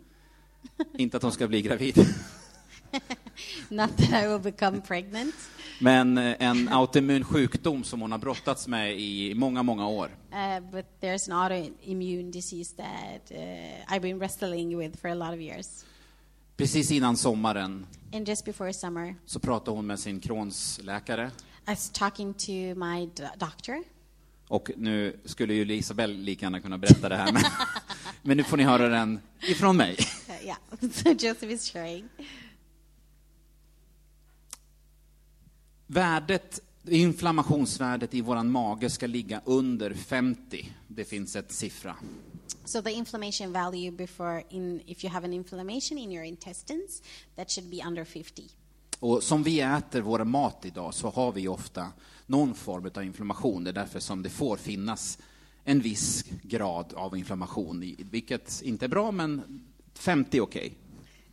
Inte 0.98 1.16
att 1.16 1.22
hon 1.22 1.32
ska 1.32 1.48
bli 1.48 1.62
gravid. 1.62 1.96
Not 3.68 3.96
that 3.96 4.24
I 4.24 4.26
will 4.28 4.40
become 4.40 4.80
pregnant, 4.80 5.34
Men 5.78 6.18
eh, 6.18 6.36
en 6.38 6.68
autoimmun 6.68 7.24
sjukdom 7.24 7.84
som 7.84 8.00
hon 8.00 8.12
har 8.12 8.18
brottats 8.18 8.68
med 8.68 9.00
i 9.00 9.34
många, 9.34 9.62
många 9.62 9.86
år. 9.88 10.10
uh, 10.32 10.60
but 10.72 10.86
there's 11.00 11.32
an 11.32 11.36
autoimmune 11.38 12.30
disease 12.32 12.76
that 12.76 13.30
uh, 13.30 13.94
I've 13.94 14.00
been 14.00 14.18
wrestling 14.18 14.76
with 14.78 15.00
for 15.00 15.08
a 15.08 15.14
lot 15.14 15.34
of 15.34 15.40
years. 15.40 15.84
Precis 16.56 16.90
innan 16.90 17.16
sommaren 17.16 17.86
And 18.12 18.28
just 18.28 18.44
before 18.44 18.72
summer, 18.72 19.14
så 19.26 19.40
pratade 19.40 19.76
hon 19.76 19.86
med 19.86 19.98
sin 20.00 20.20
Crohns 20.20 20.80
läkare. 20.82 21.30
I 21.66 21.70
was 21.70 21.90
talking 21.90 22.34
to 22.34 22.52
my 22.76 23.08
doctor, 23.38 23.82
Och 24.50 24.70
nu 24.76 25.20
skulle 25.24 25.54
ju 25.54 25.74
Isabel 25.74 26.16
lika 26.16 26.46
gärna 26.46 26.60
kunna 26.60 26.78
berätta 26.78 27.08
det 27.08 27.16
här, 27.16 27.32
men, 27.32 27.42
men 28.22 28.36
nu 28.36 28.42
får 28.42 28.56
ni 28.56 28.62
höra 28.64 28.88
den 28.88 29.20
ifrån 29.40 29.76
mig. 29.76 29.96
Yeah, 30.44 30.58
so 30.92 31.08
Joseph 31.08 31.52
is 31.52 31.70
sharing. 31.72 32.08
Värdet, 35.86 36.60
inflammationsvärdet 36.88 38.14
i 38.14 38.20
våran 38.20 38.50
mage 38.50 38.90
ska 38.90 39.06
ligga 39.06 39.40
under 39.44 39.94
50. 39.94 40.72
Det 40.88 41.04
finns 41.04 41.36
ett 41.36 41.52
siffra. 41.52 41.96
So 42.64 42.82
the 42.82 42.90
inflammation 42.90 43.52
value 43.52 43.90
before, 43.90 44.42
in, 44.50 44.80
if 44.86 45.04
you 45.04 45.12
have 45.12 45.26
an 45.26 45.32
inflammation 45.32 45.98
in 45.98 46.12
your 46.12 46.24
intestines, 46.24 47.02
that 47.36 47.50
should 47.50 47.70
be 47.70 47.86
under 47.86 48.04
50. 48.04 48.42
Och 48.98 49.22
som 49.22 49.42
vi 49.42 49.60
äter 49.60 50.00
vår 50.00 50.24
mat 50.24 50.64
idag 50.64 50.94
så 50.94 51.10
har 51.10 51.32
vi 51.32 51.48
ofta 51.48 51.92
någon 52.30 52.54
form 52.54 52.90
av 52.94 53.04
inflammation. 53.04 53.64
Det 53.64 53.70
är 53.70 53.74
därför 53.74 54.00
som 54.00 54.22
det 54.22 54.30
får 54.30 54.56
finnas 54.56 55.18
en 55.64 55.80
viss 55.80 56.24
grad 56.42 56.92
av 56.94 57.16
inflammation, 57.16 57.96
vilket 58.10 58.62
inte 58.62 58.86
är 58.86 58.88
bra, 58.88 59.10
men 59.10 59.62
50 59.94 60.36
är 60.36 60.40
okej. 60.40 60.72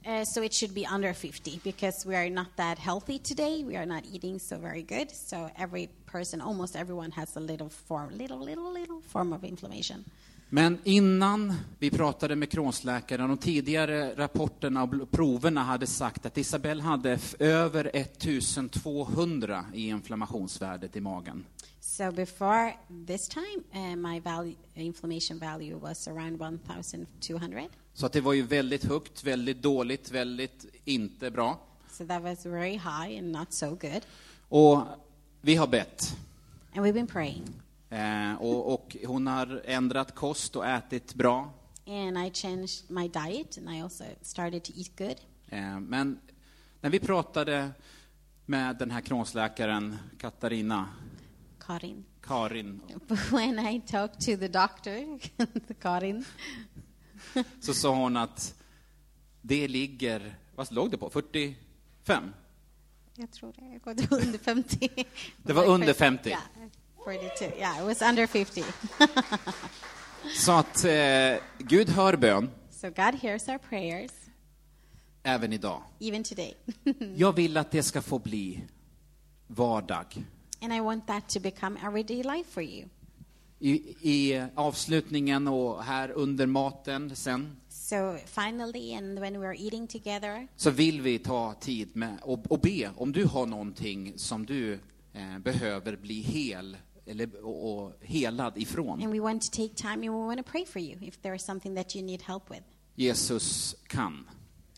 Uh, 0.08 0.24
so 0.24 0.43
it 0.43 0.54
should 0.54 0.74
be 0.74 0.86
under 0.95 1.14
50 1.14 1.60
because 1.64 2.10
we 2.10 2.16
are 2.16 2.30
not 2.30 2.48
that 2.56 2.80
healthy 2.80 3.20
today. 3.20 3.64
We 3.64 3.76
are 3.76 3.86
not 3.86 4.04
eating 4.14 4.39
so 4.39 4.58
very 4.58 4.82
good. 4.82 5.12
So 5.12 5.50
every 5.58 5.89
person, 6.06 6.41
almost 6.41 6.76
everyone, 6.76 7.12
has 7.12 7.38
a 7.38 7.39
little 7.39 7.70
form, 7.70 8.18
little, 8.18 8.39
little, 8.39 8.72
little 8.72 9.02
form 9.02 9.34
of 9.34 9.43
inflammation. 9.43 10.06
Men 10.50 10.78
innan 10.84 11.54
vi 11.80 11.91
pratade 11.91 12.36
med 12.36 12.52
Crohnsläkaren, 12.52 13.30
de 13.30 13.38
tidigare 13.38 14.14
rapporterna 14.16 14.84
och 14.84 15.12
proverna 15.12 15.64
hade 15.64 15.88
sagt 15.88 16.26
att 16.26 16.38
Isabel 16.38 16.82
hade 16.82 17.20
över 17.39 17.91
1200 17.93 19.66
i 19.74 19.88
inflammationsvärdet 19.88 20.95
i 20.95 21.02
magen. 21.02 21.45
So 21.80 22.12
before 22.12 22.74
this 23.08 23.28
time, 23.28 23.64
uh, 23.74 23.95
my 23.95 24.20
value, 24.20 24.56
inflammation 24.74 25.39
value 25.39 25.76
was 25.76 26.08
around 26.08 26.41
1,200. 26.41 27.64
Så 27.93 28.06
att 28.06 28.14
det 28.14 28.22
var 28.22 28.34
ju 28.34 28.41
väldigt 28.41 28.86
högt, 28.86 29.24
väldigt 29.24 29.62
dåligt, 29.62 30.12
väldigt 30.12 30.66
inte 30.86 31.32
bra. 31.32 31.60
So 31.91 32.06
that 32.06 32.24
was 32.24 32.45
very 32.45 32.74
high 32.74 33.20
and 33.20 33.32
not 33.32 33.54
so 33.54 33.70
good. 33.70 34.02
Och 34.50 34.84
vi 35.41 35.56
har 35.56 35.68
bett. 35.68 36.18
And 36.76 36.86
we've 36.86 36.93
been 36.93 37.08
praying. 37.08 37.43
Eh, 37.89 38.33
och, 38.33 38.73
och 38.73 38.97
hon 39.05 39.27
har 39.27 39.61
ändrat 39.65 40.15
kost 40.15 40.55
och 40.55 40.65
ätit 40.65 41.13
bra. 41.13 41.53
And 41.88 42.17
I 42.17 42.31
changed 42.33 42.69
my 42.88 43.07
diet 43.07 43.57
and 43.57 43.69
I 43.69 43.81
also 43.81 44.03
started 44.21 44.63
to 44.63 44.71
eat 44.75 44.97
good. 44.97 45.15
Eh, 45.49 45.79
men 45.79 46.19
när 46.81 46.89
vi 46.89 46.99
pratade 46.99 47.69
med 48.45 48.77
den 48.77 48.91
här 48.91 49.01
Crohnsläkaren, 49.01 49.97
Katarina, 50.19 50.89
Karin. 51.59 52.05
Karin, 52.21 52.81
when 53.31 53.59
I 53.59 53.81
talked 53.81 54.19
to 54.19 54.38
the 54.39 54.47
doctor, 54.47 55.19
Karin, 55.81 56.25
så 57.59 57.73
sa 57.73 57.95
hon 57.95 58.17
att 58.17 58.55
det 59.41 59.67
ligger, 59.67 60.35
vad 60.55 60.71
låg 60.71 60.91
det 60.91 60.97
på, 60.97 61.09
45? 61.09 62.33
jag 63.19 63.31
tror 63.31 63.53
det, 63.55 63.65
jag 63.65 63.81
går 63.81 64.17
under 64.21 64.39
50. 64.39 64.89
Det 65.43 65.53
var 65.53 65.65
under 65.65 65.93
50. 65.93 66.29
Yeah, 66.29 66.41
42. 67.08 67.58
Yeah, 67.58 67.80
it 67.80 67.86
was 67.86 68.01
under 68.01 68.28
50. 68.28 68.64
Så 70.36 70.51
att 70.51 70.84
eh, 70.84 71.36
Gud 71.58 71.89
hör 71.89 72.16
bön 72.16 72.49
so 72.72 72.89
God 72.89 73.16
hears 73.16 73.47
our 73.47 73.58
prayers, 73.58 74.12
även 75.24 75.53
idag. 75.53 75.82
even 75.99 76.24
today. 76.24 76.53
Jag 77.16 77.34
vill 77.36 77.58
att 77.58 77.72
det 77.72 77.84
ska 77.84 78.01
få 78.01 78.20
bli 78.20 78.62
vardag. 79.47 80.05
And 80.62 80.74
I 80.74 80.80
want 80.80 81.08
that 81.08 81.30
to 81.30 81.39
become 81.39 81.80
everyday 81.88 82.24
life 82.24 82.51
for 82.51 82.64
you. 82.64 82.86
I, 83.60 83.95
I 84.01 84.45
avslutningen 84.55 85.47
och 85.47 85.84
här 85.84 86.12
under 86.12 86.45
maten 86.45 87.16
sen 87.16 87.58
So 87.70 88.18
finally, 88.26 88.93
and 88.95 89.20
when 89.20 89.38
we're 89.38 89.66
eating 89.66 89.88
together, 89.88 90.47
så 90.55 90.70
vill 90.70 91.01
vi 91.01 91.20
ta 91.20 91.53
tid 91.53 91.95
med 91.95 92.18
och, 92.22 92.51
och 92.51 92.60
be 92.60 92.91
om 92.97 93.12
du 93.12 93.26
har 93.26 93.45
någonting 93.45 94.14
som 94.16 94.45
du 94.45 94.74
eh, 95.14 95.39
behöver 95.39 95.95
bli 95.95 96.22
hel 96.22 96.78
eller, 97.08 97.45
och, 97.45 97.74
och 97.84 97.93
helad 98.01 98.58
ifrån. 98.58 99.03
and 99.03 99.14
we 99.14 99.20
want 99.20 99.41
to 99.51 99.55
take 99.55 99.76
time 99.76 99.93
and 99.93 100.01
we 100.03 100.10
want 100.10 100.38
to 100.45 100.51
pray 100.51 100.66
for 100.66 100.82
you 100.82 100.97
if 101.01 101.18
there 101.22 101.36
is 101.36 101.43
something 101.45 101.76
that 101.76 101.95
you 101.95 102.05
need 102.05 102.22
help 102.22 102.51
with. 102.51 102.64
Jesus 102.95 103.76
kan 103.88 104.30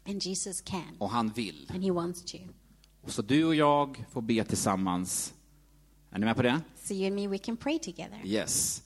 And 0.06 0.22
Jesus 0.24 0.62
can, 0.62 0.96
och 1.00 1.10
han 1.10 1.30
vill. 1.30 1.72
and 1.74 1.84
He 1.84 1.92
wants 1.92 2.26
to. 2.32 2.38
Så 3.08 3.22
du 3.22 3.46
och 3.46 3.56
jag 3.56 4.06
får 4.12 4.22
be 4.22 4.44
tillsammans. 4.44 5.34
Är 6.12 6.20
ni 6.20 6.26
med 6.26 6.36
på 6.36 6.42
det? 6.42 6.62
So 6.84 6.94
you 6.94 7.06
and 7.08 7.16
me, 7.16 7.28
we 7.28 7.38
can 7.38 7.58
pray 7.58 7.80
together. 7.80 8.22
Yes. 8.26 8.84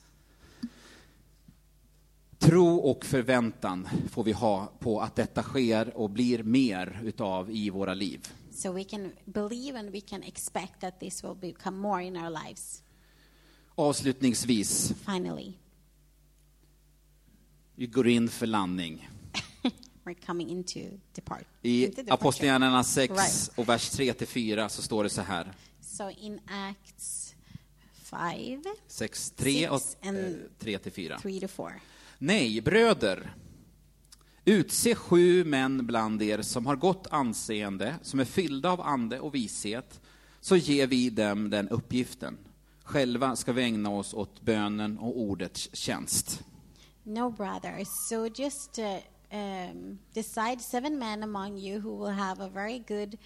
Tro 2.40 2.76
och 2.76 3.06
förväntan 3.06 3.88
får 4.10 4.24
vi 4.24 4.32
ha 4.32 4.72
på 4.80 5.00
att 5.02 5.16
detta 5.16 5.44
sker 5.44 5.98
och 5.98 6.10
blir 6.10 6.44
mer 6.44 7.00
utav 7.04 7.52
i 7.52 7.70
våra 7.70 7.94
liv. 7.94 8.28
So 8.52 8.72
we 8.72 8.84
can 8.84 9.12
believe 9.26 9.80
and 9.80 9.90
we 9.92 10.02
can 10.02 10.24
expect 10.24 10.80
that 10.82 11.00
this 11.00 11.24
will 11.24 11.36
become 11.36 11.78
more 11.78 12.04
in 12.04 12.18
our 12.18 12.30
lives. 12.46 12.84
Avslutningsvis, 13.76 14.94
Finally, 15.06 15.54
vi 17.76 17.88
går 17.88 18.08
in 18.08 18.30
för 18.30 18.46
landning. 18.46 19.10
I. 21.62 21.92
Apostlagärningarna 22.10 22.84
6 22.84 23.12
Right. 23.14 23.52
och 23.56 23.70
vers 23.70 23.92
3-4 23.92 24.68
så 24.68 24.82
står 24.82 25.04
det 25.04 25.10
så 25.10 25.22
här. 25.22 25.54
So 25.82 26.10
in 26.10 26.40
Acts 26.48 27.36
5, 27.94 28.64
6, 28.88 29.32
3 29.32 29.70
och 29.70 29.82
Six 29.82 29.98
and 30.08 30.18
3-4. 30.18 30.52
3 30.60 30.78
to 30.78 31.48
4. 31.48 31.74
Nej, 32.18 32.62
bröder. 32.62 33.34
Utse 34.46 34.96
sju 34.96 35.44
män 35.46 35.86
bland 35.88 36.22
er 36.22 36.42
som 36.42 36.66
har 36.66 36.76
gott 36.76 37.08
anseende, 37.12 37.96
som 38.02 38.20
är 38.20 38.26
fyllda 38.26 38.70
av 38.72 38.82
ande 38.82 39.20
och 39.20 39.36
vishet, 39.36 40.02
så 40.42 40.56
ger 40.56 40.88
vi 40.88 41.10
dem 41.10 41.50
den 41.50 41.70
uppgiften. 41.70 42.38
Själva 42.84 43.36
ska 43.36 43.54
vi 43.54 43.64
ägna 43.64 43.90
oss 43.90 44.14
åt 44.14 44.42
bönen 44.42 45.00
och 45.00 45.20
ordets 45.20 45.70
tjänst. 45.74 46.44
No, 47.04 47.30
brother. 47.30 47.84
So 47.86 48.28
just 48.28 48.80
uh, 48.80 48.98
um, 49.32 50.00
decide 50.14 50.62
seven 50.62 51.00
men 51.00 51.24
among 51.24 51.58
you 51.58 51.80
who 51.80 51.98
will 51.98 52.14
have 52.14 52.44
a 52.44 52.50
very 52.50 52.80
good 52.80 53.18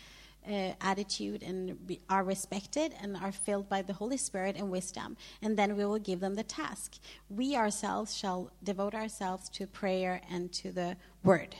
uh, 0.47 0.73
attitude 0.79 1.43
and 1.43 1.87
be, 1.87 1.99
are 2.09 2.23
respected 2.23 2.93
and 3.03 3.17
are 3.17 3.31
filled 3.31 3.69
by 3.69 3.81
the 3.81 3.93
Holy 3.93 4.17
Spirit 4.17 4.55
and 4.57 4.71
wisdom, 4.71 5.17
and 5.41 5.57
then 5.57 5.75
we 5.75 5.85
will 5.85 5.99
give 5.99 6.19
them 6.19 6.35
the 6.35 6.43
task. 6.43 6.99
We 7.29 7.55
ourselves 7.55 8.15
shall 8.15 8.51
devote 8.63 8.95
ourselves 8.95 9.49
to 9.49 9.67
prayer 9.67 10.21
and 10.31 10.51
to 10.53 10.71
the 10.71 10.95
word. 11.23 11.55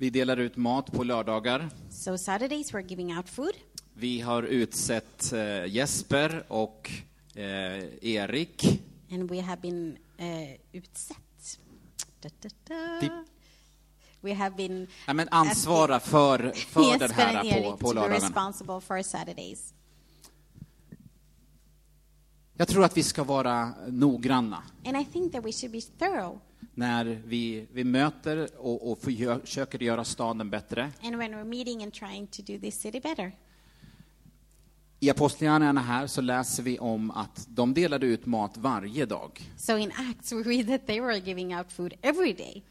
Vi 0.00 0.10
delar 0.10 0.36
ut 0.36 0.56
mat 0.56 0.92
på 0.92 1.04
lördagar. 1.04 1.68
So 1.90 2.18
Saturdays 2.18 2.72
we're 2.72 2.88
giving 2.88 3.16
out 3.16 3.28
food. 3.28 3.52
Vi 3.94 4.20
har 4.20 4.42
utsett 4.42 5.32
eh, 5.32 5.66
Jesper 5.66 6.44
och 6.48 6.90
eh, 7.34 7.44
Erik. 8.02 8.82
And 9.10 9.30
we 9.30 9.40
have 9.40 9.62
been 9.62 9.96
uh, 10.20 10.56
utsett. 10.72 11.58
Da, 12.20 12.28
da, 12.40 12.48
da. 12.64 13.00
Pip. 13.00 13.12
We 14.20 14.34
have 14.34 14.56
been 14.56 14.86
Ja, 15.06 15.12
men 15.12 15.28
ansvara 15.30 16.00
för, 16.00 16.52
för 16.52 16.80
den 16.80 17.00
Jesper 17.00 17.24
här 17.24 17.44
Erik 17.44 17.78
på, 17.80 17.94
på 17.94 18.08
responsible 18.08 18.80
for 18.80 19.02
Saturdays. 19.02 19.74
Jag 22.54 22.68
tror 22.68 22.84
att 22.84 22.96
vi 22.96 23.02
ska 23.02 23.24
vara 23.24 23.74
noggranna 23.88 24.62
And 24.84 24.96
I 24.96 25.04
think 25.04 25.32
that 25.32 25.44
we 25.44 25.52
should 25.52 25.72
be 25.72 25.80
thorough. 25.80 26.36
När 26.74 27.22
vi, 27.26 27.66
vi 27.72 27.84
möter 27.84 28.48
och, 28.58 28.90
och 28.90 28.98
försöker 28.98 29.82
göra 29.82 30.04
staden 30.04 30.50
bättre. 30.50 30.92
And 31.02 31.16
when 31.16 31.34
we're 31.34 31.44
meeting 31.44 31.82
and 31.82 31.92
trying 31.92 32.26
to 32.26 32.42
do 32.42 32.58
this 32.58 32.80
city 32.80 33.00
better. 33.00 33.32
I 35.02 35.10
Apostlagärningarna 35.10 35.80
här 35.80 36.06
så 36.06 36.20
läser 36.20 36.62
vi 36.62 36.78
om 36.78 37.10
att 37.10 37.46
de 37.48 37.74
delade 37.74 38.06
ut 38.06 38.26
mat 38.26 38.56
varje 38.56 39.06
dag. 39.06 39.50
So 39.56 39.78
in 39.78 39.92
Acts, 39.96 40.32
we 40.32 40.42
read 40.42 40.66
that 40.66 40.86
they 40.86 41.00
were 41.00 41.18
giving 41.18 41.56
out 41.56 41.72
food 41.72 41.94
every 42.02 42.32
day. 42.32 42.64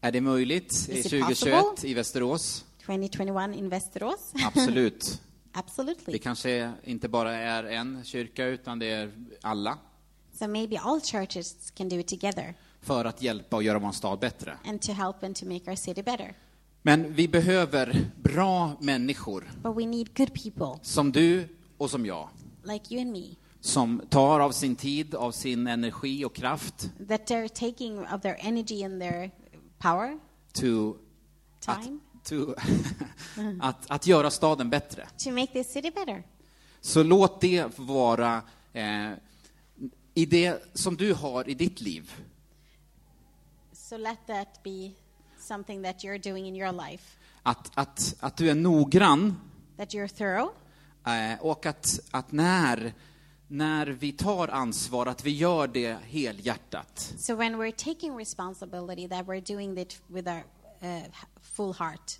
Är 0.00 0.12
det 0.12 0.20
möjligt 0.20 0.88
i 0.88 0.98
Is 0.98 1.06
it 1.06 1.10
2021 1.10 1.62
possible? 1.62 1.90
i 1.90 1.94
Västerås? 1.94 2.64
2021 2.86 3.56
in 3.56 3.68
Västerås? 3.68 4.32
Absolut. 4.44 5.20
Det 5.52 5.58
Absolutely. 5.58 6.18
kanske 6.18 6.72
inte 6.84 7.08
bara 7.08 7.34
är 7.34 7.64
en 7.64 8.04
kyrka, 8.04 8.46
utan 8.46 8.78
det 8.78 8.86
är 8.86 9.12
alla. 9.42 9.78
So 10.32 10.48
maybe 10.48 10.78
all 10.78 11.00
churches 11.00 11.70
can 11.70 11.88
do 11.88 11.98
it 11.98 12.08
together 12.08 12.54
För 12.82 13.04
att 13.04 13.22
hjälpa 13.22 13.56
och 13.56 13.62
göra 13.62 13.78
vår 13.78 13.92
stad 13.92 14.18
bättre. 14.18 14.58
and 14.64 14.82
to 14.82 14.92
help 14.92 15.22
and 15.22 15.36
to 15.36 15.46
make 15.46 15.70
our 15.70 15.76
city 15.76 16.02
better. 16.02 16.34
Men 16.82 17.12
vi 17.14 17.28
behöver 17.28 18.10
bra 18.22 18.72
människor, 18.80 19.50
But 19.62 19.76
we 19.76 19.86
need 19.86 20.16
good 20.16 20.34
people 20.34 20.78
som 20.84 21.12
du 21.12 21.48
och 21.78 21.90
som 21.90 22.06
jag. 22.06 22.28
like 22.64 22.94
you 22.94 23.02
and 23.02 23.12
me 23.12 23.24
Som 23.60 24.02
tar 24.08 24.40
av 24.40 24.52
sin 24.52 24.76
tid, 24.76 25.14
av 25.14 25.32
sin 25.32 25.66
energi 25.66 26.24
och 26.24 26.34
kraft 26.34 26.90
that 27.08 27.30
they're 27.30 27.48
taking 27.48 27.98
of 27.98 28.22
their 28.22 28.36
energy 28.40 28.84
and 28.84 29.00
their 29.00 29.30
power, 29.78 30.18
to, 30.52 30.94
att, 31.66 31.82
time, 31.84 31.98
to, 32.24 32.54
att, 33.60 33.90
att 33.90 34.06
göra 34.06 34.30
staden 34.30 34.70
bättre. 34.70 35.06
to 35.24 35.30
make 35.30 35.46
this 35.52 35.72
city 35.72 35.90
better. 35.90 36.22
Så 36.80 37.02
låt 37.02 37.40
det 37.40 37.78
vara 37.78 38.42
eh, 38.72 39.10
i 40.14 40.26
det 40.26 40.62
som 40.74 40.96
du 40.96 41.14
har 41.14 41.48
i 41.48 41.54
ditt 41.54 41.80
liv. 41.80 42.12
So 43.90 43.96
let 43.96 44.26
that 44.26 44.62
be 44.62 44.90
something 45.38 45.82
that 45.82 46.04
you're 46.04 46.18
doing 46.18 46.46
in 46.46 46.56
your 46.56 46.72
life, 46.72 47.16
Att, 47.42 47.70
att, 47.74 48.16
att 48.20 48.36
du 48.36 48.50
är 48.50 48.54
noggrann 48.54 49.40
that 49.76 49.94
you're 49.94 50.08
thorough, 50.08 50.50
eh, 51.06 51.40
och 51.40 51.66
att, 51.66 52.00
att 52.10 52.32
när, 52.32 52.94
när 53.48 53.86
vi 53.86 54.12
tar 54.12 54.48
ansvar, 54.48 55.06
att 55.06 55.24
vi 55.24 55.30
gör 55.30 55.66
det 55.66 55.96
helhjärtat. 56.04 57.14
So 57.18 57.34
when 57.34 57.56
we're 57.56 57.92
taking 57.92 58.18
responsibility, 58.18 59.08
that 59.08 59.26
we're 59.26 59.54
doing 59.54 59.78
it 59.78 60.00
with 60.06 60.28
our 60.28 60.42
uh, 60.82 61.02
full 61.42 61.74
heart. 61.74 62.18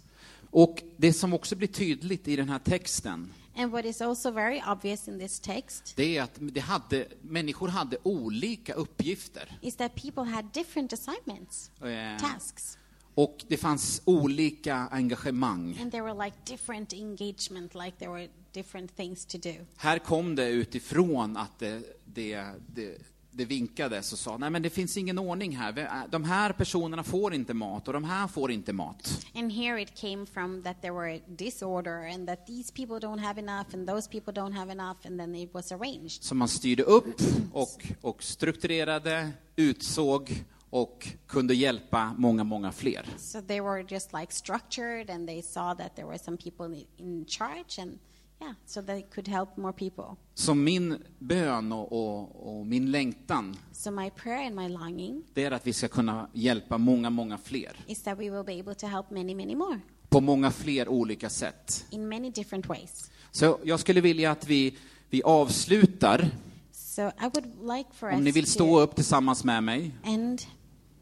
Och 0.50 0.82
det 0.96 1.12
som 1.12 1.32
också 1.32 1.56
blir 1.56 1.68
tydligt 1.68 2.28
i 2.28 2.36
den 2.36 2.48
här 2.48 2.58
texten, 2.58 3.32
And 3.62 3.72
what 3.72 3.84
is 3.84 4.00
also 4.00 4.30
very 4.30 4.62
obvious 4.66 5.08
in 5.08 5.18
this 5.18 5.40
text 5.40 5.92
det 5.96 6.16
är 6.16 6.22
att 6.22 6.30
det 6.40 6.61
hade, 6.61 7.06
människor 7.22 7.68
hade 7.68 7.96
olika 8.02 8.74
uppgifter. 8.74 9.58
is 9.62 9.76
that 9.76 9.94
people 9.94 10.24
had 10.32 10.44
different 10.52 10.92
assignments, 10.92 11.70
Eh, 11.82 12.18
tasks, 12.20 12.78
och 13.14 13.44
det 13.48 13.56
fanns 13.56 14.02
olika 14.04 14.74
engagemang. 14.90 15.78
and 15.80 15.92
there 15.92 16.02
were 16.02 16.24
like 16.24 16.36
different 16.44 16.92
engagement, 16.92 17.74
like 17.74 17.92
there 17.98 18.11
were 18.11 18.28
different 18.52 18.96
things 18.96 19.26
to 19.26 19.38
do. 19.38 19.54
Här 19.76 19.98
kom 19.98 20.34
det 20.34 20.48
utifrån 20.48 21.36
att 21.36 21.58
det, 21.58 21.82
det, 22.04 22.44
det, 22.74 22.98
det 23.32 23.44
vinkades 23.44 24.12
och 24.12 24.18
sa, 24.18 24.36
nej 24.36 24.50
men 24.50 24.62
det 24.62 24.70
finns 24.70 24.96
ingen 24.96 25.18
ordning 25.18 25.56
här. 25.56 25.78
Äh, 25.78 25.86
De 26.10 26.24
här 26.24 26.52
personerna 26.52 27.02
får 27.04 27.34
inte 27.34 27.54
mat 27.54 27.88
och 27.88 27.94
de 27.94 28.04
här 28.04 28.28
får 28.28 28.50
inte 28.50 28.72
mat. 28.72 29.26
And 29.34 29.52
here 29.52 29.82
it 29.82 29.94
came 30.00 30.26
from 30.26 30.62
that 30.62 30.82
there 30.82 30.92
were 30.92 31.20
disorder 31.26 32.14
and 32.14 32.26
that 32.28 32.46
these 32.46 32.72
people 32.72 32.96
don't 33.08 33.18
have 33.20 33.40
enough 33.40 33.66
and 33.74 33.88
those 33.88 34.10
people 34.10 34.32
don't 34.32 34.52
have 34.52 34.72
enough, 34.72 34.96
and 35.06 35.18
then 35.20 35.34
it 35.34 35.54
was 35.54 35.72
arranged. 35.72 36.22
Så 36.22 36.34
man 36.34 36.48
styrde 36.48 36.82
upp 36.82 37.20
och, 37.52 37.86
och 38.00 38.22
strukturerade, 38.22 39.30
utsåg 39.56 40.44
och 40.70 41.08
kunde 41.26 41.54
hjälpa 41.54 42.14
många, 42.18 42.44
många 42.44 42.72
fler. 42.72 43.06
So 43.18 43.40
they 43.42 43.60
were 43.60 43.84
just 43.88 44.12
like 44.12 44.32
structured, 44.32 45.10
and 45.10 45.28
they 45.28 45.42
saw 45.42 45.74
that 45.74 45.96
there 45.96 46.06
were 46.06 46.18
some 46.18 46.36
people 46.36 46.84
in 46.96 47.24
charge, 47.26 47.82
and 47.82 47.98
yeah, 48.41 48.53
so 48.66 48.82
they 48.82 49.03
could 49.14 49.28
help 49.28 49.57
more 49.57 49.72
people. 49.72 50.05
Så 50.34 50.55
min 50.55 50.97
bön 51.18 51.72
och, 51.72 51.93
och, 51.93 52.59
och 52.59 52.66
min 52.66 52.91
längtan, 52.91 53.57
So 53.72 53.91
my 53.91 54.11
prayer 54.11 54.47
and 54.47 54.57
my 54.57 54.68
longing 54.68 55.22
det 55.34 55.45
är 55.45 55.51
att 55.51 55.66
vi 55.66 55.72
ska 55.72 55.88
kunna 55.88 56.28
hjälpa 56.32 56.78
många, 56.78 57.11
många 57.11 57.38
fler. 57.38 57.76
is 57.86 58.03
that 58.03 58.18
we 58.18 58.30
will 58.30 58.45
be 58.45 58.61
able 58.61 58.74
to 58.74 58.86
help 58.86 59.11
many, 59.11 59.34
many 59.34 59.55
more 59.55 59.80
På 60.09 60.20
många 60.20 60.51
fler 60.51 60.88
olika 60.88 61.30
sätt. 61.30 61.86
in 61.91 62.09
many 62.09 62.30
different 62.30 62.66
ways. 62.68 63.11
Så 63.30 63.59
jag 63.64 63.80
skulle 63.80 64.01
vilja 64.01 64.30
att 64.30 64.47
vi, 64.47 64.76
vi 65.11 65.22
avslutar, 65.22 66.30
So 66.72 67.03
I 67.03 67.12
would 67.34 67.76
like 67.78 67.91
for 67.93 68.11
om 68.11 68.24
ni 68.24 68.30
us 68.30 68.36
vill 68.36 68.47
stå 68.47 68.66
to 68.66 68.80
upp 68.80 68.95
tillsammans 68.97 69.45
med 69.45 69.62
mig. 69.64 69.91
end. 70.05 70.43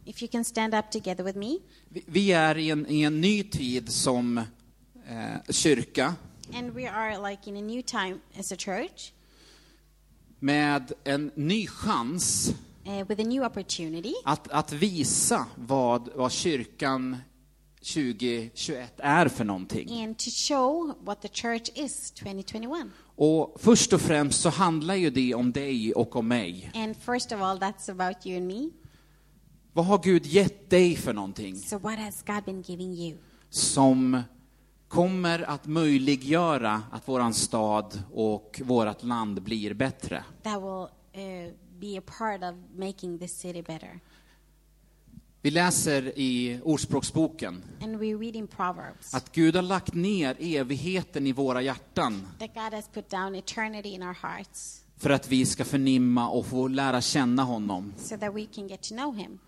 If 0.05 0.23
you 0.23 0.29
can 0.33 0.45
stand 0.45 0.75
up 0.75 0.91
together 0.91 1.25
with 1.25 1.39
me, 1.39 1.59
Vi- 1.89 2.05
Vi 2.07 2.33
är 2.33 2.59
i 2.59 2.71
en, 2.71 2.87
i 2.91 3.03
en 3.03 3.21
ny 3.21 3.43
tid 3.43 3.89
som 3.93 4.39
eh, 4.39 4.45
kyrka 5.51 6.15
and 6.55 6.75
we 6.75 6.89
are 6.89 7.31
like 7.31 7.51
in 7.51 7.57
a 7.57 7.61
new 7.61 7.83
time 7.83 8.21
as 8.39 8.53
a 8.53 8.57
church 8.59 9.13
med 10.41 10.93
en 11.05 11.31
ny 11.35 11.67
chans 11.67 12.55
uh, 12.87 13.05
with 13.09 13.21
a 13.21 13.25
new 13.25 13.45
opportunity 13.45 14.15
att, 14.25 14.49
att 14.49 14.73
visa 14.73 15.47
vad, 15.57 16.09
vad 16.15 16.33
kyrkan 16.33 17.17
2021 17.95 18.93
är 18.99 19.29
för 19.29 19.45
någonting. 19.45 20.03
and 20.03 20.19
to 20.19 20.31
show 20.31 20.95
what 21.05 21.23
the 21.23 21.29
church 21.29 21.71
is 21.75 22.11
2021. 22.11 22.87
Och 23.17 23.57
först 23.61 23.93
och 23.93 24.01
främst 24.01 24.41
så 24.41 24.49
handlar 24.49 24.95
ju 24.95 25.11
det 25.11 25.35
om 25.35 25.53
dig 25.53 25.95
och 25.95 26.17
om 26.17 26.29
mig. 26.29 26.71
And 26.75 26.97
first 26.97 27.33
of 27.33 27.41
all, 27.41 27.59
that's 27.59 27.91
about 27.91 28.27
you 28.27 28.37
and 28.37 28.47
me. 28.47 28.71
Vad 29.73 29.87
har 29.87 29.99
Gud 30.03 30.27
gett 30.27 30.71
dig 30.71 30.97
för 30.97 31.13
någonting 31.13 31.57
So, 31.57 31.79
what 31.79 31.99
has 31.99 32.23
God 32.23 32.45
been 32.45 32.63
giving 32.63 32.93
you? 32.95 33.19
som 33.51 34.23
kommer 34.89 35.51
att 35.51 35.67
möjliggöra 35.67 36.83
att 36.93 37.09
våran 37.09 37.35
stad 37.35 38.03
och 38.13 38.61
vårat 38.65 39.03
land 39.03 39.43
blir 39.43 39.75
bättre? 39.75 40.25
That 40.43 40.63
will 40.63 40.89
uh, 41.23 41.53
be 41.81 41.99
a 41.99 42.03
part 42.19 42.43
of 42.43 42.55
making 42.79 43.19
this 43.19 43.39
city 43.39 43.63
better. 43.63 44.01
Vi 45.43 45.51
läser 45.51 46.19
i 46.19 46.61
Ordspråksboken 46.65 47.63
att 49.13 49.33
Gud 49.33 49.57
har 49.57 49.63
lagt 49.63 49.95
ner 49.95 50.37
evigheten 50.41 51.27
i 51.27 51.33
våra 51.33 51.63
hjärtan 51.63 52.27
för 54.97 55.11
att 55.11 55.29
vi 55.29 55.47
ska 55.47 55.65
förnimma 55.65 56.29
och 56.29 56.47
få 56.47 56.69
lära 56.69 57.01
känna 57.01 57.43
honom. 57.43 57.95
so 57.97 58.17
that 58.17 58.35
we 58.35 58.47
can 58.55 58.69
get 58.69 58.83
to 58.83 58.95
know 58.95 59.17
Him. 59.17 59.39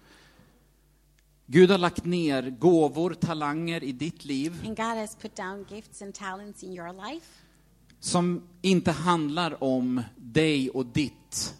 Gud 1.52 1.70
har 1.70 1.78
lagt 1.78 2.04
ner 2.04 2.50
gåvor, 2.50 3.14
talanger 3.14 3.84
i 3.84 3.92
ditt 3.92 4.24
liv 4.24 4.62
And 4.66 4.76
God 4.76 4.96
has 4.96 5.16
put 5.16 5.36
down 5.36 5.66
gifts 5.68 6.02
and 6.02 6.14
talents 6.14 6.62
in 6.62 6.72
your 6.72 7.10
life 7.10 7.26
som 8.00 8.42
inte 8.62 8.90
handlar 8.90 9.64
om 9.64 10.02
dig 10.16 10.70
och 10.70 10.86
ditt, 10.86 11.54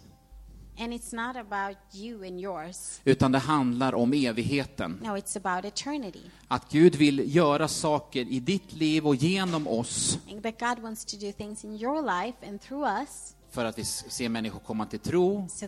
And 0.79 0.93
it's 0.93 1.15
not 1.15 1.35
about 1.35 1.77
you 1.93 2.27
and 2.27 2.39
yours. 2.39 3.01
utan 3.03 3.31
det 3.31 3.39
handlar 3.39 3.95
om 3.95 4.13
evigheten. 4.13 4.99
No, 5.03 5.17
it's 5.17 5.37
about 5.37 5.65
eternity. 5.65 6.23
Att 6.47 6.71
Gud 6.71 6.95
vill 6.95 7.35
göra 7.35 7.67
saker 7.67 8.21
i 8.21 8.39
ditt 8.39 8.73
liv 8.73 9.07
och 9.07 9.15
genom 9.15 9.67
oss 9.67 10.19
But 10.41 10.59
God 10.59 10.79
wants 10.79 11.05
to 11.05 11.17
do 11.17 11.31
things 11.31 11.65
in 11.65 11.75
your 11.75 12.01
life 12.01 12.47
and 12.47 12.61
through 12.61 12.99
us 12.99 13.35
för 13.49 13.65
att 13.65 13.77
vi 13.77 13.85
ser 13.85 14.29
människor 14.29 14.59
komma 14.59 14.85
till 14.85 14.99
tro 14.99 15.47
so 15.49 15.67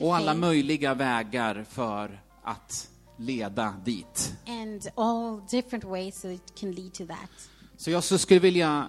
och 0.00 0.16
alla 0.16 0.34
möjliga 0.34 0.94
vägar 0.94 1.64
för 1.68 2.20
att 2.42 2.90
leda 3.16 3.74
dit. 3.84 4.34
and 4.46 4.88
all 4.94 5.40
different 5.50 5.84
ways 5.84 6.20
so 6.20 6.28
it 6.28 6.60
can 6.60 6.72
lead 6.72 6.92
to 6.94 7.06
that. 7.06 7.30
Så 7.76 7.90
jag 7.90 8.04
så 8.04 8.18
skulle 8.18 8.40
vilja 8.40 8.88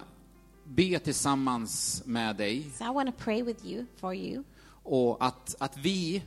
be 0.64 0.98
tillsammans 0.98 2.02
med 2.06 2.36
dig 2.36 2.70
So 2.78 2.84
I 2.84 2.88
want 2.88 3.16
to 3.18 3.24
pray 3.24 3.42
with 3.42 3.66
you, 3.66 3.86
for 3.96 4.14
you, 4.14 4.42
och 4.82 5.16
att, 5.26 5.54
att 5.58 5.76
vi 5.76 6.22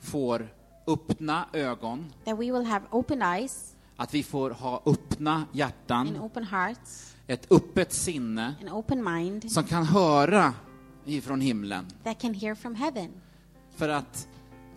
får 0.00 0.48
öppna 0.86 1.48
ögon, 1.52 2.12
that 2.24 2.38
we 2.38 2.52
will 2.52 2.64
have 2.64 2.86
open 2.90 3.22
eyes 3.22 3.74
att 3.96 4.14
vi 4.14 4.22
får 4.22 4.50
ha 4.50 4.82
öppna 4.86 5.34
and 5.34 5.46
hjärtan, 5.52 6.20
open 6.20 6.44
hearts 6.44 7.14
ett 7.26 7.52
öppet 7.52 7.92
sinne 7.92 8.54
and 8.60 8.70
open 8.70 9.04
mind 9.04 9.52
som 9.52 9.64
kan 9.64 9.84
höra 9.84 10.54
ifrån 11.04 11.40
himlen. 11.40 11.86
that 12.04 12.20
can 12.20 12.34
hear 12.34 12.54
from 12.54 12.74
heaven. 12.74 13.10
För 13.76 13.88
att 13.88 14.28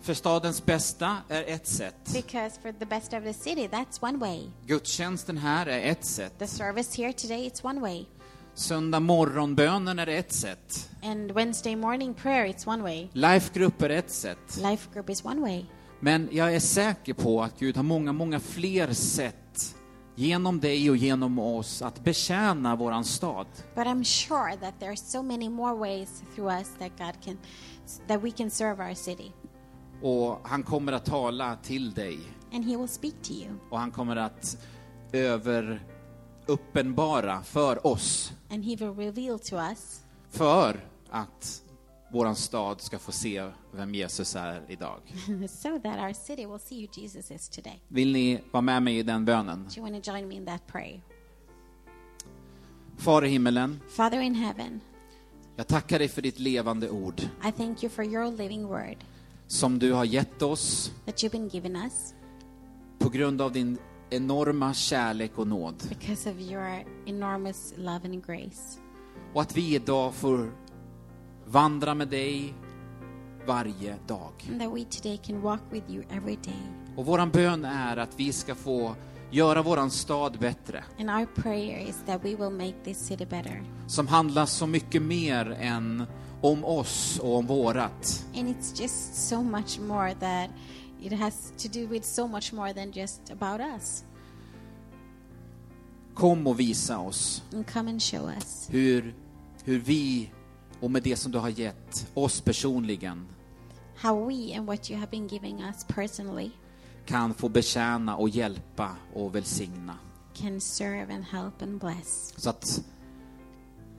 för 0.01 0.13
stadens 0.13 0.65
bästa 0.65 1.17
är 1.29 1.43
ett 1.47 1.67
sätt. 1.67 2.13
Because 2.13 2.61
for 2.61 2.71
the 2.71 2.85
best 2.85 3.13
of 3.13 3.23
the 3.23 3.33
city, 3.33 3.67
that's 3.67 3.97
one 4.09 4.17
way. 4.17 4.39
Gudstjänsten 4.65 5.37
här 5.37 5.65
är 5.65 5.91
ett 5.91 6.05
sätt. 6.05 6.39
The 6.39 6.47
service 6.47 6.97
here 6.97 7.13
today, 7.13 7.49
it's 7.49 7.65
one 7.65 7.81
way. 7.81 8.05
Söndag 8.53 8.99
morgonbönen 8.99 9.99
är 9.99 10.07
ett 10.07 10.33
sätt. 10.33 10.89
And 11.03 11.31
Wednesday 11.31 11.75
morning 11.75 12.13
prayer, 12.13 12.45
it's 12.45 12.67
one 12.67 12.83
way. 12.83 13.07
Lifegrupp 13.13 13.81
är 13.81 13.89
ett 13.89 14.11
sätt. 14.11 14.57
Life 14.61 14.89
group 14.93 15.09
is 15.09 15.25
one 15.25 15.41
way. 15.41 15.65
Men 15.99 16.29
jag 16.31 16.55
är 16.55 16.59
säker 16.59 17.13
på 17.13 17.43
att 17.43 17.59
Gud 17.59 17.75
har 17.75 17.83
många, 17.83 18.13
många 18.13 18.39
fler 18.39 18.93
sätt 18.93 19.75
genom 20.15 20.59
dig 20.59 20.89
och 20.89 20.97
genom 20.97 21.39
oss 21.39 21.81
att 21.81 22.03
betjäna 22.03 22.75
våran 22.75 23.03
stad. 23.03 23.47
But 23.75 23.85
I'm 23.85 24.03
sure 24.03 24.57
that 24.57 24.79
there 24.79 24.89
are 24.89 24.97
so 24.97 25.21
many 25.21 25.49
more 25.49 25.75
ways 25.75 26.23
through 26.35 26.53
us 26.59 26.67
that 26.79 26.91
God 26.97 27.23
can, 27.25 27.37
that 28.07 28.23
we 28.23 28.31
can 28.31 28.49
serve 28.49 28.83
our 28.83 28.93
city. 28.93 29.31
Och 30.01 30.39
han 30.43 30.63
kommer 30.63 30.91
att 30.91 31.05
tala 31.05 31.55
till 31.55 31.91
dig 31.93 32.19
And 32.53 32.65
He 32.65 32.77
will 32.77 32.87
speak 32.87 33.13
to 33.23 33.33
you. 33.33 33.49
och 33.69 33.79
han 33.79 33.91
kommer 33.91 34.15
att 34.15 34.57
över 35.11 35.85
uppenbara 36.45 37.43
för 37.43 37.87
oss 37.87 38.33
And 38.49 38.65
He 38.65 38.75
will 38.75 38.93
reveal 38.95 39.39
to 39.39 39.55
us 39.55 40.01
för 40.29 40.85
att 41.09 41.63
våran 42.11 42.35
stad 42.35 42.81
ska 42.81 42.99
få 42.99 43.11
se 43.11 43.49
vem 43.71 43.95
Jesus 43.95 44.35
är 44.35 44.61
idag. 44.67 44.99
so 45.49 45.79
that 45.79 45.99
our 45.99 46.13
city 46.13 46.45
will 46.45 46.59
see 46.59 46.85
who 46.85 47.01
Jesus 47.01 47.31
is 47.31 47.49
today. 47.49 47.81
Vill 47.87 48.11
ni 48.11 48.39
vara 48.51 48.61
med 48.61 48.83
mig 48.83 48.97
i 48.97 49.03
den 49.03 49.25
bönen? 49.25 49.63
Do 49.63 49.81
you 49.81 49.91
want 49.91 50.03
to 50.03 50.11
join 50.11 50.27
me 50.27 50.35
in 50.35 50.45
that 50.45 50.67
prayer? 50.67 51.01
Far 52.97 53.25
i 53.25 53.27
himmelen, 53.29 53.79
Father 53.89 54.19
in 54.19 54.35
heaven, 54.35 54.79
jag 55.55 55.67
tackar 55.67 55.99
dig 55.99 56.07
för 56.07 56.21
ditt 56.21 56.39
levande 56.39 56.89
ord 56.89 57.21
I 57.21 57.51
thank 57.51 57.83
you 57.83 57.89
for 57.89 58.05
your 58.05 58.31
living 58.31 58.67
word 58.67 58.97
som 59.51 59.79
du 59.79 59.91
har 59.93 60.05
gett 60.05 60.41
oss 60.41 60.91
på 62.99 63.09
grund 63.09 63.41
av 63.41 63.51
din 63.51 63.77
enorma 64.09 64.73
kärlek 64.73 65.37
och 65.37 65.47
nåd. 65.47 65.75
because 65.89 66.29
of 66.31 66.39
your 66.39 66.83
enormous 67.05 67.73
love 67.77 67.99
and 68.03 68.25
grace. 68.25 68.79
Och 69.33 69.41
att 69.41 69.57
vi 69.57 69.75
idag 69.75 70.13
får 70.13 70.51
vandra 71.45 71.95
med 71.95 72.07
dig 72.07 72.53
varje 73.47 73.95
dag. 74.07 74.31
And 74.51 74.61
that 74.61 74.73
we 74.75 74.85
today 74.85 75.17
can 75.17 75.41
walk 75.41 75.61
with 75.71 75.91
you 75.91 76.03
every 76.09 76.35
day. 76.35 76.61
Och 76.95 77.05
våran 77.05 77.29
bön 77.31 77.65
är 77.65 77.97
att 77.97 78.19
vi 78.19 78.33
ska 78.33 78.55
få 78.55 78.95
göra 79.31 79.61
våran 79.61 79.91
stad 79.91 80.39
bättre. 80.39 80.83
And 80.99 81.09
our 81.09 81.25
prayer 81.25 81.89
is 81.89 81.95
that 82.05 82.25
we 82.25 82.35
will 82.35 82.49
make 82.49 82.75
this 82.83 83.07
city 83.07 83.25
better. 83.25 83.63
Som 83.87 84.07
handlar 84.07 84.45
så 84.45 84.67
mycket 84.67 85.01
mer 85.01 85.57
än 85.59 86.05
om 86.41 86.65
oss 86.65 87.19
och 87.19 87.35
om 87.35 87.47
vårat. 87.47 88.25
And 88.35 88.47
it's 88.47 88.81
just 88.81 89.29
so 89.29 89.43
much 89.43 89.79
more 89.79 90.13
that 90.13 90.49
it 91.01 91.13
has 91.13 91.53
to 91.57 91.67
do 91.73 91.87
with 91.87 92.05
so 92.05 92.27
much 92.27 92.53
more 92.53 92.73
than 92.73 92.91
just 92.91 93.31
about 93.31 93.61
us. 93.61 94.03
Kom 96.13 96.47
och 96.47 96.59
visa 96.59 96.99
oss 96.99 97.43
And 97.53 97.67
come 97.67 97.91
and 97.91 98.01
show 98.01 98.29
us 98.29 98.67
hur, 98.69 99.15
hur 99.63 99.79
vi 99.79 100.31
och 100.79 100.91
med 100.91 101.03
det 101.03 101.15
som 101.15 101.31
du 101.31 101.37
har 101.37 101.49
gett 101.49 102.07
oss 102.13 102.41
personligen 102.41 103.27
how 103.95 104.25
we 104.27 104.57
and 104.57 104.67
what 104.67 104.91
you 104.91 104.99
have 104.99 105.11
been 105.11 105.27
giving 105.27 105.61
us 105.61 105.83
personally 105.87 106.51
kan 107.05 107.33
få 107.33 107.49
betjäna 107.49 108.15
och 108.15 108.29
hjälpa 108.29 108.95
och 109.13 109.35
välsigna. 109.35 109.97
can 110.33 110.61
serve 110.61 111.13
and 111.13 111.23
help 111.23 111.61
and 111.61 111.79
bless. 111.79 112.33
Så 112.37 112.49
att 112.49 112.83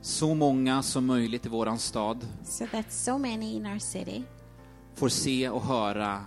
så 0.02 0.34
många 0.34 0.82
som 0.82 1.06
möjligt 1.06 1.46
i 1.46 1.48
våran 1.48 1.78
stad 1.78 2.26
So 2.44 2.66
that 2.72 2.92
so 2.92 3.18
many 3.18 3.56
in 3.56 3.66
our 3.66 3.78
city 3.78 4.22
får 4.94 5.08
se 5.08 5.48
och 5.48 5.62
höra 5.62 6.24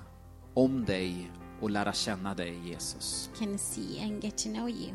om 0.53 0.85
dig 0.85 1.31
och 1.61 1.69
lära 1.69 1.93
känna 1.93 2.33
dig, 2.33 2.69
Jesus. 2.69 3.29
can 3.39 3.57
see 3.57 4.03
and 4.03 4.23
get 4.23 4.37
to 4.37 4.49
know 4.49 4.69
you, 4.69 4.91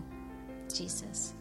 Jesus. 0.74 1.34